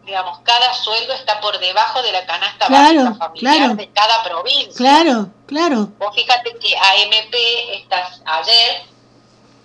digamos, 0.09 0.39
cada 0.39 0.73
sueldo 0.73 1.13
está 1.13 1.39
por 1.39 1.59
debajo 1.59 2.01
de 2.01 2.11
la 2.11 2.25
canasta 2.25 2.67
básica 2.67 3.13
familiar 3.13 3.75
de 3.75 3.91
cada 3.91 4.23
provincia. 4.23 4.73
Claro, 4.75 5.29
claro. 5.45 5.87
Vos 5.99 6.15
fíjate 6.15 6.57
que 6.57 6.75
AMP 6.75 7.35
estas, 7.73 8.21
ayer 8.25 8.81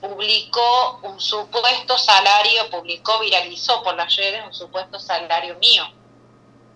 publicó 0.03 1.01
un 1.03 1.19
supuesto 1.19 1.97
salario, 1.97 2.69
publicó, 2.71 3.19
viralizó 3.21 3.83
por 3.83 3.97
las 3.97 4.15
redes 4.17 4.45
un 4.47 4.53
supuesto 4.53 4.99
salario 5.01 5.57
mío 5.57 5.85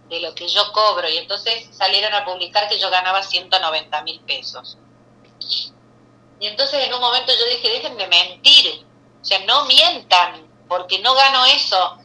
de 0.08 0.20
lo 0.20 0.34
que 0.34 0.48
yo 0.48 0.72
cobro 0.72 1.06
y 1.10 1.18
entonces 1.18 1.68
salieron 1.70 2.14
a 2.14 2.24
publicar 2.24 2.70
que 2.70 2.78
yo 2.78 2.88
ganaba 2.88 3.22
190 3.22 4.02
mil 4.02 4.20
pesos. 4.20 4.78
Y 6.40 6.46
entonces 6.46 6.86
en 6.86 6.94
un 6.94 7.00
momento 7.00 7.32
yo 7.38 7.44
dije, 7.54 7.68
dejen 7.68 7.98
de 7.98 8.06
mentir, 8.06 8.86
o 9.20 9.24
sea, 9.24 9.40
no 9.40 9.66
mientan, 9.66 10.48
porque 10.68 11.00
no 11.00 11.14
gano 11.14 11.44
eso. 11.44 11.98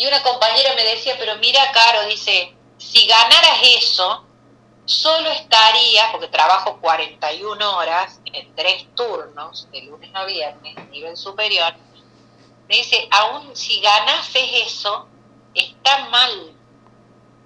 Y 0.00 0.06
una 0.06 0.22
compañera 0.22 0.74
me 0.74 0.82
decía, 0.82 1.14
pero 1.18 1.36
mira, 1.36 1.60
Caro, 1.72 2.06
dice, 2.06 2.54
si 2.78 3.06
ganaras 3.06 3.60
eso, 3.62 4.24
solo 4.86 5.28
estaría, 5.30 6.10
porque 6.10 6.28
trabajo 6.28 6.78
41 6.80 7.76
horas 7.76 8.18
en 8.24 8.54
tres 8.54 8.86
turnos, 8.94 9.68
de 9.70 9.82
lunes 9.82 10.10
a 10.14 10.24
viernes, 10.24 10.88
nivel 10.88 11.18
superior, 11.18 11.74
me 12.66 12.76
dice, 12.76 13.06
aún 13.10 13.54
si 13.54 13.78
ganases 13.80 14.48
eso, 14.68 15.06
está 15.52 16.08
mal, 16.08 16.50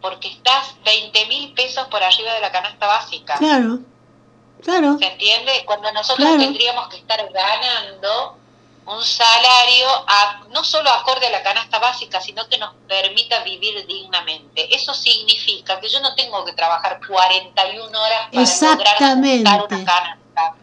porque 0.01 0.29
estás 0.29 0.77
20 0.85 1.27
mil 1.27 1.55
pesos 1.55 1.89
por 1.89 2.05
arriba 2.05 2.35
de 2.35 2.41
la 2.41 2.53
canasta 2.53 2.87
básica. 2.87 3.37
Claro, 3.37 3.81
claro. 4.63 4.97
¿Se 5.01 5.07
entiende? 5.07 5.65
Cuando 5.67 5.91
nosotros 5.91 6.39
tendríamos 6.39 6.87
que 6.87 6.99
estar 6.99 7.19
ganando 7.33 8.39
un 8.87 9.03
salario 9.03 9.87
no 10.51 10.63
solo 10.63 10.91
acorde 10.91 11.27
a 11.27 11.31
la 11.31 11.43
canasta 11.43 11.79
básica, 11.79 12.21
sino 12.21 12.47
que 12.49 12.59
nos 12.59 12.75
permita 12.87 13.43
vivir 13.43 13.87
dignamente. 13.87 14.75
Eso 14.75 14.93
significa 14.95 15.81
que 15.81 15.89
yo 15.89 16.01
no 16.01 16.15
tengo 16.15 16.45
que 16.45 16.53
trabajar 16.53 17.01
41 17.07 18.03
horas 18.03 18.29
para 18.31 18.75
lograr 18.75 18.99
juntar 18.99 19.63
una 19.63 19.85
canasta. 19.85 20.55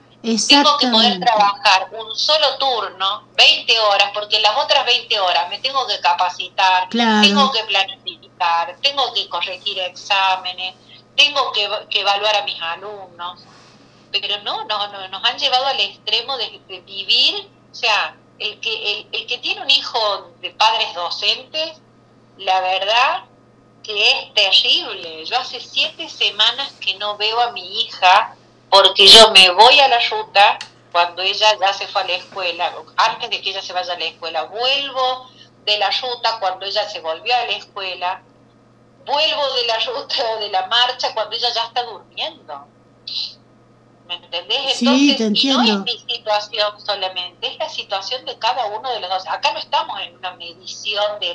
Tengo 0.48 0.78
que 0.78 0.88
poder 0.88 1.20
trabajar 1.20 1.90
un 1.94 2.16
solo 2.16 2.58
turno, 2.60 3.28
20 3.36 3.80
horas, 3.80 4.12
porque 4.14 4.40
las 4.40 4.56
otras 4.56 4.86
20 4.86 5.20
horas 5.20 5.50
me 5.50 5.58
tengo 5.58 5.88
que 5.88 6.00
capacitar, 6.00 6.90
tengo 6.90 7.52
que 7.52 7.64
planificar, 7.64 8.76
tengo 8.82 9.12
que 9.14 9.28
corregir 9.28 9.80
exámenes, 9.80 10.76
tengo 11.16 11.52
que, 11.52 12.00
evaluar 12.00 12.36
a 12.36 12.44
mis 12.44 12.62
alumnos. 12.62 13.42
Pero 14.12 14.44
no, 14.44 14.66
no, 14.66 14.88
no, 14.90 15.08
nos 15.08 15.24
han 15.24 15.40
llevado 15.40 15.66
al 15.66 15.80
extremo 15.80 16.38
de, 16.38 16.62
vivir, 16.86 17.50
o 17.72 17.76
sea, 17.76 18.16
el 18.40 18.60
que, 18.60 18.92
el, 18.92 19.08
el 19.12 19.28
que 19.28 19.38
tiene 19.38 19.62
un 19.62 19.70
hijo 19.70 20.32
de 20.42 20.52
padres 20.52 20.94
docentes, 20.94 21.80
la 22.38 22.60
verdad 22.62 23.24
que 23.84 24.12
es 24.12 24.34
terrible. 24.34 25.26
Yo 25.26 25.38
hace 25.38 25.60
siete 25.60 26.10
semanas 26.10 26.74
que 26.80 26.96
no 26.96 27.18
veo 27.18 27.40
a 27.40 27.52
mi 27.52 27.82
hija 27.82 28.36
porque 28.70 29.08
yo 29.08 29.32
me 29.32 29.50
voy 29.52 29.80
a 29.80 29.88
la 29.88 30.00
ruta 30.10 30.58
cuando 30.92 31.22
ella 31.22 31.58
ya 31.60 31.74
se 31.74 31.88
fue 31.88 32.02
a 32.02 32.06
la 32.06 32.14
escuela, 32.14 32.74
antes 32.98 33.30
de 33.30 33.42
que 33.42 33.50
ella 33.52 33.62
se 33.62 33.74
vaya 33.74 33.94
a 33.94 34.00
la 34.00 34.06
escuela, 34.06 34.44
vuelvo 34.44 35.30
de 35.66 35.78
la 35.78 35.90
ruta 35.90 36.40
cuando 36.40 36.66
ella 36.66 36.88
se 36.90 37.00
volvió 37.00 37.34
a 37.36 37.46
la 37.46 37.54
escuela, 37.54 38.22
vuelvo 39.06 39.54
de 39.54 39.66
la 39.68 39.80
ruta 39.80 40.16
o 40.32 40.40
de 40.40 40.50
la 40.50 40.68
marcha 40.68 41.14
cuando 41.14 41.36
ella 41.36 41.50
ya 41.54 41.66
está 41.66 41.84
durmiendo. 41.84 42.66
¿Me 44.20 44.26
entendés? 44.26 44.78
sí, 44.78 45.16
te 45.18 45.24
entiendo. 45.24 45.64
y 45.64 45.72
no 45.72 45.78
es 45.80 45.84
mi 45.86 46.16
situación 46.16 46.86
solamente, 46.86 47.48
es 47.48 47.58
la 47.58 47.70
situación 47.70 48.26
de 48.26 48.38
cada 48.38 48.66
uno 48.66 48.92
de 48.92 49.00
los 49.00 49.10
dos. 49.10 49.24
Acá 49.28 49.54
no 49.54 49.60
estamos 49.60 50.00
en 50.02 50.18
una 50.18 50.36
medición 50.36 51.20
de, 51.20 51.34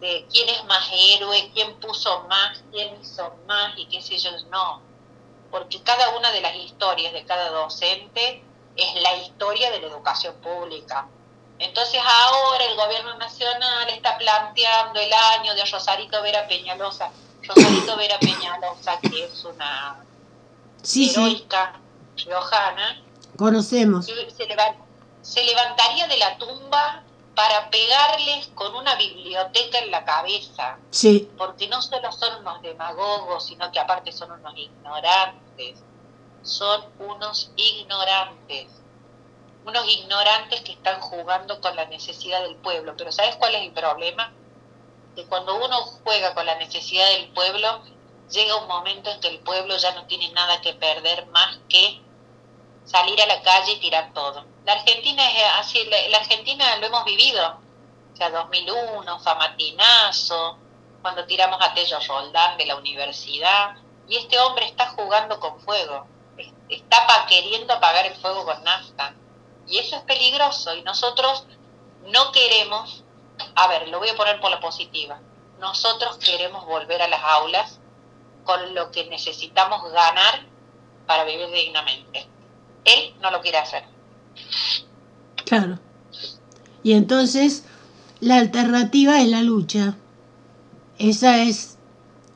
de 0.00 0.26
quién 0.30 0.48
es 0.48 0.64
más 0.64 0.90
héroe, 0.92 1.50
quién 1.54 1.74
puso 1.76 2.24
más, 2.28 2.62
quién 2.72 3.00
hizo 3.00 3.34
más 3.46 3.78
y 3.78 3.86
qué 3.86 4.02
sé 4.02 4.18
yo, 4.18 4.30
no 4.50 4.92
porque 5.52 5.82
cada 5.82 6.16
una 6.16 6.32
de 6.32 6.40
las 6.40 6.56
historias 6.56 7.12
de 7.12 7.24
cada 7.24 7.50
docente 7.50 8.42
es 8.74 9.02
la 9.02 9.16
historia 9.16 9.70
de 9.70 9.80
la 9.80 9.86
educación 9.88 10.34
pública. 10.36 11.06
Entonces 11.58 12.00
ahora 12.02 12.64
el 12.64 12.74
gobierno 12.74 13.14
nacional 13.18 13.88
está 13.90 14.16
planteando 14.16 14.98
el 14.98 15.12
año 15.12 15.54
de 15.54 15.64
Rosarito 15.66 16.20
Vera 16.22 16.48
Peñalosa. 16.48 17.12
Rosarito 17.42 17.96
Vera 17.96 18.18
Peñalosa, 18.18 18.98
que 19.00 19.24
es 19.24 19.44
una 19.44 20.02
heroica 20.84 21.80
riojana. 22.16 23.02
Conocemos. 23.36 24.06
se 25.22 25.44
levantaría 25.44 26.08
de 26.08 26.16
la 26.18 26.36
tumba 26.38 27.02
para 27.34 27.70
pegarles 27.70 28.48
con 28.54 28.74
una 28.74 28.94
biblioteca 28.96 29.78
en 29.78 29.90
la 29.90 30.04
cabeza. 30.04 30.78
Sí. 30.90 31.30
Porque 31.38 31.68
no 31.68 31.80
solo 31.80 32.12
son 32.12 32.40
unos 32.40 32.60
demagogos, 32.62 33.46
sino 33.46 33.70
que 33.72 33.80
aparte 33.80 34.12
son 34.12 34.32
unos 34.32 34.56
ignorantes. 34.56 35.82
Son 36.42 36.84
unos 36.98 37.50
ignorantes. 37.56 38.68
Unos 39.64 39.88
ignorantes 39.88 40.60
que 40.62 40.72
están 40.72 41.00
jugando 41.00 41.60
con 41.60 41.74
la 41.76 41.86
necesidad 41.86 42.42
del 42.42 42.56
pueblo. 42.56 42.94
Pero 42.96 43.12
¿sabes 43.12 43.36
cuál 43.36 43.54
es 43.54 43.62
el 43.62 43.72
problema? 43.72 44.32
Que 45.14 45.24
cuando 45.26 45.54
uno 45.56 45.82
juega 46.04 46.34
con 46.34 46.44
la 46.44 46.56
necesidad 46.56 47.08
del 47.12 47.28
pueblo, 47.28 47.82
llega 48.32 48.56
un 48.56 48.66
momento 48.66 49.10
en 49.10 49.20
que 49.20 49.28
el 49.28 49.38
pueblo 49.40 49.76
ya 49.76 49.92
no 49.92 50.06
tiene 50.06 50.30
nada 50.30 50.60
que 50.60 50.74
perder 50.74 51.26
más 51.26 51.58
que 51.68 52.00
salir 52.84 53.20
a 53.22 53.26
la 53.26 53.42
calle 53.42 53.72
y 53.72 53.80
tirar 53.80 54.12
todo. 54.12 54.44
La 54.64 54.72
Argentina 54.72 55.22
es 55.30 55.44
así, 55.58 55.84
la, 56.10 56.18
Argentina 56.18 56.76
lo 56.76 56.86
hemos 56.86 57.04
vivido, 57.04 57.60
o 58.12 58.16
sea, 58.16 58.30
2001, 58.30 59.20
Famatinazo, 59.20 60.58
cuando 61.00 61.26
tiramos 61.26 61.60
a 61.60 61.74
Tello 61.74 61.98
Roldán 62.06 62.56
de 62.56 62.66
la 62.66 62.76
universidad, 62.76 63.76
y 64.08 64.16
este 64.16 64.38
hombre 64.40 64.66
está 64.66 64.88
jugando 64.90 65.38
con 65.38 65.60
fuego, 65.60 66.06
está 66.68 67.26
queriendo 67.28 67.74
apagar 67.74 68.06
el 68.06 68.16
fuego 68.16 68.44
con 68.44 68.62
nafta, 68.64 69.14
y 69.66 69.78
eso 69.78 69.96
es 69.96 70.02
peligroso, 70.02 70.74
y 70.74 70.82
nosotros 70.82 71.46
no 72.06 72.32
queremos, 72.32 73.04
a 73.54 73.68
ver, 73.68 73.88
lo 73.88 73.98
voy 73.98 74.08
a 74.08 74.16
poner 74.16 74.40
por 74.40 74.50
la 74.50 74.60
positiva, 74.60 75.20
nosotros 75.58 76.18
queremos 76.18 76.64
volver 76.66 77.02
a 77.02 77.08
las 77.08 77.22
aulas 77.22 77.78
con 78.44 78.74
lo 78.74 78.90
que 78.90 79.08
necesitamos 79.08 79.82
ganar 79.92 80.46
para 81.06 81.24
vivir 81.24 81.48
dignamente. 81.54 82.26
Él 82.84 83.14
no 83.20 83.30
lo 83.30 83.40
quiere 83.40 83.58
hacer. 83.58 83.84
Claro. 85.44 85.78
Y 86.82 86.92
entonces 86.92 87.64
la 88.20 88.36
alternativa 88.36 89.20
es 89.20 89.28
la 89.28 89.42
lucha. 89.42 89.96
Esa 90.98 91.42
es 91.42 91.78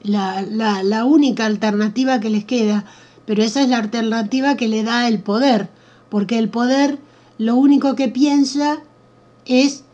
la, 0.02 0.42
la, 0.42 0.82
la 0.82 1.04
única 1.04 1.46
alternativa 1.46 2.20
que 2.20 2.30
les 2.30 2.44
queda, 2.44 2.84
pero 3.24 3.42
esa 3.42 3.62
es 3.62 3.68
la 3.68 3.78
alternativa 3.78 4.57
que 4.57 4.68
le 4.68 4.82
da 4.82 5.09
el 5.09 5.20
poder, 5.20 5.68
porque 6.11 6.38
el 6.38 6.48
poder 6.48 6.98
lo 7.38 7.57
único 7.57 7.94
que 7.96 8.09
piensa 8.09 8.82
es 9.44 9.84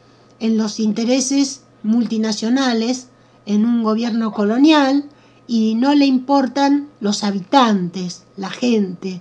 en 0.41 0.59
los 0.59 0.81
intereses 0.81 1.65
multinacionales, 1.83 3.09
en 3.47 3.67
un 3.67 3.83
gobierno 3.83 4.33
colonial, 4.33 5.05
y 5.53 5.75
no 5.75 5.95
le 5.95 6.07
importan 6.07 6.89
los 7.01 7.25
habitantes, 7.25 8.23
la 8.39 8.49
gente. 8.49 9.21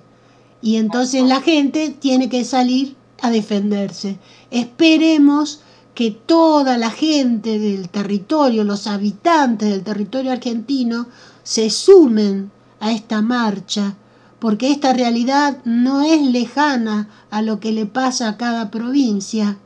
Y 0.62 0.78
entonces 0.78 1.24
la 1.24 1.42
gente 1.42 1.90
tiene 1.90 2.30
que 2.30 2.46
salir 2.46 2.96
a 3.22 3.30
defenderse. 3.30 4.18
Esperemos 4.50 5.60
que 5.94 6.12
toda 6.12 6.78
la 6.78 6.90
gente 6.90 7.60
del 7.60 7.90
territorio, 7.90 8.64
los 8.64 8.88
habitantes 8.88 9.72
del 9.72 9.84
territorio 9.84 10.32
argentino, 10.32 11.08
se 11.44 11.70
sumen 11.70 12.50
a 12.80 12.94
esta 12.94 13.22
marcha, 13.22 13.98
porque 14.40 14.72
esta 14.72 14.94
realidad 14.94 15.58
no 15.66 16.02
es 16.02 16.22
lejana 16.22 17.10
a 17.30 17.42
lo 17.42 17.60
que 17.60 17.74
le 17.74 17.88
pasa 17.88 18.30
a 18.30 18.38
cada 18.38 18.72
provincia. 18.72 19.58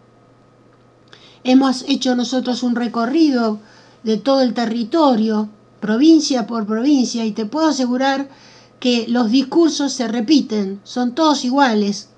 Hemos 1.43 1.86
hecho 1.88 2.16
nosotros 2.16 2.63
un 2.63 2.76
recorrido 2.76 3.59
de 4.01 4.18
todo 4.18 4.41
el 4.41 4.55
territorio, 4.55 5.49
provincia 5.80 6.47
por 6.47 6.65
provincia, 6.65 7.26
y 7.26 7.32
te 7.32 7.45
puedo 7.45 7.67
asegurar 7.67 8.30
que 8.80 9.05
los 9.07 9.32
discursos 9.32 9.93
se 9.93 10.07
repiten, 10.07 10.80
son 10.84 11.15
todos 11.15 11.45
iguales. 11.45 12.09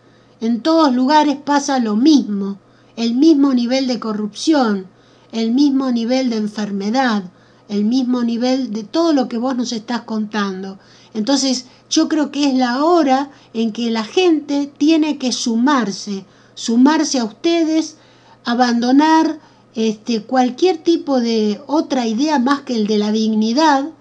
En 0.41 0.61
todos 0.61 0.93
lugares 0.93 1.37
pasa 1.43 1.79
lo 1.79 1.95
mismo 1.95 2.57
el 2.97 3.13
mismo 3.13 3.53
nivel 3.53 3.87
de 3.87 3.99
corrupción, 3.99 4.87
el 5.31 5.51
mismo 5.51 5.91
nivel 5.91 6.31
de 6.31 6.37
enfermedad, 6.37 7.23
el 7.69 7.85
mismo 7.85 8.23
nivel 8.23 8.73
de 8.73 8.83
todo 8.83 9.13
lo 9.13 9.29
que 9.29 9.37
vos 9.37 9.55
nos 9.55 9.71
estás 9.71 10.01
contando. 10.01 10.79
Entonces 11.13 11.67
yo 11.91 12.09
creo 12.09 12.31
que 12.31 12.49
es 12.49 12.55
la 12.55 12.83
hora 12.83 13.29
en 13.53 13.71
que 13.71 13.91
la 13.91 14.03
gente 14.03 14.71
tiene 14.77 15.19
que 15.19 15.31
sumarse, 15.31 16.25
sumarse 16.55 17.19
a 17.19 17.25
ustedes, 17.25 17.97
abandonar 18.45 19.39
este, 19.77 20.23
cualquier 20.23 20.79
tipo 20.79 21.19
de 21.19 21.61
otra 21.67 22.07
idea 22.07 22.39
más 22.39 22.61
que 22.61 22.73
el 22.73 22.87
de 22.87 22.97
la 22.97 23.11
dignidad 23.11 23.91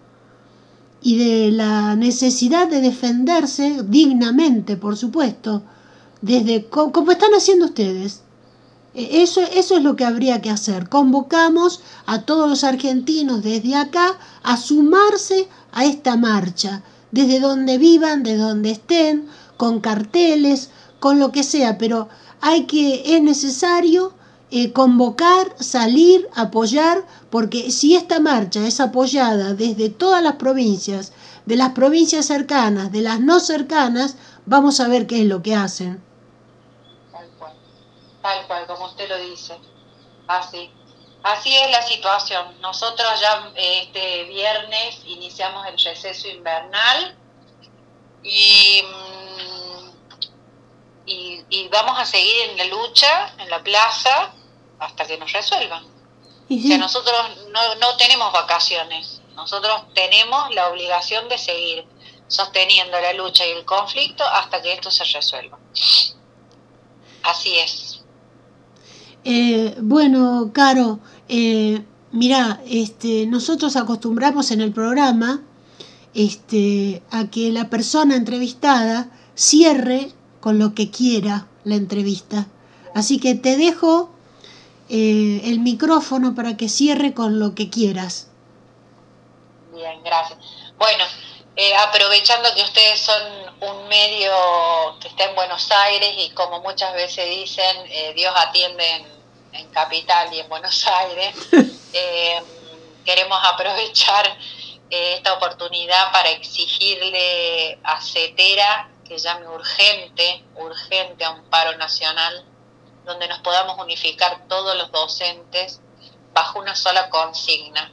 y 1.02 1.18
de 1.18 1.50
la 1.50 1.94
necesidad 1.96 2.66
de 2.66 2.80
defenderse 2.80 3.82
dignamente, 3.86 4.78
por 4.78 4.96
supuesto, 4.96 5.62
desde 6.22 6.64
como 6.64 7.12
están 7.12 7.32
haciendo 7.34 7.66
ustedes. 7.66 8.22
E, 8.94 9.22
eso, 9.22 9.42
eso 9.42 9.76
es 9.76 9.82
lo 9.82 9.96
que 9.96 10.06
habría 10.06 10.40
que 10.40 10.48
hacer. 10.48 10.88
Convocamos 10.88 11.82
a 12.06 12.22
todos 12.22 12.48
los 12.48 12.64
argentinos 12.64 13.42
desde 13.42 13.76
acá 13.76 14.18
a 14.42 14.56
sumarse 14.56 15.46
a 15.72 15.84
esta 15.84 16.16
marcha, 16.16 16.84
desde 17.10 17.38
donde 17.38 17.76
vivan, 17.76 18.22
de 18.22 18.38
donde 18.38 18.70
estén, 18.70 19.26
con 19.58 19.80
carteles, 19.80 20.70
con 21.00 21.18
lo 21.18 21.32
que 21.32 21.42
sea, 21.42 21.76
pero 21.76 22.08
hay 22.40 22.64
que, 22.64 23.14
es 23.14 23.22
necesario 23.22 24.15
eh, 24.50 24.72
convocar, 24.72 25.54
salir, 25.58 26.28
apoyar, 26.34 27.04
porque 27.30 27.70
si 27.70 27.96
esta 27.96 28.20
marcha 28.20 28.66
es 28.66 28.80
apoyada 28.80 29.54
desde 29.54 29.88
todas 29.88 30.22
las 30.22 30.34
provincias, 30.36 31.12
de 31.46 31.56
las 31.56 31.70
provincias 31.70 32.26
cercanas, 32.26 32.92
de 32.92 33.02
las 33.02 33.20
no 33.20 33.40
cercanas, 33.40 34.16
vamos 34.46 34.80
a 34.80 34.88
ver 34.88 35.06
qué 35.06 35.20
es 35.22 35.26
lo 35.26 35.42
que 35.42 35.54
hacen 35.54 36.06
tal 38.26 38.46
cual, 38.48 38.66
como 38.66 38.86
usted 38.86 39.08
lo 39.08 39.18
dice. 39.18 39.56
Así. 40.26 40.70
Así 41.22 41.54
es 41.56 41.70
la 41.70 41.82
situación. 41.82 42.60
Nosotros 42.60 43.08
ya 43.20 43.52
este 43.54 44.24
viernes 44.24 45.00
iniciamos 45.06 45.66
el 45.66 45.78
receso 45.78 46.28
invernal 46.28 47.16
y, 48.22 48.82
mm, 48.82 49.90
y, 51.06 51.68
vamos 51.68 51.98
a 51.98 52.04
seguir 52.04 52.50
en 52.50 52.58
la 52.58 52.64
lucha, 52.64 53.34
en 53.38 53.48
la 53.50 53.62
plaza, 53.62 54.32
hasta 54.78 55.06
que 55.06 55.18
nos 55.18 55.32
resuelvan. 55.32 55.84
O 56.48 56.60
sea, 56.60 56.78
nosotros 56.78 57.16
no, 57.52 57.74
no 57.76 57.96
tenemos 57.96 58.32
vacaciones, 58.32 59.20
nosotros 59.34 59.82
tenemos 59.94 60.54
la 60.54 60.68
obligación 60.68 61.28
de 61.28 61.38
seguir 61.38 61.84
sosteniendo 62.28 63.00
la 63.00 63.12
lucha 63.12 63.46
y 63.46 63.50
el 63.50 63.64
conflicto 63.64 64.24
hasta 64.24 64.62
que 64.62 64.72
esto 64.72 64.90
se 64.90 65.04
resuelva. 65.04 65.58
Así 67.22 67.56
es. 67.56 68.00
Eh, 69.24 69.74
bueno, 69.80 70.50
Caro, 70.52 71.00
eh, 71.28 71.82
mira, 72.12 72.60
este, 72.68 73.26
nosotros 73.26 73.74
acostumbramos 73.74 74.52
en 74.52 74.60
el 74.60 74.72
programa 74.72 75.42
este, 76.14 77.02
a 77.10 77.28
que 77.28 77.50
la 77.50 77.68
persona 77.68 78.14
entrevistada 78.14 79.10
cierre 79.34 80.12
con 80.40 80.58
lo 80.58 80.74
que 80.74 80.90
quiera 80.90 81.48
la 81.64 81.74
entrevista. 81.74 82.46
Así 82.94 83.18
que 83.18 83.34
te 83.34 83.56
dejo 83.56 84.10
eh, 84.88 85.42
el 85.44 85.60
micrófono 85.60 86.34
para 86.34 86.56
que 86.56 86.68
cierre 86.68 87.14
con 87.14 87.38
lo 87.38 87.54
que 87.54 87.70
quieras. 87.70 88.28
Bien, 89.74 90.02
gracias. 90.02 90.38
Bueno, 90.78 91.04
eh, 91.56 91.74
aprovechando 91.76 92.48
que 92.54 92.62
ustedes 92.62 93.00
son 93.00 93.22
un 93.60 93.88
medio 93.88 94.30
que 95.00 95.08
está 95.08 95.24
en 95.24 95.34
Buenos 95.34 95.70
Aires 95.70 96.14
y 96.18 96.30
como 96.30 96.60
muchas 96.60 96.92
veces 96.94 97.28
dicen, 97.28 98.14
Dios 98.14 98.32
atiende 98.36 98.84
en 98.90 99.16
en 99.58 99.68
Capital 99.70 100.32
y 100.32 100.40
en 100.40 100.48
Buenos 100.48 100.86
Aires, 100.86 101.34
eh, 101.92 102.42
queremos 103.04 103.38
aprovechar 103.42 104.26
eh, 104.90 105.14
esta 105.14 105.34
oportunidad 105.34 106.12
para 106.12 106.30
exigirle 106.30 107.78
a 107.82 108.00
CETERA 108.00 108.90
que 109.06 109.18
llame 109.18 109.48
urgente, 109.48 110.42
urgente 110.56 111.24
a 111.24 111.30
un 111.30 111.44
paro 111.44 111.76
nacional, 111.78 112.44
donde 113.06 113.28
nos 113.28 113.38
podamos 113.38 113.78
unificar 113.78 114.46
todos 114.48 114.76
los 114.76 114.92
docentes 114.92 115.80
bajo 116.34 116.58
una 116.58 116.76
sola 116.76 117.08
consigna. 117.08 117.90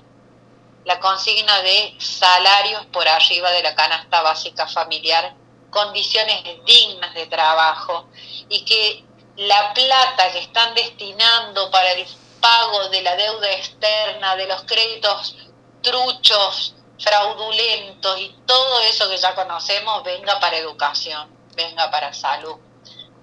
La 0.83 0.99
consigna 0.99 1.61
de 1.61 1.95
salarios 1.99 2.85
por 2.87 3.07
arriba 3.07 3.51
de 3.51 3.63
la 3.63 3.73
canasta 3.75 4.21
básica 4.21 4.67
familiar, 4.67 5.33
condiciones 5.69 6.43
dignas 6.65 7.13
de 7.13 7.27
trabajo 7.27 8.09
y 8.49 8.65
que 8.65 9.05
la 9.37 9.73
plata 9.73 10.31
que 10.31 10.39
están 10.39 10.73
destinando 10.75 11.71
para 11.71 11.93
el 11.93 12.05
pago 12.41 12.89
de 12.89 13.01
la 13.01 13.15
deuda 13.15 13.51
externa, 13.53 14.35
de 14.35 14.47
los 14.47 14.63
créditos 14.63 15.37
truchos, 15.81 16.75
fraudulentos 16.99 18.19
y 18.19 18.35
todo 18.45 18.79
eso 18.81 19.09
que 19.09 19.17
ya 19.17 19.33
conocemos 19.35 20.03
venga 20.03 20.39
para 20.39 20.57
educación, 20.57 21.29
venga 21.55 21.89
para 21.89 22.13
salud. 22.13 22.57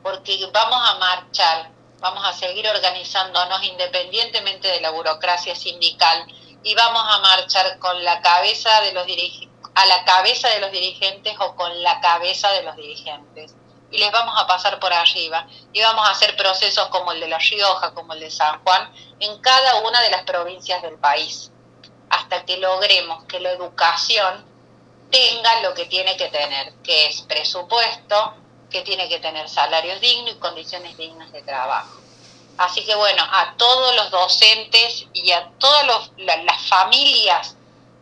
Porque 0.03 0.39
vamos 0.53 0.81
a 0.89 0.95
marchar, 0.95 1.71
vamos 2.01 2.25
a 2.27 2.33
seguir 2.33 2.67
organizándonos 2.67 3.63
independientemente 3.63 4.69
de 4.69 4.81
la 4.81 4.91
burocracia 4.91 5.55
sindical 5.55 6.27
y 6.63 6.75
vamos 6.75 7.03
a 7.07 7.19
marchar 7.19 7.79
con 7.79 8.03
la 8.03 8.21
cabeza 8.21 8.81
de 8.81 8.93
los 8.93 9.07
a 9.75 9.87
la 9.87 10.05
cabeza 10.05 10.49
de 10.49 10.61
los 10.61 10.73
dirigentes 10.73 11.37
o 11.39 11.55
con 11.55 11.83
la 11.83 12.01
cabeza 12.01 12.51
de 12.53 12.63
los 12.63 12.77
dirigentes. 12.77 13.55
Y 13.93 13.99
les 13.99 14.13
vamos 14.13 14.35
a 14.37 14.47
pasar 14.47 14.79
por 14.79 14.93
arriba 14.93 15.47
y 15.73 15.81
vamos 15.81 16.07
a 16.07 16.13
hacer 16.13 16.37
procesos 16.37 16.89
como 16.89 17.13
el 17.13 17.21
de 17.21 17.29
La 17.29 17.39
Rioja, 17.39 17.93
como 17.93 18.13
el 18.13 18.21
de 18.21 18.31
San 18.31 18.63
Juan, 18.63 18.93
en 19.19 19.41
cada 19.41 19.77
una 19.81 20.01
de 20.01 20.11
las 20.11 20.23
provincias 20.23 20.83
del 20.83 20.99
país, 20.99 21.51
hasta 22.09 22.45
que 22.45 22.57
logremos 22.59 23.25
que 23.25 23.41
la 23.41 23.51
educación 23.51 24.45
tenga 25.11 25.63
lo 25.63 25.75
que 25.75 25.87
tiene 25.87 26.17
que 26.17 26.29
tener, 26.29 26.73
que 26.83 27.07
es 27.07 27.23
presupuesto, 27.23 28.35
que 28.71 28.83
tiene 28.83 29.09
que 29.09 29.19
tener 29.19 29.49
salarios 29.49 30.01
dignos 30.01 30.35
y 30.35 30.39
condiciones 30.39 30.97
dignas 30.97 31.33
de 31.33 31.43
trabajo. 31.43 31.99
Así 32.59 32.85
que 32.85 32.95
bueno, 32.95 33.23
a 33.23 33.55
todos 33.57 33.97
los 33.97 34.11
docentes 34.11 35.07
y 35.13 35.31
a 35.33 35.51
todas 35.59 36.11
las 36.17 36.69
familias 36.69 37.57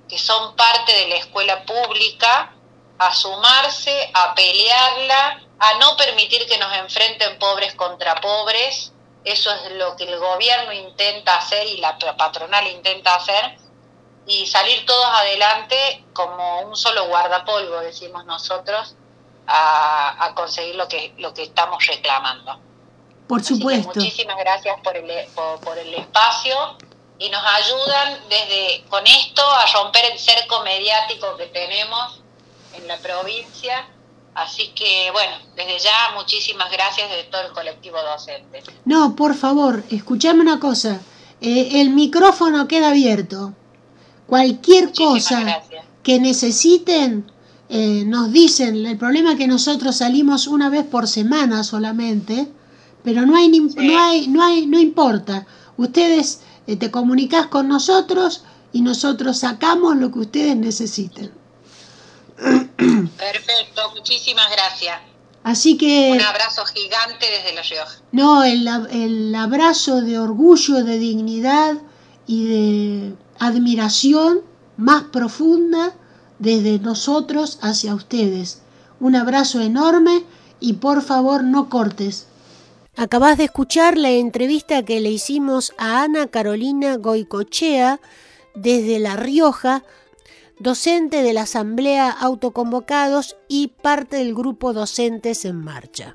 que 0.09 0.19
son 0.19 0.57
parte 0.57 0.93
de 0.93 1.09
la 1.09 1.17
escuela 1.17 1.65
pública, 1.65 2.55
a 2.99 3.15
sumarse, 3.15 4.11
a 4.15 4.35
pelearla 4.35 5.43
a 5.59 5.75
no 5.75 5.97
permitir 5.97 6.47
que 6.47 6.59
nos 6.59 6.73
enfrenten 6.77 7.39
pobres 7.39 7.75
contra 7.75 8.21
pobres. 8.21 8.93
Eso 9.25 9.53
es 9.53 9.73
lo 9.73 9.97
que 9.97 10.05
el 10.05 10.19
gobierno 10.19 10.73
intenta 10.73 11.37
hacer 11.37 11.67
y 11.67 11.79
la 11.79 11.99
patronal 11.99 12.67
intenta 12.69 13.17
hacer. 13.17 13.59
Y 14.27 14.47
salir 14.47 14.85
todos 14.87 15.07
adelante 15.07 16.05
como 16.13 16.61
un 16.61 16.77
solo 16.77 17.07
guardapolvo, 17.07 17.81
decimos 17.81 18.25
nosotros, 18.27 18.95
a, 19.49 20.33
conseguir 20.35 20.75
lo 20.77 20.87
que, 20.89 21.15
lo 21.19 21.33
que 21.35 21.45
estamos 21.45 21.85
reclamando. 21.87 22.61
Por 23.27 23.43
supuesto. 23.43 23.93
muchísimas 23.95 24.39
gracias 24.39 24.79
por 24.83 24.97
el, 24.97 25.11
por 25.35 25.79
el 25.79 25.95
espacio 25.95 26.57
y 27.19 27.29
nos 27.31 27.43
ayudan 27.45 28.29
desde 28.29 28.85
con 28.89 29.07
esto 29.07 29.43
a 29.43 29.67
romper 29.73 30.05
el 30.13 30.19
cerco 30.19 30.63
mediático 30.63 31.37
que 31.37 31.47
tenemos 31.47 32.23
en 32.75 32.87
la 32.87 32.97
provincia 32.99 33.87
Así 34.39 34.69
que, 34.69 35.11
bueno, 35.13 35.33
desde 35.57 35.81
ya 35.81 36.13
muchísimas 36.15 36.71
gracias 36.71 37.11
de 37.11 37.25
todo 37.25 37.43
el 37.43 37.53
colectivo 37.53 37.97
docente. 38.01 38.63
No, 38.85 39.17
por 39.17 39.35
favor, 39.35 39.83
escuchame 39.91 40.43
una 40.43 40.61
cosa. 40.61 41.01
eh, 41.41 41.81
el 41.81 41.91
micrófono 41.91 42.69
queda 42.69 42.91
abierto. 42.91 43.53
Cualquier 44.29 44.93
cosa 44.93 45.61
que 46.05 46.21
necesiten, 46.21 47.29
eh, 47.69 48.05
nos 48.07 48.33
dicen. 48.33 48.87
El 48.87 48.97
problema 48.97 49.33
es 49.33 49.39
que 49.39 49.47
nosotros 49.47 49.97
salimos 49.97 50.47
una 50.47 50.71
vez 50.71 50.85
por 50.85 51.07
semana 51.07 51.65
solamente, 51.65 52.49
pero 53.05 53.27
no 53.27 53.37
hay, 53.37 53.49
no 53.49 53.99
hay, 54.01 54.29
no 54.29 54.43
hay, 54.43 54.67
no 54.67 54.79
importa. 54.79 55.47
Ustedes 55.77 56.41
eh, 56.67 56.77
te 56.77 56.91
comunicas 56.91 57.47
con 57.47 57.69
nosotros 57.69 58.45
y 58.73 58.81
nosotros 58.81 59.39
sacamos 59.39 59.97
lo 59.97 60.11
que 60.11 60.21
ustedes 60.21 60.57
necesiten. 60.57 61.31
Perfecto, 62.37 63.83
muchísimas 63.95 64.51
gracias. 64.51 65.01
Así 65.43 65.77
que... 65.79 66.11
Un 66.13 66.21
abrazo 66.21 66.65
gigante 66.67 67.27
desde 67.31 67.55
La 67.55 67.63
Rioja. 67.63 67.97
No, 68.13 68.45
el, 68.45 68.69
el 68.91 69.35
abrazo 69.35 70.03
de 70.03 70.19
orgullo, 70.19 70.85
de 70.85 70.99
dignidad 70.99 71.79
y 72.27 72.45
de 72.45 73.15
admiración 73.39 74.41
más 74.77 75.05
profunda 75.05 75.95
desde 76.39 76.79
nosotros 76.79 77.59
hacia 77.63 77.95
ustedes. 77.95 78.63
Un 79.01 79.17
abrazo 79.17 79.61
enorme 79.61 80.25
y 80.61 80.75
por 80.75 81.03
favor 81.03 81.45
no 81.45 81.69
cortes. 81.69 82.27
Acabas 82.97 83.39
de 83.39 83.45
escuchar 83.45 83.97
la 83.97 84.11
entrevista 84.11 84.83
que 84.83 85.01
le 85.01 85.11
hicimos 85.11 85.73
a 85.79 86.03
Ana 86.03 86.27
Carolina 86.27 86.97
Goicochea 86.97 88.01
desde 88.57 88.99
La 88.99 89.15
Rioja, 89.15 89.85
docente 90.59 91.23
de 91.23 91.33
la 91.33 91.43
Asamblea 91.43 92.11
Autoconvocados 92.11 93.37
y 93.47 93.69
parte 93.69 94.17
del 94.17 94.35
grupo 94.35 94.73
Docentes 94.73 95.45
en 95.45 95.63
Marcha. 95.63 96.15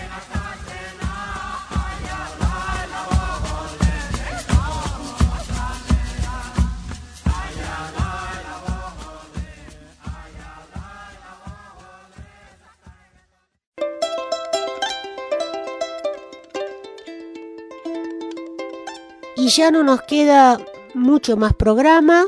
Y 19.41 19.47
ya 19.47 19.71
no 19.71 19.81
nos 19.81 20.03
queda 20.03 20.61
mucho 20.93 21.35
más 21.35 21.55
programa. 21.55 22.27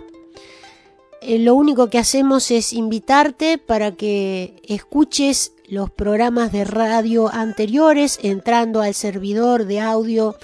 Eh, 1.22 1.38
lo 1.38 1.54
único 1.54 1.92
que 1.92 2.00
hacemos 2.00 2.50
es 2.50 2.74
invitarte 2.74 3.60
para 3.60 3.92
que 3.92 4.60
escuches 4.64 5.54
los 5.68 5.92
programas 5.92 6.52
de 6.52 6.66
radio 6.66 7.30
anteriores 7.32 8.18
entrando 8.24 8.82
al 8.82 8.96
servidor 8.96 9.66
de 9.66 9.80
audio 9.80 10.36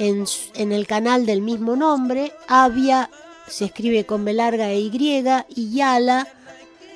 en, 0.00 0.72
el 0.72 0.86
canal 0.86 1.26
del 1.26 1.42
mismo 1.42 1.76
nombre. 1.76 2.32
Avia 2.48 3.10
se 3.46 3.66
escribe 3.66 4.06
con 4.06 4.24
B 4.24 4.32
larga 4.32 4.70
e 4.70 4.80
Y 4.80 5.24
y 5.54 5.74
Yala 5.74 6.26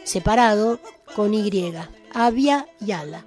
separado 0.05 0.81
con 1.15 1.35
Y. 1.35 1.75
Avia 2.13 2.67
Yala. 2.81 3.27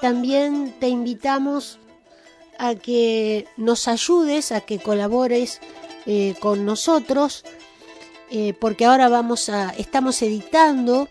También 0.00 0.74
te 0.78 0.88
invitamos 0.88 1.78
a 2.58 2.74
que 2.74 3.46
nos 3.56 3.88
ayudes, 3.88 4.52
a 4.52 4.60
que 4.60 4.78
colabores 4.78 5.60
eh, 6.06 6.34
con 6.40 6.64
nosotros, 6.64 7.44
eh, 8.30 8.54
porque 8.58 8.84
ahora 8.86 9.08
vamos 9.08 9.48
a, 9.48 9.70
estamos 9.70 10.20
editando 10.22 11.08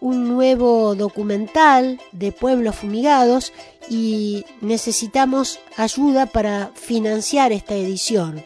un 0.00 0.28
nuevo 0.28 0.94
documental 0.94 2.00
de 2.12 2.30
pueblos 2.32 2.76
fumigados 2.76 3.52
y 3.88 4.44
necesitamos 4.60 5.60
ayuda 5.76 6.26
para 6.26 6.70
financiar 6.74 7.52
esta 7.52 7.74
edición. 7.74 8.44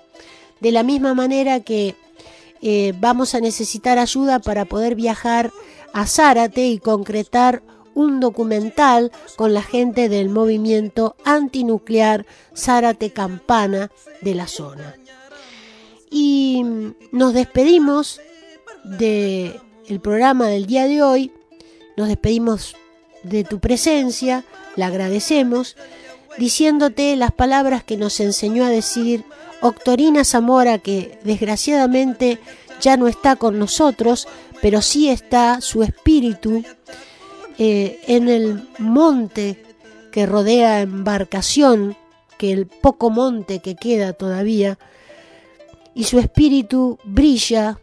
De 0.61 0.73
la 0.73 0.83
misma 0.83 1.15
manera 1.15 1.61
que 1.61 1.95
eh, 2.61 2.95
vamos 2.99 3.35
a 3.35 3.41
necesitar 3.41 3.99
ayuda 3.99 4.39
para 4.39 4.65
poder 4.65 4.95
viajar 4.95 5.51
a 5.93 6.07
Zárate 6.07 6.69
y 6.69 6.79
concretar 6.79 7.63
un 7.95 8.21
documental 8.21 9.13
con 9.37 9.53
la 9.53 9.63
gente 9.63 10.09
del 10.09 10.29
movimiento 10.29 11.17
antinuclear 11.25 12.25
Zárate 12.57 13.11
Campana 13.11 13.91
de 14.21 14.35
la 14.35 14.47
zona. 14.47 14.97
Y 16.11 16.65
nos 17.11 17.35
despedimos 17.35 18.21
del 18.85 19.61
el 19.89 20.01
programa 20.01 20.47
del 20.47 20.67
día 20.67 20.87
de 20.87 21.03
hoy 21.03 21.33
nos 21.97 22.09
despedimos 22.09 22.75
de 23.23 23.45
tu 23.45 23.61
presencia, 23.61 24.45
la 24.77 24.87
agradecemos, 24.87 25.77
diciéndote 26.39 27.17
las 27.17 27.33
palabras 27.33 27.85
que 27.85 27.97
nos 27.97 28.21
enseñó 28.21 28.65
a 28.65 28.71
decir 28.71 29.25
Octorina 29.61 30.25
Zamora, 30.25 30.79
que 30.79 31.19
desgraciadamente 31.25 32.39
ya 32.81 32.97
no 32.97 33.07
está 33.07 33.37
con 33.37 33.59
nosotros, 33.59 34.27
pero 34.61 34.83
sí 34.83 35.09
está 35.09 35.61
su 35.61 35.83
espíritu 35.83 36.63
eh, 37.59 38.01
en 38.07 38.29
el 38.29 38.69
monte 38.79 39.63
que 40.11 40.27
rodea 40.27 40.81
embarcación, 40.81 41.97
que 42.39 42.53
el 42.53 42.67
poco 42.67 43.11
monte 43.11 43.61
que 43.61 43.77
queda 43.77 44.13
todavía, 44.13 44.79
y 45.95 46.05
su 46.05 46.19
espíritu 46.19 46.99
brilla 47.05 47.79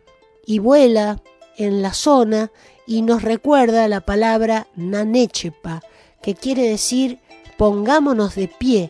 y 0.46 0.60
vuela 0.60 1.22
en 1.58 1.82
la 1.82 1.94
zona 1.94 2.52
y 2.88 3.04
nos 3.04 3.22
recuerda 3.22 3.88
la 3.88 4.02
palabra 4.02 4.68
nanechepa, 4.76 5.82
que 6.22 6.36
quiere 6.36 6.64
decir 6.64 7.20
pongámonos 7.58 8.36
de 8.36 8.48
pie, 8.48 8.90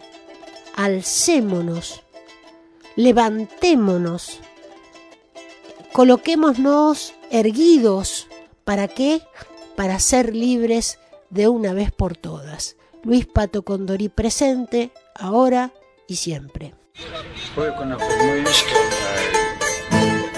alcémonos, 0.76 2.04
levantémonos, 2.96 4.40
coloquémonos 5.92 7.14
erguidos. 7.32 8.28
¿Para 8.64 8.88
qué? 8.88 9.24
Para 9.76 9.98
ser 9.98 10.36
libres 10.36 11.00
de 11.32 11.48
una 11.48 11.74
vez 11.74 11.92
por 11.92 12.16
todas. 12.16 12.76
Luis 13.04 13.26
Pato 13.26 13.64
Condorí 13.64 14.08
presente, 14.08 14.92
ahora 15.16 15.72
y 16.08 16.18
siempre. 16.18 16.76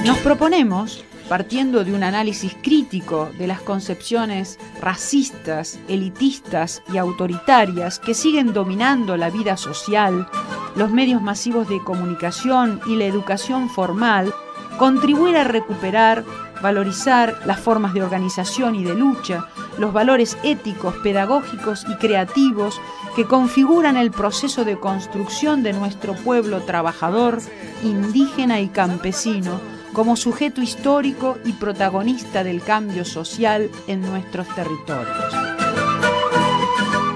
Nos 0.06 0.18
proponemos 0.20 1.04
partiendo 1.32 1.86
de 1.86 1.94
un 1.94 2.04
análisis 2.04 2.58
crítico 2.62 3.30
de 3.38 3.48
las 3.48 3.62
concepciones 3.62 4.60
racistas, 4.82 5.80
elitistas 5.88 6.84
y 6.94 6.98
autoritarias 6.98 8.00
que 8.00 8.14
siguen 8.14 8.52
dominando 8.52 9.16
la 9.16 9.30
vida 9.30 9.56
social, 9.56 10.28
los 10.76 10.92
medios 10.92 11.22
masivos 11.22 11.70
de 11.70 11.82
comunicación 11.86 12.82
y 12.86 12.98
la 12.98 13.06
educación 13.06 13.70
formal, 13.70 14.34
contribuir 14.78 15.38
a 15.38 15.46
recuperar, 15.46 16.26
valorizar 16.62 17.40
las 17.46 17.62
formas 17.62 17.94
de 17.94 18.04
organización 18.04 18.76
y 18.76 18.84
de 18.84 18.96
lucha, 18.96 19.48
los 19.78 19.94
valores 19.94 20.38
éticos, 20.44 20.96
pedagógicos 20.96 21.86
y 21.88 21.96
creativos 21.96 22.82
que 23.16 23.24
configuran 23.24 23.96
el 23.96 24.12
proceso 24.12 24.66
de 24.66 24.78
construcción 24.78 25.64
de 25.64 25.72
nuestro 25.72 26.14
pueblo 26.14 26.64
trabajador, 26.64 27.40
indígena 27.84 28.60
y 28.60 28.68
campesino, 28.68 29.62
como 29.94 30.16
sujeto 30.16 30.62
histórico 30.62 31.38
y 31.46 31.54
protagonista 31.54 32.44
del 32.44 32.62
cambio 32.62 33.06
social 33.06 33.70
en 33.88 34.02
nuestros 34.02 34.48
territorios. 34.56 35.34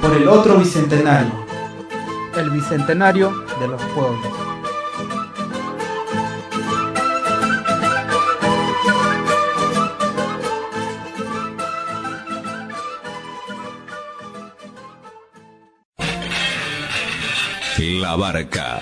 Por 0.02 0.16
el 0.16 0.28
otro 0.28 0.58
bicentenario. 0.58 1.46
El 2.38 2.50
bicentenario 2.50 3.32
de 3.60 3.68
los 3.68 3.82
pueblos. 3.84 4.46
La 17.78 18.16
barca 18.16 18.82